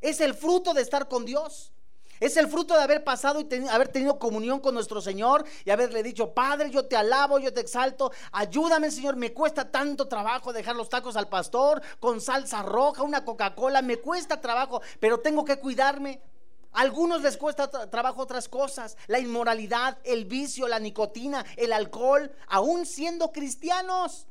Es 0.00 0.20
el 0.20 0.34
fruto 0.34 0.74
de 0.74 0.82
estar 0.82 1.08
con 1.08 1.24
Dios. 1.24 1.72
Es 2.20 2.36
el 2.36 2.48
fruto 2.48 2.74
de 2.74 2.82
haber 2.82 3.04
pasado 3.04 3.40
y 3.40 3.68
haber 3.68 3.88
tenido 3.88 4.18
comunión 4.18 4.60
con 4.60 4.74
nuestro 4.74 5.00
Señor 5.00 5.44
y 5.64 5.70
haberle 5.70 6.02
dicho, 6.02 6.32
Padre, 6.32 6.70
yo 6.70 6.86
te 6.86 6.96
alabo, 6.96 7.38
yo 7.38 7.52
te 7.52 7.60
exalto, 7.60 8.12
ayúdame 8.32 8.90
Señor, 8.90 9.16
me 9.16 9.32
cuesta 9.32 9.70
tanto 9.70 10.08
trabajo 10.08 10.52
dejar 10.52 10.76
los 10.76 10.88
tacos 10.88 11.16
al 11.16 11.28
pastor 11.28 11.82
con 12.00 12.20
salsa 12.20 12.62
roja, 12.62 13.02
una 13.02 13.24
Coca-Cola, 13.24 13.82
me 13.82 13.98
cuesta 13.98 14.40
trabajo, 14.40 14.80
pero 15.00 15.20
tengo 15.20 15.44
que 15.44 15.58
cuidarme. 15.58 16.20
A 16.72 16.82
algunos 16.82 17.22
les 17.22 17.36
cuesta 17.36 17.68
trabajo 17.88 18.22
otras 18.22 18.48
cosas, 18.48 18.96
la 19.06 19.18
inmoralidad, 19.18 19.98
el 20.04 20.26
vicio, 20.26 20.68
la 20.68 20.78
nicotina, 20.78 21.44
el 21.56 21.72
alcohol, 21.72 22.30
aún 22.46 22.84
siendo 22.84 23.32
cristianos. 23.32 24.26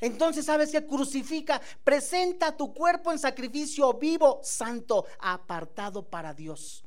Entonces, 0.00 0.44
¿sabes 0.44 0.70
qué? 0.70 0.86
Crucifica, 0.86 1.60
presenta 1.82 2.56
tu 2.56 2.72
cuerpo 2.72 3.10
en 3.10 3.18
sacrificio 3.18 3.92
vivo, 3.94 4.40
santo, 4.42 5.06
apartado 5.18 6.02
para 6.02 6.32
Dios. 6.34 6.84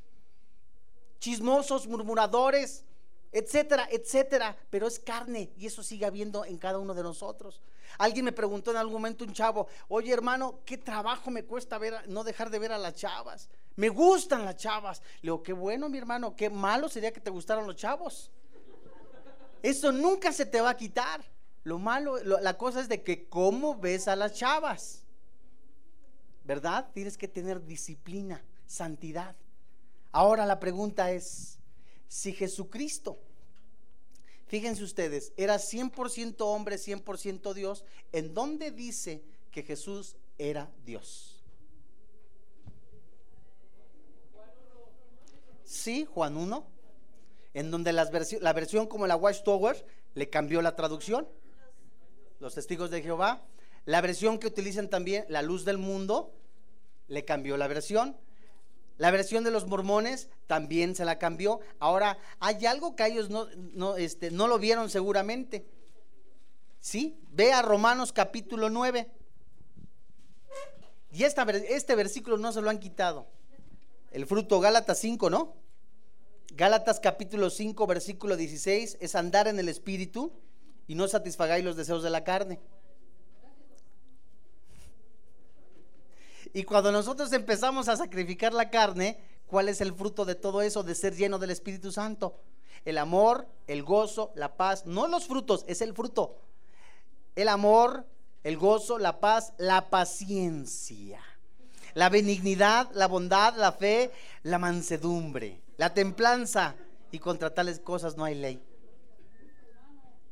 Chismosos, 1.20 1.88
murmuradores, 1.88 2.86
etcétera, 3.32 3.88
etcétera, 3.92 4.58
pero 4.70 4.88
es 4.88 5.00
carne 5.00 5.52
y 5.58 5.68
eso 5.68 5.84
sigue 5.84 6.06
habiendo 6.06 6.46
en 6.46 6.58
cada 6.58 6.80
uno 6.80 6.94
de 6.94 7.04
nosotros. 7.04 7.62
Alguien 7.98 8.26
me 8.26 8.32
preguntó 8.32 8.72
en 8.72 8.78
algún 8.78 8.94
momento 8.94 9.24
un 9.24 9.34
chavo, 9.34 9.68
oye 9.90 10.12
hermano, 10.12 10.60
¿qué 10.66 10.78
trabajo 10.78 11.30
me 11.30 11.44
cuesta 11.44 11.78
ver, 11.78 12.08
no 12.10 12.24
dejar 12.24 12.50
de 12.50 12.60
ver 12.60 12.72
a 12.72 12.78
las 12.78 12.96
chavas? 12.96 13.50
Me 13.76 13.90
gustan 13.90 14.46
las 14.46 14.56
chavas. 14.58 15.02
Le 15.22 15.28
digo, 15.28 15.44
qué 15.44 15.54
bueno 15.54 15.90
mi 15.90 15.98
hermano, 15.98 16.36
qué 16.36 16.50
malo 16.50 16.90
sería 16.90 17.12
que 17.12 17.20
te 17.20 17.30
gustaran 17.30 17.66
los 17.66 17.76
chavos. 17.76 18.32
Eso 19.62 19.92
nunca 19.92 20.32
se 20.32 20.46
te 20.46 20.60
va 20.60 20.72
a 20.72 20.78
quitar. 20.78 21.24
Lo 21.64 21.78
malo, 21.78 22.18
la 22.24 22.58
cosa 22.58 22.82
es 22.82 22.90
de 22.90 23.04
que 23.04 23.28
cómo 23.28 23.76
ves 23.76 24.08
a 24.08 24.16
las 24.16 24.34
chavas. 24.34 25.04
¿Verdad? 26.44 26.90
Tienes 26.94 27.18
que 27.18 27.28
tener 27.28 27.64
disciplina, 27.66 28.44
santidad. 28.66 29.36
Ahora 30.12 30.46
la 30.46 30.60
pregunta 30.60 31.12
es, 31.12 31.60
si 32.08 32.34
Jesucristo, 32.34 33.20
fíjense 34.48 34.84
ustedes, 34.84 35.34
era 35.38 35.58
100% 35.58 36.36
hombre, 36.40 36.78
100% 36.78 37.54
Dios, 37.54 37.86
¿en 38.12 38.34
dónde 38.34 38.72
dice 38.72 39.24
que 39.52 39.64
Jesús 39.64 40.18
era 40.38 40.70
Dios? 40.84 41.44
Sí, 45.64 46.06
Juan 46.12 46.36
1, 46.36 46.66
en 47.54 47.72
donde 47.72 47.94
la 47.94 48.54
versión 48.54 48.88
como 48.88 49.08
la 49.08 49.16
Watchtower 49.16 49.86
le 50.16 50.30
cambió 50.30 50.62
la 50.62 50.76
traducción 50.76 51.28
los 52.42 52.56
testigos 52.56 52.90
de 52.90 53.02
Jehová. 53.02 53.44
La 53.86 54.02
versión 54.02 54.40
que 54.40 54.48
utilizan 54.48 54.90
también, 54.90 55.26
la 55.30 55.42
luz 55.42 55.64
del 55.64 55.78
mundo, 55.78 56.34
le 57.08 57.24
cambió 57.24 57.56
la 57.56 57.68
versión. 57.68 58.18
La 58.98 59.12
versión 59.12 59.44
de 59.44 59.52
los 59.52 59.68
mormones 59.68 60.30
también 60.48 60.96
se 60.96 61.06
la 61.06 61.18
cambió. 61.18 61.60
Ahora, 61.80 62.18
hay 62.40 62.66
algo 62.66 62.96
que 62.96 63.06
ellos 63.06 63.30
no, 63.30 63.48
no, 63.56 63.96
este, 63.96 64.32
no 64.32 64.48
lo 64.48 64.60
vieron 64.60 64.90
seguramente. 64.90 65.66
¿Sí? 66.80 67.20
Ve 67.32 67.54
a 67.54 67.62
Romanos 67.62 68.12
capítulo 68.12 68.70
9. 68.70 69.10
Y 71.12 71.24
esta, 71.24 71.44
este 71.44 71.96
versículo 71.96 72.38
no 72.38 72.52
se 72.52 72.62
lo 72.62 72.70
han 72.70 72.80
quitado. 72.80 73.28
El 74.12 74.26
fruto, 74.26 74.60
Gálatas 74.60 75.00
5, 75.00 75.30
¿no? 75.30 75.56
Gálatas 76.54 77.00
capítulo 77.00 77.50
5, 77.50 77.88
versículo 77.88 78.36
16, 78.36 78.98
es 79.00 79.16
andar 79.16 79.48
en 79.48 79.60
el 79.60 79.70
Espíritu 79.70 80.34
y 80.92 80.96
no 80.96 81.08
satisfagáis 81.08 81.64
los 81.64 81.78
deseos 81.78 82.04
de 82.04 82.10
la 82.10 82.26
carne. 82.26 82.60
Y 86.52 86.64
cuando 86.64 86.92
nosotros 86.92 87.32
empezamos 87.32 87.88
a 87.88 87.96
sacrificar 87.96 88.52
la 88.54 88.70
carne, 88.70 89.18
¿cuál 89.48 89.70
es 89.70 89.80
el 89.80 89.94
fruto 89.94 90.26
de 90.26 90.36
todo 90.36 90.62
eso 90.62 90.84
de 90.84 90.94
ser 90.94 91.16
lleno 91.16 91.40
del 91.40 91.52
Espíritu 91.52 91.94
Santo? 91.94 92.42
El 92.84 92.98
amor, 92.98 93.48
el 93.68 93.84
gozo, 93.84 94.34
la 94.36 94.58
paz, 94.58 94.86
no 94.86 95.08
los 95.08 95.28
frutos, 95.28 95.64
es 95.66 95.80
el 95.80 95.94
fruto. 95.94 96.42
El 97.38 97.48
amor, 97.48 98.06
el 98.44 98.58
gozo, 98.58 99.00
la 99.00 99.22
paz, 99.22 99.54
la 99.58 99.90
paciencia, 99.90 101.22
la 101.94 102.10
benignidad, 102.10 102.90
la 102.92 103.08
bondad, 103.08 103.56
la 103.56 103.72
fe, 103.72 104.12
la 104.44 104.60
mansedumbre, 104.60 105.62
la 105.78 105.94
templanza, 105.94 106.76
y 107.14 107.20
contra 107.20 107.54
tales 107.54 107.80
cosas 107.80 108.18
no 108.18 108.26
hay 108.26 108.36
ley. 108.36 108.62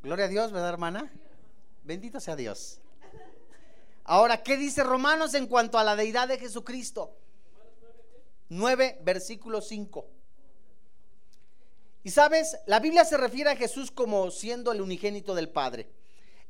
Gloria 0.02 0.26
a 0.26 0.30
Dios, 0.30 0.54
¿verdad, 0.54 0.70
hermana? 0.70 1.12
Bendito 1.84 2.22
sea 2.22 2.38
Dios. 2.38 2.80
Ahora, 4.06 4.42
¿qué 4.44 4.56
dice 4.56 4.82
Romanos 4.82 5.34
en 5.34 5.46
cuanto 5.46 5.78
a 5.78 5.84
la 5.84 5.98
deidad 5.98 6.30
de 6.30 6.38
Jesucristo? 6.38 7.18
9, 8.48 9.00
versículo 9.04 9.60
5. 9.60 10.08
Y 12.04 12.12
sabes, 12.12 12.58
la 12.66 12.80
Biblia 12.80 13.04
se 13.04 13.18
refiere 13.18 13.50
a 13.50 13.58
Jesús 13.58 13.92
como 13.92 14.32
siendo 14.32 14.72
el 14.72 14.80
unigénito 14.80 15.36
del 15.36 15.50
Padre. 15.50 15.90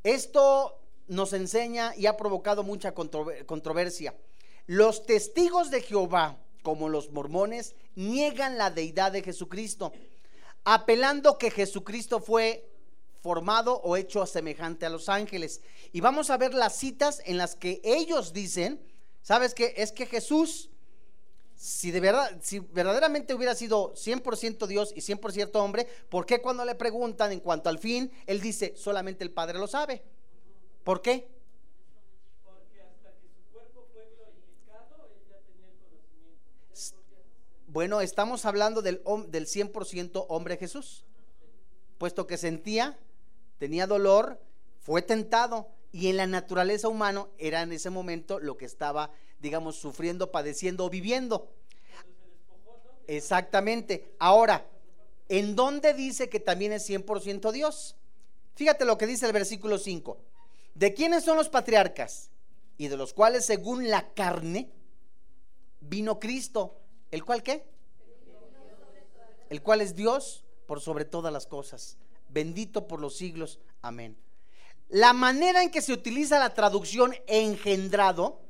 Esto 0.04 0.80
nos 1.08 1.34
enseña 1.34 1.95
y 1.97 2.06
ha 2.06 2.18
provocado 2.18 2.62
mucha 2.62 2.93
controversia. 2.93 4.16
Los 4.68 5.08
testigos 5.08 5.72
de 5.72 5.82
Jehová, 5.82 6.38
como 6.62 6.88
los 6.88 7.10
mormones, 7.10 7.76
niegan 7.95 8.60
la 8.60 8.70
deidad 8.70 9.12
de 9.12 9.24
Jesucristo, 9.24 9.91
apelando 10.64 11.39
que 11.39 11.50
Jesucristo 11.50 12.20
fue 12.20 12.69
formado 13.22 13.82
o 13.82 13.98
hecho 13.98 14.26
semejante 14.26 14.86
a 14.86 14.90
los 14.90 15.10
ángeles. 15.10 15.62
Y 15.92 16.02
vamos 16.02 16.30
a 16.30 16.38
ver 16.38 16.54
las 16.54 16.78
citas 16.78 17.22
en 17.26 17.38
las 17.38 17.56
que 17.56 17.82
ellos 17.84 18.34
dicen, 18.34 18.82
¿sabes 19.22 19.54
qué? 19.54 19.74
Es 19.78 19.92
que 19.92 20.06
Jesús, 20.06 20.70
si 21.56 21.92
de 21.92 22.00
verdad, 22.00 22.40
si 22.42 22.60
verdaderamente 22.60 23.34
hubiera 23.34 23.56
sido 23.56 23.94
100% 23.94 24.68
Dios 24.68 24.94
y 24.96 25.02
100% 25.02 25.52
hombre, 25.56 25.88
¿por 26.10 26.26
qué 26.26 26.42
cuando 26.42 26.64
le 26.64 26.76
preguntan 26.76 27.32
en 27.32 27.40
cuanto 27.40 27.70
al 27.70 27.80
fin, 27.80 28.12
él 28.26 28.40
dice, 28.42 28.74
solamente 28.78 29.24
el 29.24 29.32
Padre 29.32 29.60
lo 29.60 29.68
sabe? 29.68 30.02
¿Por 30.84 31.02
qué? 31.02 31.28
Porque. 32.44 32.80
Bueno, 37.68 38.02
estamos 38.02 38.46
hablando 38.46 38.82
del, 38.82 39.04
del 39.28 39.46
100% 39.46 40.26
hombre 40.30 40.58
Jesús, 40.58 41.04
puesto 41.98 42.26
que 42.26 42.38
sentía 42.38 42.98
tenía 43.60 43.86
dolor, 43.86 44.41
fue 44.80 45.03
tentado 45.03 45.68
y 45.91 46.07
en 46.07 46.18
la 46.18 46.26
naturaleza 46.26 46.88
humana 46.88 47.28
era 47.38 47.62
en 47.62 47.72
ese 47.72 47.89
momento 47.91 48.39
lo 48.39 48.57
que 48.57 48.66
estaba, 48.66 49.12
digamos, 49.39 49.76
sufriendo, 49.76 50.32
padeciendo 50.32 50.86
o 50.86 50.89
viviendo. 50.89 51.51
Exactamente. 53.05 54.16
Ahora, 54.18 54.66
¿en 55.28 55.55
dónde 55.55 55.93
dice 55.93 56.30
que 56.30 56.39
también 56.39 56.72
es 56.72 56.89
100% 56.89 57.51
Dios? 57.51 57.95
Fíjate 58.55 58.86
lo 58.86 58.97
que 58.97 59.07
dice 59.07 59.26
el 59.26 59.34
versículo 59.34 59.78
5. 59.78 60.18
¿De 60.74 60.93
quiénes 60.93 61.24
son 61.24 61.38
los 61.38 61.49
patriarcas? 61.49 62.30
Y 62.78 62.88
de 62.88 62.97
los 62.97 63.14
cuales 63.14 63.45
según 63.45 63.89
la 63.89 64.14
carne 64.14 64.72
vino 65.82 66.20
Cristo, 66.20 66.80
¿el 67.12 67.26
cual 67.26 67.43
qué? 67.43 67.66
El 69.49 69.62
cual 69.62 69.82
es 69.82 69.95
Dios 69.95 70.45
por 70.68 70.80
sobre 70.80 71.03
todas 71.03 71.34
las 71.34 71.47
cosas 71.47 71.97
bendito 72.30 72.88
por 72.88 73.00
los 73.00 73.18
siglos. 73.18 73.60
Amén. 73.82 74.18
La 74.90 75.14
manera 75.14 75.62
en 75.62 75.70
que 75.70 75.82
se 75.82 75.94
utiliza 75.94 76.40
la 76.40 76.54
traducción 76.54 77.16
engendrado 77.28 78.42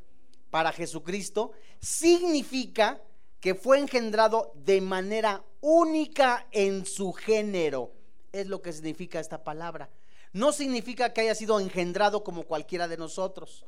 para 0.49 0.71
Jesucristo 0.71 1.51
significa 1.79 3.01
que 3.39 3.55
fue 3.55 3.79
engendrado 3.79 4.51
de 4.55 4.81
manera 4.81 5.43
única 5.61 6.47
en 6.51 6.85
su 6.85 7.13
género. 7.13 7.91
Es 8.31 8.47
lo 8.47 8.61
que 8.61 8.73
significa 8.73 9.19
esta 9.19 9.43
palabra. 9.43 9.89
No 10.31 10.51
significa 10.51 11.13
que 11.13 11.21
haya 11.21 11.35
sido 11.35 11.59
engendrado 11.59 12.23
como 12.23 12.43
cualquiera 12.43 12.87
de 12.87 12.97
nosotros, 12.97 13.65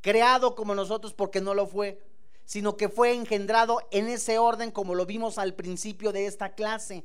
creado 0.00 0.54
como 0.54 0.74
nosotros 0.74 1.12
porque 1.12 1.40
no 1.40 1.54
lo 1.54 1.66
fue, 1.66 2.00
sino 2.44 2.76
que 2.76 2.88
fue 2.88 3.12
engendrado 3.12 3.80
en 3.90 4.08
ese 4.08 4.38
orden 4.38 4.70
como 4.70 4.94
lo 4.94 5.06
vimos 5.06 5.38
al 5.38 5.54
principio 5.54 6.12
de 6.12 6.26
esta 6.26 6.54
clase. 6.54 7.04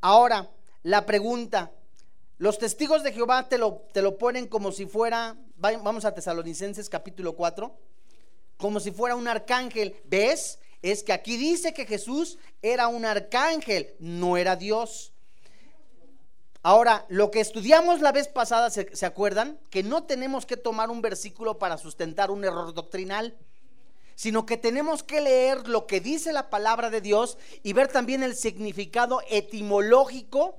Ahora, 0.00 0.50
la 0.82 1.06
pregunta. 1.06 1.72
Los 2.38 2.58
testigos 2.58 3.02
de 3.02 3.12
Jehová 3.12 3.48
te 3.48 3.58
lo, 3.58 3.82
te 3.92 4.02
lo 4.02 4.16
ponen 4.16 4.46
como 4.46 4.72
si 4.72 4.86
fuera, 4.86 5.36
vamos 5.56 6.04
a 6.04 6.14
Tesalonicenses 6.14 6.88
capítulo 6.88 7.36
4, 7.36 7.76
como 8.56 8.80
si 8.80 8.90
fuera 8.90 9.14
un 9.14 9.28
arcángel. 9.28 9.96
¿Ves? 10.04 10.58
Es 10.82 11.02
que 11.02 11.12
aquí 11.12 11.36
dice 11.36 11.74
que 11.74 11.84
Jesús 11.84 12.38
era 12.62 12.88
un 12.88 13.04
arcángel, 13.04 13.94
no 13.98 14.38
era 14.38 14.56
Dios. 14.56 15.12
Ahora, 16.62 17.06
lo 17.08 17.30
que 17.30 17.40
estudiamos 17.40 18.00
la 18.00 18.12
vez 18.12 18.28
pasada, 18.28 18.70
¿se, 18.70 18.94
¿se, 18.94 19.06
acuerdan? 19.06 19.58
Que 19.70 19.82
no 19.82 20.04
tenemos 20.04 20.44
que 20.46 20.58
tomar 20.58 20.90
un 20.90 21.00
versículo 21.02 21.58
para 21.58 21.78
sustentar 21.78 22.30
un 22.30 22.44
error 22.44 22.72
doctrinal, 22.74 23.36
sino 24.14 24.44
que 24.44 24.58
tenemos 24.58 25.02
que 25.02 25.22
leer 25.22 25.68
lo 25.68 25.86
que 25.86 26.00
dice 26.00 26.32
la 26.32 26.50
palabra 26.50 26.90
de 26.90 27.00
Dios 27.00 27.38
y 27.62 27.72
ver 27.72 27.88
también 27.88 28.22
el 28.22 28.36
significado 28.36 29.22
etimológico 29.30 30.56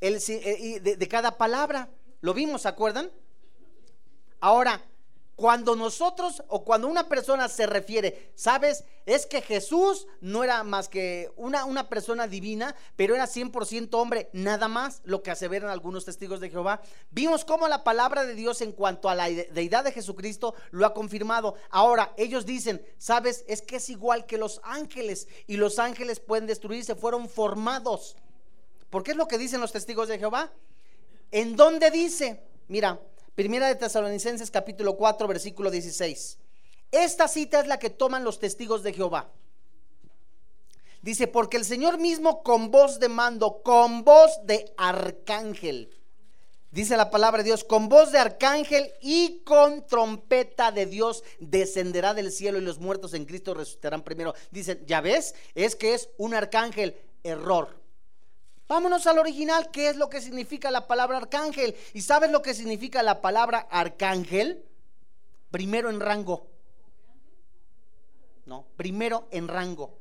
eh, 0.00 0.80
de, 0.80 0.96
de 0.96 1.08
cada 1.08 1.36
palabra. 1.36 1.90
Lo 2.20 2.34
vimos, 2.34 2.62
¿se 2.62 2.68
acuerdan? 2.68 3.10
Ahora, 4.40 4.82
cuando 5.40 5.74
nosotros 5.74 6.42
o 6.48 6.64
cuando 6.64 6.86
una 6.86 7.08
persona 7.08 7.48
se 7.48 7.64
refiere, 7.64 8.30
¿sabes? 8.34 8.84
Es 9.06 9.24
que 9.24 9.40
Jesús 9.40 10.06
no 10.20 10.44
era 10.44 10.62
más 10.64 10.86
que 10.86 11.32
una, 11.34 11.64
una 11.64 11.88
persona 11.88 12.26
divina, 12.26 12.76
pero 12.94 13.14
era 13.14 13.24
100% 13.24 13.88
hombre, 13.94 14.28
nada 14.34 14.68
más, 14.68 15.00
lo 15.04 15.22
que 15.22 15.30
aseveran 15.30 15.70
algunos 15.70 16.04
testigos 16.04 16.40
de 16.40 16.50
Jehová. 16.50 16.82
Vimos 17.10 17.46
cómo 17.46 17.68
la 17.68 17.84
palabra 17.84 18.26
de 18.26 18.34
Dios 18.34 18.60
en 18.60 18.72
cuanto 18.72 19.08
a 19.08 19.14
la 19.14 19.30
deidad 19.30 19.82
de 19.82 19.92
Jesucristo 19.92 20.54
lo 20.72 20.84
ha 20.84 20.92
confirmado. 20.92 21.54
Ahora, 21.70 22.12
ellos 22.18 22.44
dicen, 22.44 22.84
¿sabes? 22.98 23.46
Es 23.48 23.62
que 23.62 23.76
es 23.76 23.88
igual 23.88 24.26
que 24.26 24.36
los 24.36 24.60
ángeles 24.62 25.26
y 25.46 25.56
los 25.56 25.78
ángeles 25.78 26.20
pueden 26.20 26.46
destruirse, 26.46 26.94
fueron 26.96 27.30
formados. 27.30 28.14
Porque 28.90 29.12
es 29.12 29.16
lo 29.16 29.28
que 29.28 29.38
dicen 29.38 29.60
los 29.60 29.72
testigos 29.72 30.08
de 30.08 30.18
Jehová. 30.18 30.52
¿En 31.30 31.56
dónde 31.56 31.90
dice? 31.90 32.42
Mira, 32.68 33.00
Primera 33.40 33.68
de 33.68 33.74
Tesalonicenses 33.76 34.50
capítulo 34.50 34.98
4 34.98 35.26
versículo 35.26 35.70
16. 35.70 36.36
Esta 36.90 37.26
cita 37.26 37.60
es 37.60 37.66
la 37.66 37.78
que 37.78 37.88
toman 37.88 38.22
los 38.22 38.38
testigos 38.38 38.82
de 38.82 38.92
Jehová. 38.92 39.30
Dice, 41.00 41.26
porque 41.26 41.56
el 41.56 41.64
Señor 41.64 41.96
mismo 41.96 42.42
con 42.42 42.70
voz 42.70 43.00
de 43.00 43.08
mando, 43.08 43.62
con 43.62 44.04
voz 44.04 44.30
de 44.44 44.74
arcángel, 44.76 45.88
dice 46.70 46.98
la 46.98 47.10
palabra 47.10 47.38
de 47.38 47.44
Dios, 47.44 47.64
con 47.64 47.88
voz 47.88 48.12
de 48.12 48.18
arcángel 48.18 48.92
y 49.00 49.40
con 49.44 49.86
trompeta 49.86 50.70
de 50.70 50.84
Dios 50.84 51.24
descenderá 51.38 52.12
del 52.12 52.32
cielo 52.32 52.58
y 52.58 52.60
los 52.60 52.78
muertos 52.78 53.14
en 53.14 53.24
Cristo 53.24 53.54
resucitarán 53.54 54.02
primero. 54.02 54.34
Dicen, 54.50 54.84
ya 54.86 55.00
ves, 55.00 55.34
es 55.54 55.76
que 55.76 55.94
es 55.94 56.10
un 56.18 56.34
arcángel, 56.34 56.94
error. 57.22 57.80
Vámonos 58.70 59.08
al 59.08 59.18
original, 59.18 59.68
¿qué 59.72 59.88
es 59.88 59.96
lo 59.96 60.08
que 60.08 60.20
significa 60.20 60.70
la 60.70 60.86
palabra 60.86 61.16
arcángel? 61.16 61.74
¿Y 61.92 62.02
sabes 62.02 62.30
lo 62.30 62.40
que 62.40 62.54
significa 62.54 63.02
la 63.02 63.20
palabra 63.20 63.66
arcángel? 63.68 64.64
Primero 65.50 65.90
en 65.90 65.98
rango. 65.98 66.46
No, 68.46 68.68
primero 68.76 69.26
en 69.32 69.48
rango. 69.48 69.98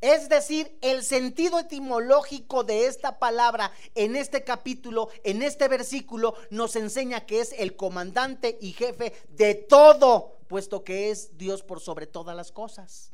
Es 0.00 0.28
decir, 0.28 0.76
el 0.80 1.04
sentido 1.04 1.60
etimológico 1.60 2.64
de 2.64 2.86
esta 2.86 3.20
palabra 3.20 3.70
en 3.94 4.16
este 4.16 4.42
capítulo, 4.42 5.08
en 5.22 5.44
este 5.44 5.68
versículo, 5.68 6.34
nos 6.50 6.74
enseña 6.74 7.26
que 7.26 7.38
es 7.38 7.54
el 7.58 7.76
comandante 7.76 8.58
y 8.60 8.72
jefe 8.72 9.12
de 9.28 9.54
todo, 9.54 10.40
puesto 10.48 10.82
que 10.82 11.12
es 11.12 11.38
Dios 11.38 11.62
por 11.62 11.78
sobre 11.78 12.08
todas 12.08 12.34
las 12.34 12.50
cosas. 12.50 13.12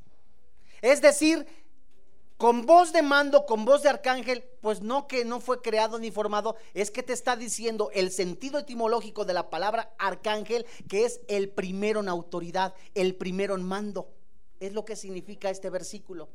Es 0.81 1.03
decir, 1.03 1.47
con 2.37 2.67
voz 2.67 2.93
de 2.93 3.03
mando, 3.03 3.47
con 3.47 3.65
voz 3.65 3.83
de 3.83 3.89
arcángel, 3.89 4.45
pues 4.61 4.83
no 4.83 5.07
que 5.07 5.25
no 5.25 5.41
fue 5.41 5.63
creado 5.63 5.99
ni 5.99 6.11
formado, 6.11 6.57
es 6.75 6.91
que 6.91 7.03
te 7.03 7.13
está 7.13 7.37
diciendo 7.37 7.91
el 7.95 8.11
sentido 8.11 8.59
etimológico 8.59 9.25
de 9.25 9.35
la 9.35 9.51
palabra 9.51 9.95
arcángel, 9.99 10.67
que 10.89 11.05
es 11.05 11.21
el 11.29 11.49
primero 11.49 12.01
en 12.01 12.09
autoridad, 12.09 12.75
el 12.95 13.15
primero 13.15 13.55
en 13.55 13.63
mando. 13.63 14.09
Es 14.59 14.73
lo 14.73 14.85
que 14.85 14.97
significa 14.97 15.51
este 15.51 15.71
versículo. 15.71 16.29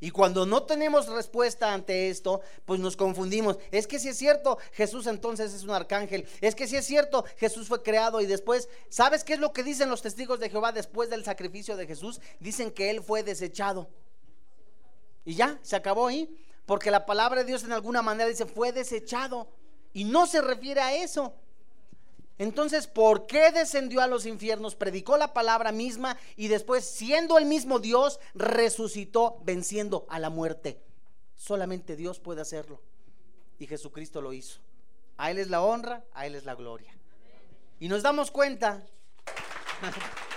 Y 0.00 0.10
cuando 0.10 0.46
no 0.46 0.64
tenemos 0.64 1.06
respuesta 1.06 1.72
ante 1.72 2.10
esto, 2.10 2.40
pues 2.64 2.80
nos 2.80 2.96
confundimos. 2.96 3.58
Es 3.70 3.86
que 3.86 3.98
si 3.98 4.08
es 4.08 4.16
cierto, 4.16 4.58
Jesús 4.72 5.06
entonces 5.06 5.54
es 5.54 5.62
un 5.62 5.70
arcángel. 5.70 6.26
Es 6.40 6.54
que 6.54 6.66
si 6.66 6.76
es 6.76 6.84
cierto, 6.84 7.24
Jesús 7.36 7.68
fue 7.68 7.82
creado 7.82 8.20
y 8.20 8.26
después, 8.26 8.68
¿sabes 8.88 9.22
qué 9.22 9.34
es 9.34 9.38
lo 9.38 9.52
que 9.52 9.62
dicen 9.62 9.88
los 9.88 10.02
testigos 10.02 10.40
de 10.40 10.50
Jehová 10.50 10.72
después 10.72 11.08
del 11.08 11.24
sacrificio 11.24 11.76
de 11.76 11.86
Jesús? 11.86 12.20
Dicen 12.40 12.72
que 12.72 12.90
Él 12.90 13.02
fue 13.02 13.22
desechado. 13.22 13.88
Y 15.26 15.34
ya, 15.34 15.58
se 15.60 15.76
acabó 15.76 16.06
ahí. 16.06 16.34
Porque 16.64 16.90
la 16.90 17.04
palabra 17.04 17.40
de 17.40 17.46
Dios 17.46 17.64
en 17.64 17.72
alguna 17.72 18.00
manera 18.00 18.30
dice, 18.30 18.46
fue 18.46 18.72
desechado. 18.72 19.48
Y 19.92 20.04
no 20.04 20.26
se 20.26 20.40
refiere 20.40 20.80
a 20.80 20.94
eso. 20.96 21.34
Entonces, 22.38 22.86
¿por 22.86 23.26
qué 23.26 23.50
descendió 23.50 24.00
a 24.00 24.06
los 24.06 24.26
infiernos? 24.26 24.74
Predicó 24.74 25.16
la 25.16 25.32
palabra 25.32 25.72
misma 25.72 26.18
y 26.36 26.48
después, 26.48 26.84
siendo 26.84 27.38
el 27.38 27.46
mismo 27.46 27.78
Dios, 27.78 28.20
resucitó 28.34 29.40
venciendo 29.44 30.06
a 30.08 30.18
la 30.18 30.28
muerte. 30.28 30.82
Solamente 31.34 31.96
Dios 31.96 32.20
puede 32.20 32.42
hacerlo. 32.42 32.80
Y 33.58 33.66
Jesucristo 33.66 34.20
lo 34.20 34.32
hizo. 34.32 34.60
A 35.16 35.30
Él 35.30 35.38
es 35.38 35.48
la 35.48 35.62
honra, 35.62 36.04
a 36.12 36.26
Él 36.26 36.34
es 36.34 36.44
la 36.44 36.54
gloria. 36.54 36.94
Y 37.80 37.88
nos 37.88 38.02
damos 38.02 38.30
cuenta 38.30 38.84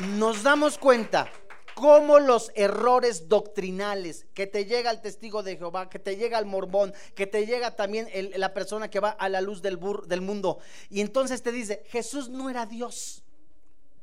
nos 0.00 0.42
damos 0.42 0.78
cuenta 0.78 1.30
como 1.74 2.18
los 2.18 2.52
errores 2.54 3.28
doctrinales 3.28 4.26
que 4.34 4.46
te 4.46 4.66
llega 4.66 4.90
el 4.90 5.00
testigo 5.00 5.42
de 5.42 5.56
Jehová, 5.56 5.88
que 5.88 5.98
te 5.98 6.16
llega 6.16 6.38
el 6.38 6.44
mormón, 6.44 6.92
que 7.14 7.26
te 7.26 7.46
llega 7.46 7.74
también 7.74 8.08
la 8.36 8.52
persona 8.52 8.90
que 8.90 9.00
va 9.00 9.10
a 9.10 9.28
la 9.28 9.40
luz 9.40 9.62
del, 9.62 9.78
del 10.06 10.20
mundo. 10.20 10.58
Y 10.90 11.00
entonces 11.00 11.42
te 11.42 11.52
dice, 11.52 11.82
Jesús 11.88 12.28
no 12.28 12.50
era 12.50 12.66
Dios. 12.66 13.22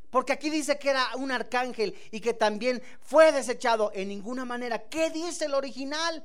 Porque 0.09 0.33
aquí 0.33 0.49
dice 0.49 0.79
que 0.79 0.89
era 0.89 1.05
un 1.17 1.31
arcángel 1.31 1.95
y 2.11 2.21
que 2.21 2.33
también 2.33 2.81
fue 3.01 3.31
desechado 3.31 3.91
en 3.93 4.07
ninguna 4.07 4.45
manera. 4.45 4.87
¿Qué 4.87 5.09
dice 5.09 5.45
el 5.45 5.53
original? 5.53 6.23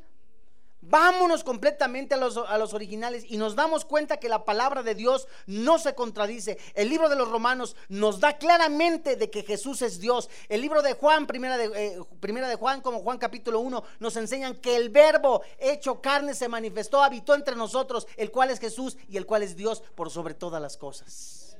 Vámonos 0.84 1.44
completamente 1.44 2.14
a 2.14 2.18
los, 2.18 2.36
a 2.36 2.58
los, 2.58 2.74
originales 2.74 3.24
y 3.28 3.36
nos 3.36 3.54
damos 3.54 3.84
cuenta 3.84 4.16
que 4.16 4.28
la 4.28 4.44
palabra 4.44 4.82
de 4.82 4.96
Dios 4.96 5.28
no 5.46 5.78
se 5.78 5.94
contradice. 5.94 6.58
El 6.74 6.88
libro 6.88 7.08
de 7.08 7.14
los 7.14 7.30
Romanos 7.30 7.76
nos 7.88 8.18
da 8.18 8.36
claramente 8.36 9.14
de 9.14 9.30
que 9.30 9.44
Jesús 9.44 9.80
es 9.82 10.00
Dios. 10.00 10.28
El 10.48 10.60
libro 10.60 10.82
de 10.82 10.94
Juan, 10.94 11.28
primera 11.28 11.56
de, 11.56 11.66
eh, 11.66 12.00
primera 12.18 12.48
de 12.48 12.56
Juan, 12.56 12.80
como 12.80 12.98
Juan 12.98 13.18
capítulo 13.18 13.60
1, 13.60 13.84
nos 14.00 14.16
enseñan 14.16 14.56
que 14.56 14.74
el 14.74 14.90
verbo 14.90 15.42
hecho 15.60 16.00
carne 16.00 16.34
se 16.34 16.48
manifestó, 16.48 17.00
habitó 17.00 17.36
entre 17.36 17.54
nosotros, 17.54 18.08
el 18.16 18.32
cual 18.32 18.50
es 18.50 18.58
Jesús 18.58 18.96
y 19.08 19.16
el 19.16 19.24
cual 19.24 19.44
es 19.44 19.54
Dios 19.54 19.84
por 19.94 20.10
sobre 20.10 20.34
todas 20.34 20.60
las 20.60 20.76
cosas. 20.76 21.56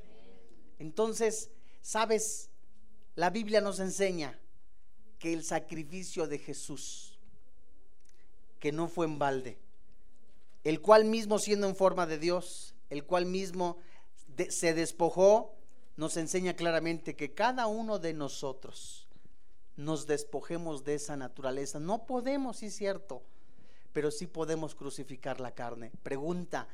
Entonces, 0.81 1.49
¿sabes? 1.81 2.51
La 3.15 3.31
Biblia 3.31 3.61
nos 3.61 3.79
enseña 3.79 4.37
que 5.21 5.33
el 5.33 5.45
sacrificio 5.45 6.27
de 6.27 6.41
Jesús 6.41 7.12
que 8.63 8.71
no 8.71 8.87
fue 8.87 9.07
en 9.07 9.19
balde, 9.19 9.59
el 10.63 10.81
cual 10.81 11.05
mismo 11.05 11.41
siendo 11.41 11.67
en 11.67 11.75
forma 11.75 12.07
de 12.07 12.17
Dios, 12.17 12.77
el 12.91 13.03
cual 13.03 13.27
mismo 13.27 13.77
se 14.51 14.73
despojó, 14.73 15.57
nos 15.97 16.17
enseña 16.17 16.55
claramente 16.55 17.17
que 17.17 17.35
cada 17.35 17.67
uno 17.67 17.99
de 17.99 18.15
nosotros 18.15 19.09
nos 19.77 20.07
despojemos 20.07 20.85
de 20.85 20.95
esa 20.95 21.17
naturaleza. 21.17 21.81
No 21.81 22.07
podemos, 22.07 22.59
sí 22.59 22.67
es 22.67 22.77
cierto, 22.77 23.25
pero 23.93 24.13
sí 24.13 24.29
podemos 24.29 24.77
crucificar 24.77 25.41
la 25.41 25.51
carne. 25.51 25.91
Pregunta, 26.05 26.69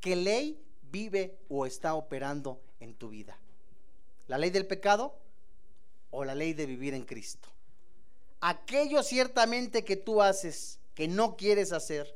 ¿qué 0.00 0.16
ley 0.16 0.64
vive 0.90 1.36
o 1.50 1.66
está 1.66 1.94
operando 1.94 2.58
en 2.80 2.94
tu 2.94 3.10
vida? 3.10 3.38
¿La 4.28 4.38
ley 4.38 4.48
del 4.48 4.66
pecado 4.66 5.14
o 6.10 6.24
la 6.24 6.34
ley 6.34 6.54
de 6.54 6.64
vivir 6.64 6.94
en 6.94 7.04
Cristo? 7.04 7.50
Aquello 8.40 9.02
ciertamente 9.02 9.84
que 9.84 9.96
tú 9.96 10.22
haces 10.22 10.80
que 10.94 11.08
no 11.08 11.36
quieres 11.36 11.72
hacer, 11.72 12.14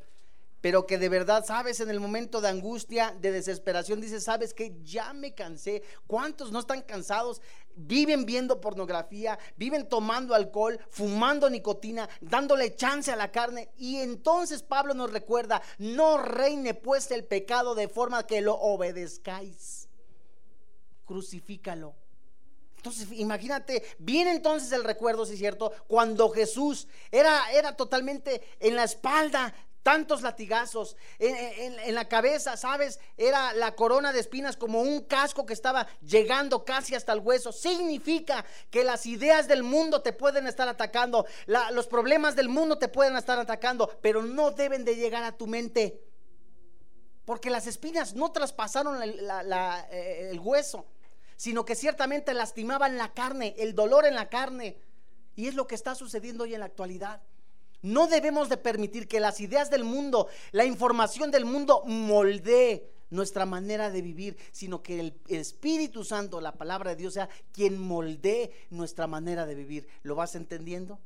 pero 0.60 0.86
que 0.86 0.98
de 0.98 1.08
verdad 1.08 1.44
sabes 1.44 1.80
en 1.80 1.90
el 1.90 2.00
momento 2.00 2.40
de 2.40 2.48
angustia, 2.48 3.16
de 3.20 3.30
desesperación, 3.30 4.00
dices, 4.00 4.24
sabes 4.24 4.54
que 4.54 4.76
ya 4.82 5.12
me 5.12 5.34
cansé. 5.34 5.82
¿Cuántos 6.06 6.50
no 6.50 6.58
están 6.58 6.82
cansados? 6.82 7.40
Viven 7.76 8.26
viendo 8.26 8.60
pornografía, 8.60 9.38
viven 9.56 9.88
tomando 9.88 10.34
alcohol, 10.34 10.80
fumando 10.90 11.48
nicotina, 11.48 12.08
dándole 12.20 12.74
chance 12.74 13.12
a 13.12 13.16
la 13.16 13.30
carne. 13.30 13.70
Y 13.76 13.98
entonces 13.98 14.62
Pablo 14.62 14.94
nos 14.94 15.12
recuerda, 15.12 15.62
no 15.78 16.18
reine 16.18 16.74
pues 16.74 17.10
el 17.12 17.24
pecado 17.24 17.76
de 17.76 17.88
forma 17.88 18.26
que 18.26 18.40
lo 18.40 18.54
obedezcáis. 18.54 19.88
Crucifícalo 21.04 21.94
entonces, 22.78 23.08
imagínate, 23.10 23.82
viene 23.98 24.30
entonces 24.30 24.70
el 24.70 24.84
recuerdo, 24.84 25.26
si 25.26 25.32
es 25.32 25.40
cierto, 25.40 25.72
cuando 25.88 26.30
Jesús 26.30 26.86
era, 27.10 27.50
era 27.50 27.76
totalmente 27.76 28.40
en 28.60 28.76
la 28.76 28.84
espalda, 28.84 29.52
tantos 29.82 30.22
latigazos, 30.22 30.96
en, 31.18 31.92
la 31.92 32.08
cabeza, 32.08 32.56
¿sabes? 32.56 33.00
Era 33.16 33.52
la 33.52 33.74
corona 33.74 34.12
de 34.12 34.20
espinas 34.20 34.56
como 34.56 34.80
un 34.80 35.00
casco 35.00 35.44
que 35.44 35.54
estaba 35.54 35.88
llegando 36.02 36.64
casi 36.64 36.94
hasta 36.94 37.12
el 37.12 37.18
hueso. 37.18 37.50
Significa 37.50 38.44
que 38.70 38.84
las 38.84 39.06
ideas 39.06 39.48
del 39.48 39.64
mundo 39.64 40.00
te 40.00 40.12
pueden 40.12 40.46
estar 40.46 40.68
atacando, 40.68 41.26
los 41.46 41.88
problemas 41.88 42.36
del 42.36 42.48
mundo 42.48 42.78
te 42.78 42.86
pueden 42.86 43.16
estar 43.16 43.40
atacando, 43.40 43.90
pero 44.00 44.22
no 44.22 44.52
deben 44.52 44.84
de 44.84 44.94
llegar 44.94 45.24
a 45.24 45.36
tu 45.36 45.48
mente. 45.48 46.00
Porque 47.24 47.50
las 47.50 47.66
espinas 47.66 48.14
no 48.14 48.30
traspasaron 48.30 49.02
eh, 49.02 50.28
el 50.30 50.38
hueso 50.38 50.86
sino 51.39 51.64
que 51.64 51.76
ciertamente 51.76 52.34
lastimaban 52.34 52.99
la 52.99 53.14
carne, 53.14 53.55
el 53.59 53.74
dolor 53.76 54.05
en 54.05 54.16
la 54.16 54.28
carne. 54.28 54.76
Y 55.36 55.47
es 55.47 55.55
lo 55.55 55.68
que 55.68 55.76
está 55.76 55.95
sucediendo 55.95 56.45
hoy 56.45 56.53
en 56.53 56.61
la 56.61 56.66
actualidad. 56.66 57.22
No 57.80 58.09
debemos 58.09 58.49
de 58.49 58.57
permitir 58.57 59.07
que 59.07 59.20
las 59.20 59.39
ideas 59.41 59.70
del 59.70 59.84
mundo, 59.84 60.26
la 60.51 60.64
información 60.64 61.30
del 61.30 61.45
mundo 61.45 61.84
moldee 61.86 62.91
nuestra 63.11 63.47
manera 63.47 63.89
de 63.89 64.03
vivir, 64.03 64.36
sino 64.51 64.82
que 64.82 64.99
el 64.99 65.14
Espíritu 65.28 66.05
Santo, 66.05 66.41
la 66.41 66.57
palabra 66.57 66.91
de 66.91 66.97
Dios, 66.97 67.14
sea 67.14 67.28
quien 67.53 67.78
moldee 67.78 68.53
nuestra 68.70 69.07
manera 69.07 69.47
de 69.47 69.55
vivir. 69.55 69.86
¿Lo 70.03 70.16
vas 70.16 70.34
entendiendo? 70.34 70.99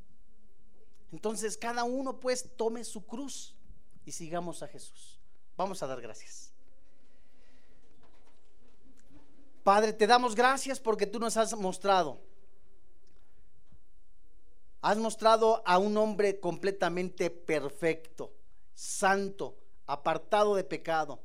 Entonces 1.13 1.59
cada 1.59 1.85
uno 1.85 2.21
pues 2.21 2.57
tome 2.57 2.85
su 2.85 3.05
cruz 3.05 3.55
y 4.07 4.13
sigamos 4.13 4.63
a 4.63 4.69
Jesús. 4.69 5.21
Vamos 5.59 5.83
a 5.83 5.87
dar 5.87 6.01
gracias. 6.01 6.52
Padre, 9.63 9.93
te 9.93 10.09
damos 10.09 10.35
gracias 10.35 10.81
porque 10.81 11.07
tú 11.07 11.21
nos 11.21 11.37
has 11.37 11.57
mostrado. 11.57 12.21
Has 14.81 14.99
mostrado 14.99 15.63
a 15.65 15.79
un 15.79 15.97
hombre 15.97 16.41
completamente 16.41 17.31
perfecto, 17.31 18.33
santo, 18.75 19.57
apartado 19.87 20.57
de 20.57 20.65
pecado, 20.65 21.21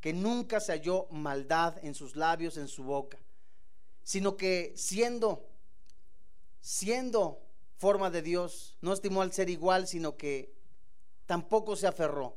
que 0.00 0.12
nunca 0.12 0.60
se 0.60 0.72
halló 0.72 1.06
maldad 1.10 1.82
en 1.82 1.94
sus 1.94 2.16
labios, 2.16 2.58
en 2.58 2.68
su 2.68 2.84
boca, 2.84 3.18
sino 4.02 4.36
que 4.36 4.74
siendo, 4.76 5.48
siendo 6.60 7.40
forma 7.78 8.10
de 8.10 8.20
Dios, 8.20 8.76
no 8.82 8.92
estimó 8.92 9.22
al 9.22 9.32
ser 9.32 9.48
igual, 9.48 9.86
sino 9.86 10.18
que 10.18 10.52
tampoco 11.24 11.76
se 11.76 11.86
aferró, 11.86 12.36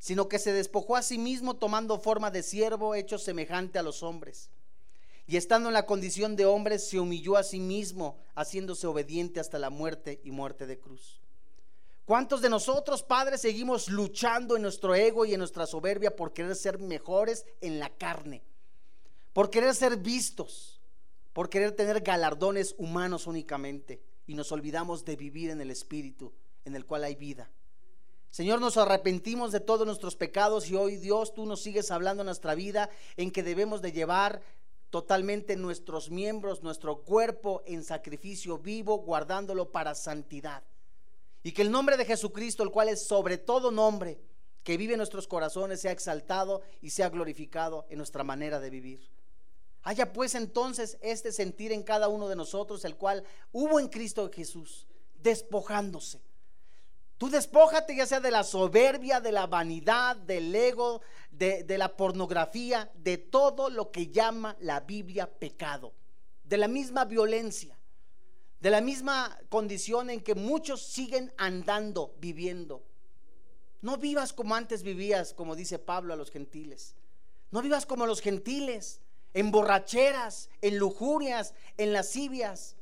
sino 0.00 0.28
que 0.28 0.40
se 0.40 0.52
despojó 0.52 0.96
a 0.96 1.02
sí 1.02 1.18
mismo 1.18 1.54
tomando 1.54 2.00
forma 2.00 2.32
de 2.32 2.42
siervo 2.42 2.96
hecho 2.96 3.18
semejante 3.18 3.78
a 3.78 3.84
los 3.84 4.02
hombres 4.02 4.50
y 5.26 5.36
estando 5.36 5.68
en 5.68 5.74
la 5.74 5.86
condición 5.86 6.36
de 6.36 6.46
hombre, 6.46 6.78
se 6.78 7.00
humilló 7.00 7.36
a 7.36 7.42
sí 7.42 7.58
mismo, 7.58 8.18
haciéndose 8.34 8.86
obediente 8.86 9.40
hasta 9.40 9.58
la 9.58 9.70
muerte 9.70 10.20
y 10.22 10.30
muerte 10.30 10.66
de 10.66 10.78
cruz. 10.78 11.20
¿Cuántos 12.04 12.40
de 12.40 12.48
nosotros, 12.48 13.02
padres, 13.02 13.40
seguimos 13.40 13.88
luchando 13.88 14.54
en 14.54 14.62
nuestro 14.62 14.94
ego 14.94 15.24
y 15.24 15.34
en 15.34 15.40
nuestra 15.40 15.66
soberbia 15.66 16.14
por 16.14 16.32
querer 16.32 16.54
ser 16.54 16.78
mejores 16.78 17.44
en 17.60 17.80
la 17.80 17.90
carne? 17.90 18.44
Por 19.32 19.50
querer 19.50 19.74
ser 19.74 19.96
vistos, 19.96 20.80
por 21.32 21.50
querer 21.50 21.72
tener 21.72 22.02
galardones 22.02 22.76
humanos 22.78 23.26
únicamente. 23.26 24.00
Y 24.28 24.34
nos 24.34 24.52
olvidamos 24.52 25.04
de 25.04 25.16
vivir 25.16 25.50
en 25.50 25.60
el 25.60 25.72
Espíritu, 25.72 26.32
en 26.64 26.76
el 26.76 26.86
cual 26.86 27.02
hay 27.02 27.16
vida. 27.16 27.50
Señor, 28.30 28.60
nos 28.60 28.76
arrepentimos 28.76 29.50
de 29.50 29.60
todos 29.60 29.86
nuestros 29.86 30.14
pecados 30.14 30.70
y 30.70 30.76
hoy 30.76 30.96
Dios, 30.96 31.34
tú 31.34 31.46
nos 31.46 31.62
sigues 31.62 31.90
hablando 31.90 32.22
en 32.22 32.26
nuestra 32.26 32.54
vida 32.54 32.88
en 33.16 33.32
que 33.32 33.42
debemos 33.42 33.82
de 33.82 33.92
llevar 33.92 34.42
totalmente 34.90 35.56
nuestros 35.56 36.10
miembros, 36.10 36.62
nuestro 36.62 37.02
cuerpo 37.02 37.62
en 37.66 37.84
sacrificio 37.84 38.58
vivo, 38.58 38.98
guardándolo 38.98 39.70
para 39.72 39.94
santidad. 39.94 40.62
Y 41.42 41.52
que 41.52 41.62
el 41.62 41.70
nombre 41.70 41.96
de 41.96 42.04
Jesucristo, 42.04 42.62
el 42.62 42.70
cual 42.70 42.88
es 42.88 43.06
sobre 43.06 43.38
todo 43.38 43.70
nombre, 43.70 44.18
que 44.62 44.76
vive 44.76 44.94
en 44.94 44.98
nuestros 44.98 45.28
corazones, 45.28 45.80
sea 45.80 45.92
exaltado 45.92 46.62
y 46.80 46.90
sea 46.90 47.08
glorificado 47.08 47.86
en 47.88 47.98
nuestra 47.98 48.24
manera 48.24 48.58
de 48.58 48.70
vivir. 48.70 49.08
Haya 49.82 50.12
pues 50.12 50.34
entonces 50.34 50.98
este 51.00 51.30
sentir 51.30 51.70
en 51.70 51.84
cada 51.84 52.08
uno 52.08 52.28
de 52.28 52.34
nosotros, 52.34 52.84
el 52.84 52.96
cual 52.96 53.22
hubo 53.52 53.78
en 53.78 53.88
Cristo 53.88 54.28
Jesús, 54.32 54.88
despojándose 55.22 56.25
Tú 57.18 57.30
despójate 57.30 57.96
ya 57.96 58.06
sea 58.06 58.20
de 58.20 58.30
la 58.30 58.44
soberbia, 58.44 59.20
de 59.20 59.32
la 59.32 59.46
vanidad, 59.46 60.16
del 60.16 60.54
ego, 60.54 61.00
de, 61.30 61.64
la 61.78 61.96
pornografía, 61.96 62.90
de 62.94 63.16
todo 63.16 63.70
lo 63.70 63.90
que 63.90 64.08
llama 64.08 64.56
la 64.60 64.80
Biblia 64.80 65.26
pecado, 65.26 65.94
de 66.44 66.58
la 66.58 66.68
misma 66.68 67.06
violencia, 67.06 67.78
de 68.60 68.70
la 68.70 68.82
misma 68.82 69.38
condición 69.48 70.10
en 70.10 70.20
que 70.20 70.34
muchos 70.34 70.82
siguen 70.82 71.32
andando, 71.38 72.14
viviendo. 72.18 72.84
No 73.80 73.96
vivas 73.96 74.34
como 74.34 74.54
antes 74.54 74.82
vivías, 74.82 75.32
como 75.32 75.56
dice 75.56 75.78
Pablo 75.78 76.12
a 76.12 76.16
los 76.16 76.30
gentiles. 76.30 76.96
No 77.50 77.62
vivas 77.62 77.86
como 77.86 78.06
los 78.06 78.20
gentiles, 78.20 79.00
en 79.32 79.50
borracheras, 79.50 80.50
en 80.60 80.78
lujurias, 80.78 81.54
en 81.78 81.92
lascivias. 81.92 82.75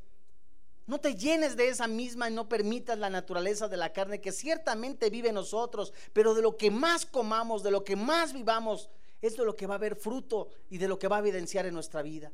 No 0.86 1.00
te 1.00 1.14
llenes 1.14 1.56
de 1.56 1.68
esa 1.68 1.88
misma 1.88 2.28
y 2.28 2.34
no 2.34 2.48
permitas 2.48 2.98
la 2.98 3.08
naturaleza 3.08 3.68
de 3.68 3.76
la 3.76 3.92
carne 3.92 4.20
que 4.20 4.32
ciertamente 4.32 5.08
vive 5.08 5.30
en 5.30 5.36
nosotros, 5.36 5.92
pero 6.12 6.34
de 6.34 6.42
lo 6.42 6.56
que 6.56 6.70
más 6.70 7.06
comamos, 7.06 7.62
de 7.62 7.70
lo 7.70 7.84
que 7.84 7.96
más 7.96 8.32
vivamos, 8.32 8.90
es 9.22 9.36
de 9.36 9.44
lo 9.44 9.56
que 9.56 9.66
va 9.66 9.74
a 9.74 9.78
haber 9.78 9.96
fruto 9.96 10.48
y 10.68 10.76
de 10.76 10.88
lo 10.88 10.98
que 10.98 11.08
va 11.08 11.16
a 11.16 11.20
evidenciar 11.20 11.64
en 11.64 11.72
nuestra 11.72 12.02
vida. 12.02 12.30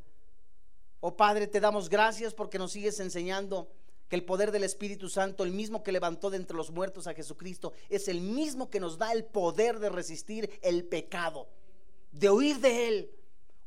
Oh 0.98 1.16
Padre, 1.16 1.46
te 1.46 1.60
damos 1.60 1.88
gracias 1.88 2.34
porque 2.34 2.58
nos 2.58 2.72
sigues 2.72 2.98
enseñando 2.98 3.70
que 4.08 4.16
el 4.16 4.24
poder 4.24 4.50
del 4.50 4.64
Espíritu 4.64 5.08
Santo, 5.08 5.44
el 5.44 5.52
mismo 5.52 5.84
que 5.84 5.92
levantó 5.92 6.30
de 6.30 6.36
entre 6.36 6.56
los 6.56 6.72
muertos 6.72 7.06
a 7.06 7.14
Jesucristo, 7.14 7.72
es 7.88 8.08
el 8.08 8.20
mismo 8.20 8.68
que 8.68 8.80
nos 8.80 8.98
da 8.98 9.12
el 9.12 9.24
poder 9.24 9.78
de 9.78 9.88
resistir 9.88 10.58
el 10.62 10.84
pecado, 10.84 11.46
de 12.10 12.28
huir 12.28 12.58
de 12.58 12.88
él, 12.88 13.10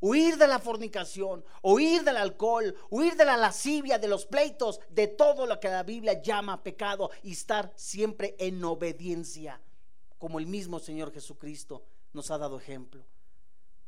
huir 0.04 0.36
de 0.36 0.46
la 0.46 0.58
fornicación, 0.58 1.42
huir 1.62 2.04
del 2.04 2.18
alcohol, 2.18 2.76
huir 2.90 3.16
de 3.16 3.24
la 3.24 3.38
lascivia, 3.38 3.98
de 3.98 4.06
los 4.06 4.26
pleitos, 4.26 4.78
de 4.90 5.08
todo 5.08 5.46
lo 5.46 5.58
que 5.58 5.70
la 5.70 5.82
Biblia 5.82 6.20
llama 6.20 6.62
pecado 6.62 7.10
y 7.22 7.32
estar 7.32 7.72
siempre 7.74 8.36
en 8.38 8.62
obediencia, 8.62 9.62
como 10.18 10.38
el 10.38 10.46
mismo 10.46 10.78
Señor 10.78 11.10
Jesucristo 11.10 11.84
nos 12.12 12.30
ha 12.30 12.36
dado 12.36 12.58
ejemplo. 12.58 13.02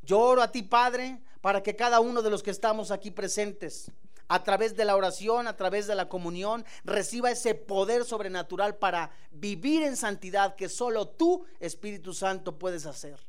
Yo 0.01 0.19
oro 0.21 0.41
a 0.41 0.51
ti, 0.51 0.63
Padre, 0.63 1.21
para 1.43 1.63
que 1.63 1.77
cada 1.77 2.01
uno 2.01 2.23
de 2.23 2.31
los 2.31 2.43
que 2.43 2.51
estamos 2.51 2.91
aquí 2.91 3.11
presentes, 3.11 3.93
a 4.27 4.43
través 4.43 4.75
de 4.75 4.87
la 4.87 4.97
oración, 4.97 5.47
a 5.47 5.57
través 5.59 5.87
de 5.87 5.97
la 5.97 6.09
comunión, 6.09 6.65
reciba 6.85 7.31
ese 7.31 7.55
poder 7.55 8.07
sobrenatural 8.07 8.77
para 8.77 9.11
vivir 9.33 9.83
en 9.83 9.97
santidad 9.97 10.57
que 10.57 10.71
solo 10.71 11.09
tú, 11.09 11.45
Espíritu 11.61 12.15
Santo, 12.15 12.59
puedes 12.59 12.87
hacer. 12.87 13.21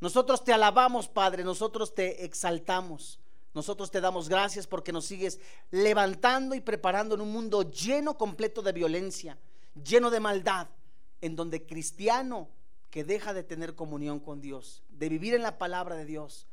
Nosotros 0.00 0.44
te 0.44 0.52
alabamos, 0.52 1.08
Padre, 1.08 1.44
nosotros 1.44 1.94
te 1.94 2.24
exaltamos. 2.24 3.20
Nosotros 3.52 3.90
te 3.90 4.00
damos 4.00 4.28
gracias 4.28 4.66
porque 4.66 4.92
nos 4.92 5.06
sigues 5.06 5.40
levantando 5.70 6.54
y 6.54 6.60
preparando 6.60 7.16
en 7.16 7.20
un 7.20 7.32
mundo 7.32 7.70
lleno 7.70 8.16
completo 8.16 8.62
de 8.62 8.72
violencia, 8.72 9.38
lleno 9.74 10.10
de 10.10 10.20
maldad, 10.20 10.68
en 11.20 11.34
donde 11.34 11.66
cristiano 11.66 12.48
que 12.90 13.04
deja 13.04 13.34
de 13.34 13.42
tener 13.42 13.74
comunión 13.74 14.20
con 14.20 14.40
Dios, 14.40 14.82
de 14.88 15.08
vivir 15.08 15.34
en 15.34 15.42
la 15.42 15.58
palabra 15.58 15.96
de 15.96 16.04
Dios, 16.04 16.46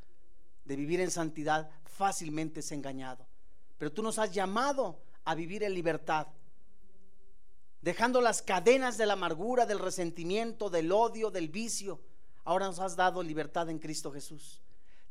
de 0.65 0.75
vivir 0.75 0.99
en 0.99 1.11
santidad, 1.11 1.69
fácilmente 1.85 2.59
es 2.59 2.71
engañado. 2.71 3.25
Pero 3.77 3.91
tú 3.91 4.01
nos 4.01 4.19
has 4.19 4.31
llamado 4.31 4.99
a 5.23 5.35
vivir 5.35 5.63
en 5.63 5.73
libertad, 5.73 6.27
dejando 7.81 8.21
las 8.21 8.41
cadenas 8.41 8.97
de 8.97 9.05
la 9.05 9.13
amargura, 9.13 9.65
del 9.65 9.79
resentimiento, 9.79 10.69
del 10.69 10.91
odio, 10.91 11.29
del 11.29 11.47
vicio. 11.47 12.01
Ahora 12.47 12.67
nos 12.67 12.79
has 12.79 12.95
dado 12.95 13.21
libertad 13.21 13.69
en 13.69 13.77
Cristo 13.77 14.09
Jesús. 14.09 14.61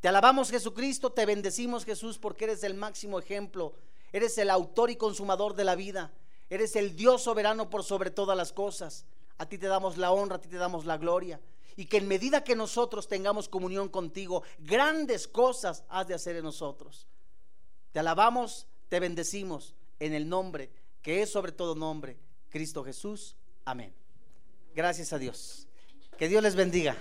Te 0.01 0.09
alabamos 0.09 0.51
Jesucristo, 0.51 1.13
te 1.13 1.27
bendecimos 1.27 1.85
Jesús 1.85 2.17
porque 2.17 2.45
eres 2.45 2.65
el 2.65 2.73
máximo 2.73 3.19
ejemplo, 3.19 3.75
eres 4.11 4.39
el 4.39 4.49
autor 4.49 4.91
y 4.91 4.97
consumador 4.97 5.55
de 5.55 5.65
la 5.65 5.75
vida, 5.75 6.15
eres 6.49 6.77
el 6.77 6.97
Dios 6.97 7.25
soberano 7.25 7.69
por 7.69 7.85
sobre 7.85 8.11
todas 8.11 8.39
las 8.39 8.55
cosas. 8.55 9.05
A 9.37 9.45
ti 9.45 9.59
te 9.59 9.67
damos 9.67 9.99
la 9.99 10.13
honra, 10.13 10.37
a 10.37 10.41
ti 10.41 10.49
te 10.49 10.57
damos 10.57 10.87
la 10.87 10.97
gloria. 10.97 11.39
Y 11.77 11.85
que 11.85 11.99
en 11.99 12.09
medida 12.09 12.43
que 12.43 12.57
nosotros 12.57 13.07
tengamos 13.07 13.51
comunión 13.51 13.91
contigo, 13.91 14.43
grandes 14.61 15.29
cosas 15.29 15.85
has 15.91 16.09
de 16.09 16.15
hacer 16.15 16.37
en 16.37 16.45
nosotros. 16.45 17.07
Te 17.93 17.99
alabamos, 17.99 18.67
te 18.89 18.99
bendecimos 18.99 19.75
en 20.01 20.15
el 20.15 20.27
nombre 20.27 20.71
que 21.03 21.21
es 21.21 21.31
sobre 21.31 21.53
todo 21.53 21.75
nombre, 21.75 22.17
Cristo 22.49 22.83
Jesús. 22.83 23.37
Amén. 23.67 23.93
Gracias 24.75 25.13
a 25.13 25.19
Dios. 25.19 25.69
Que 26.17 26.29
Dios 26.29 26.43
les 26.43 26.57
bendiga. 26.57 26.97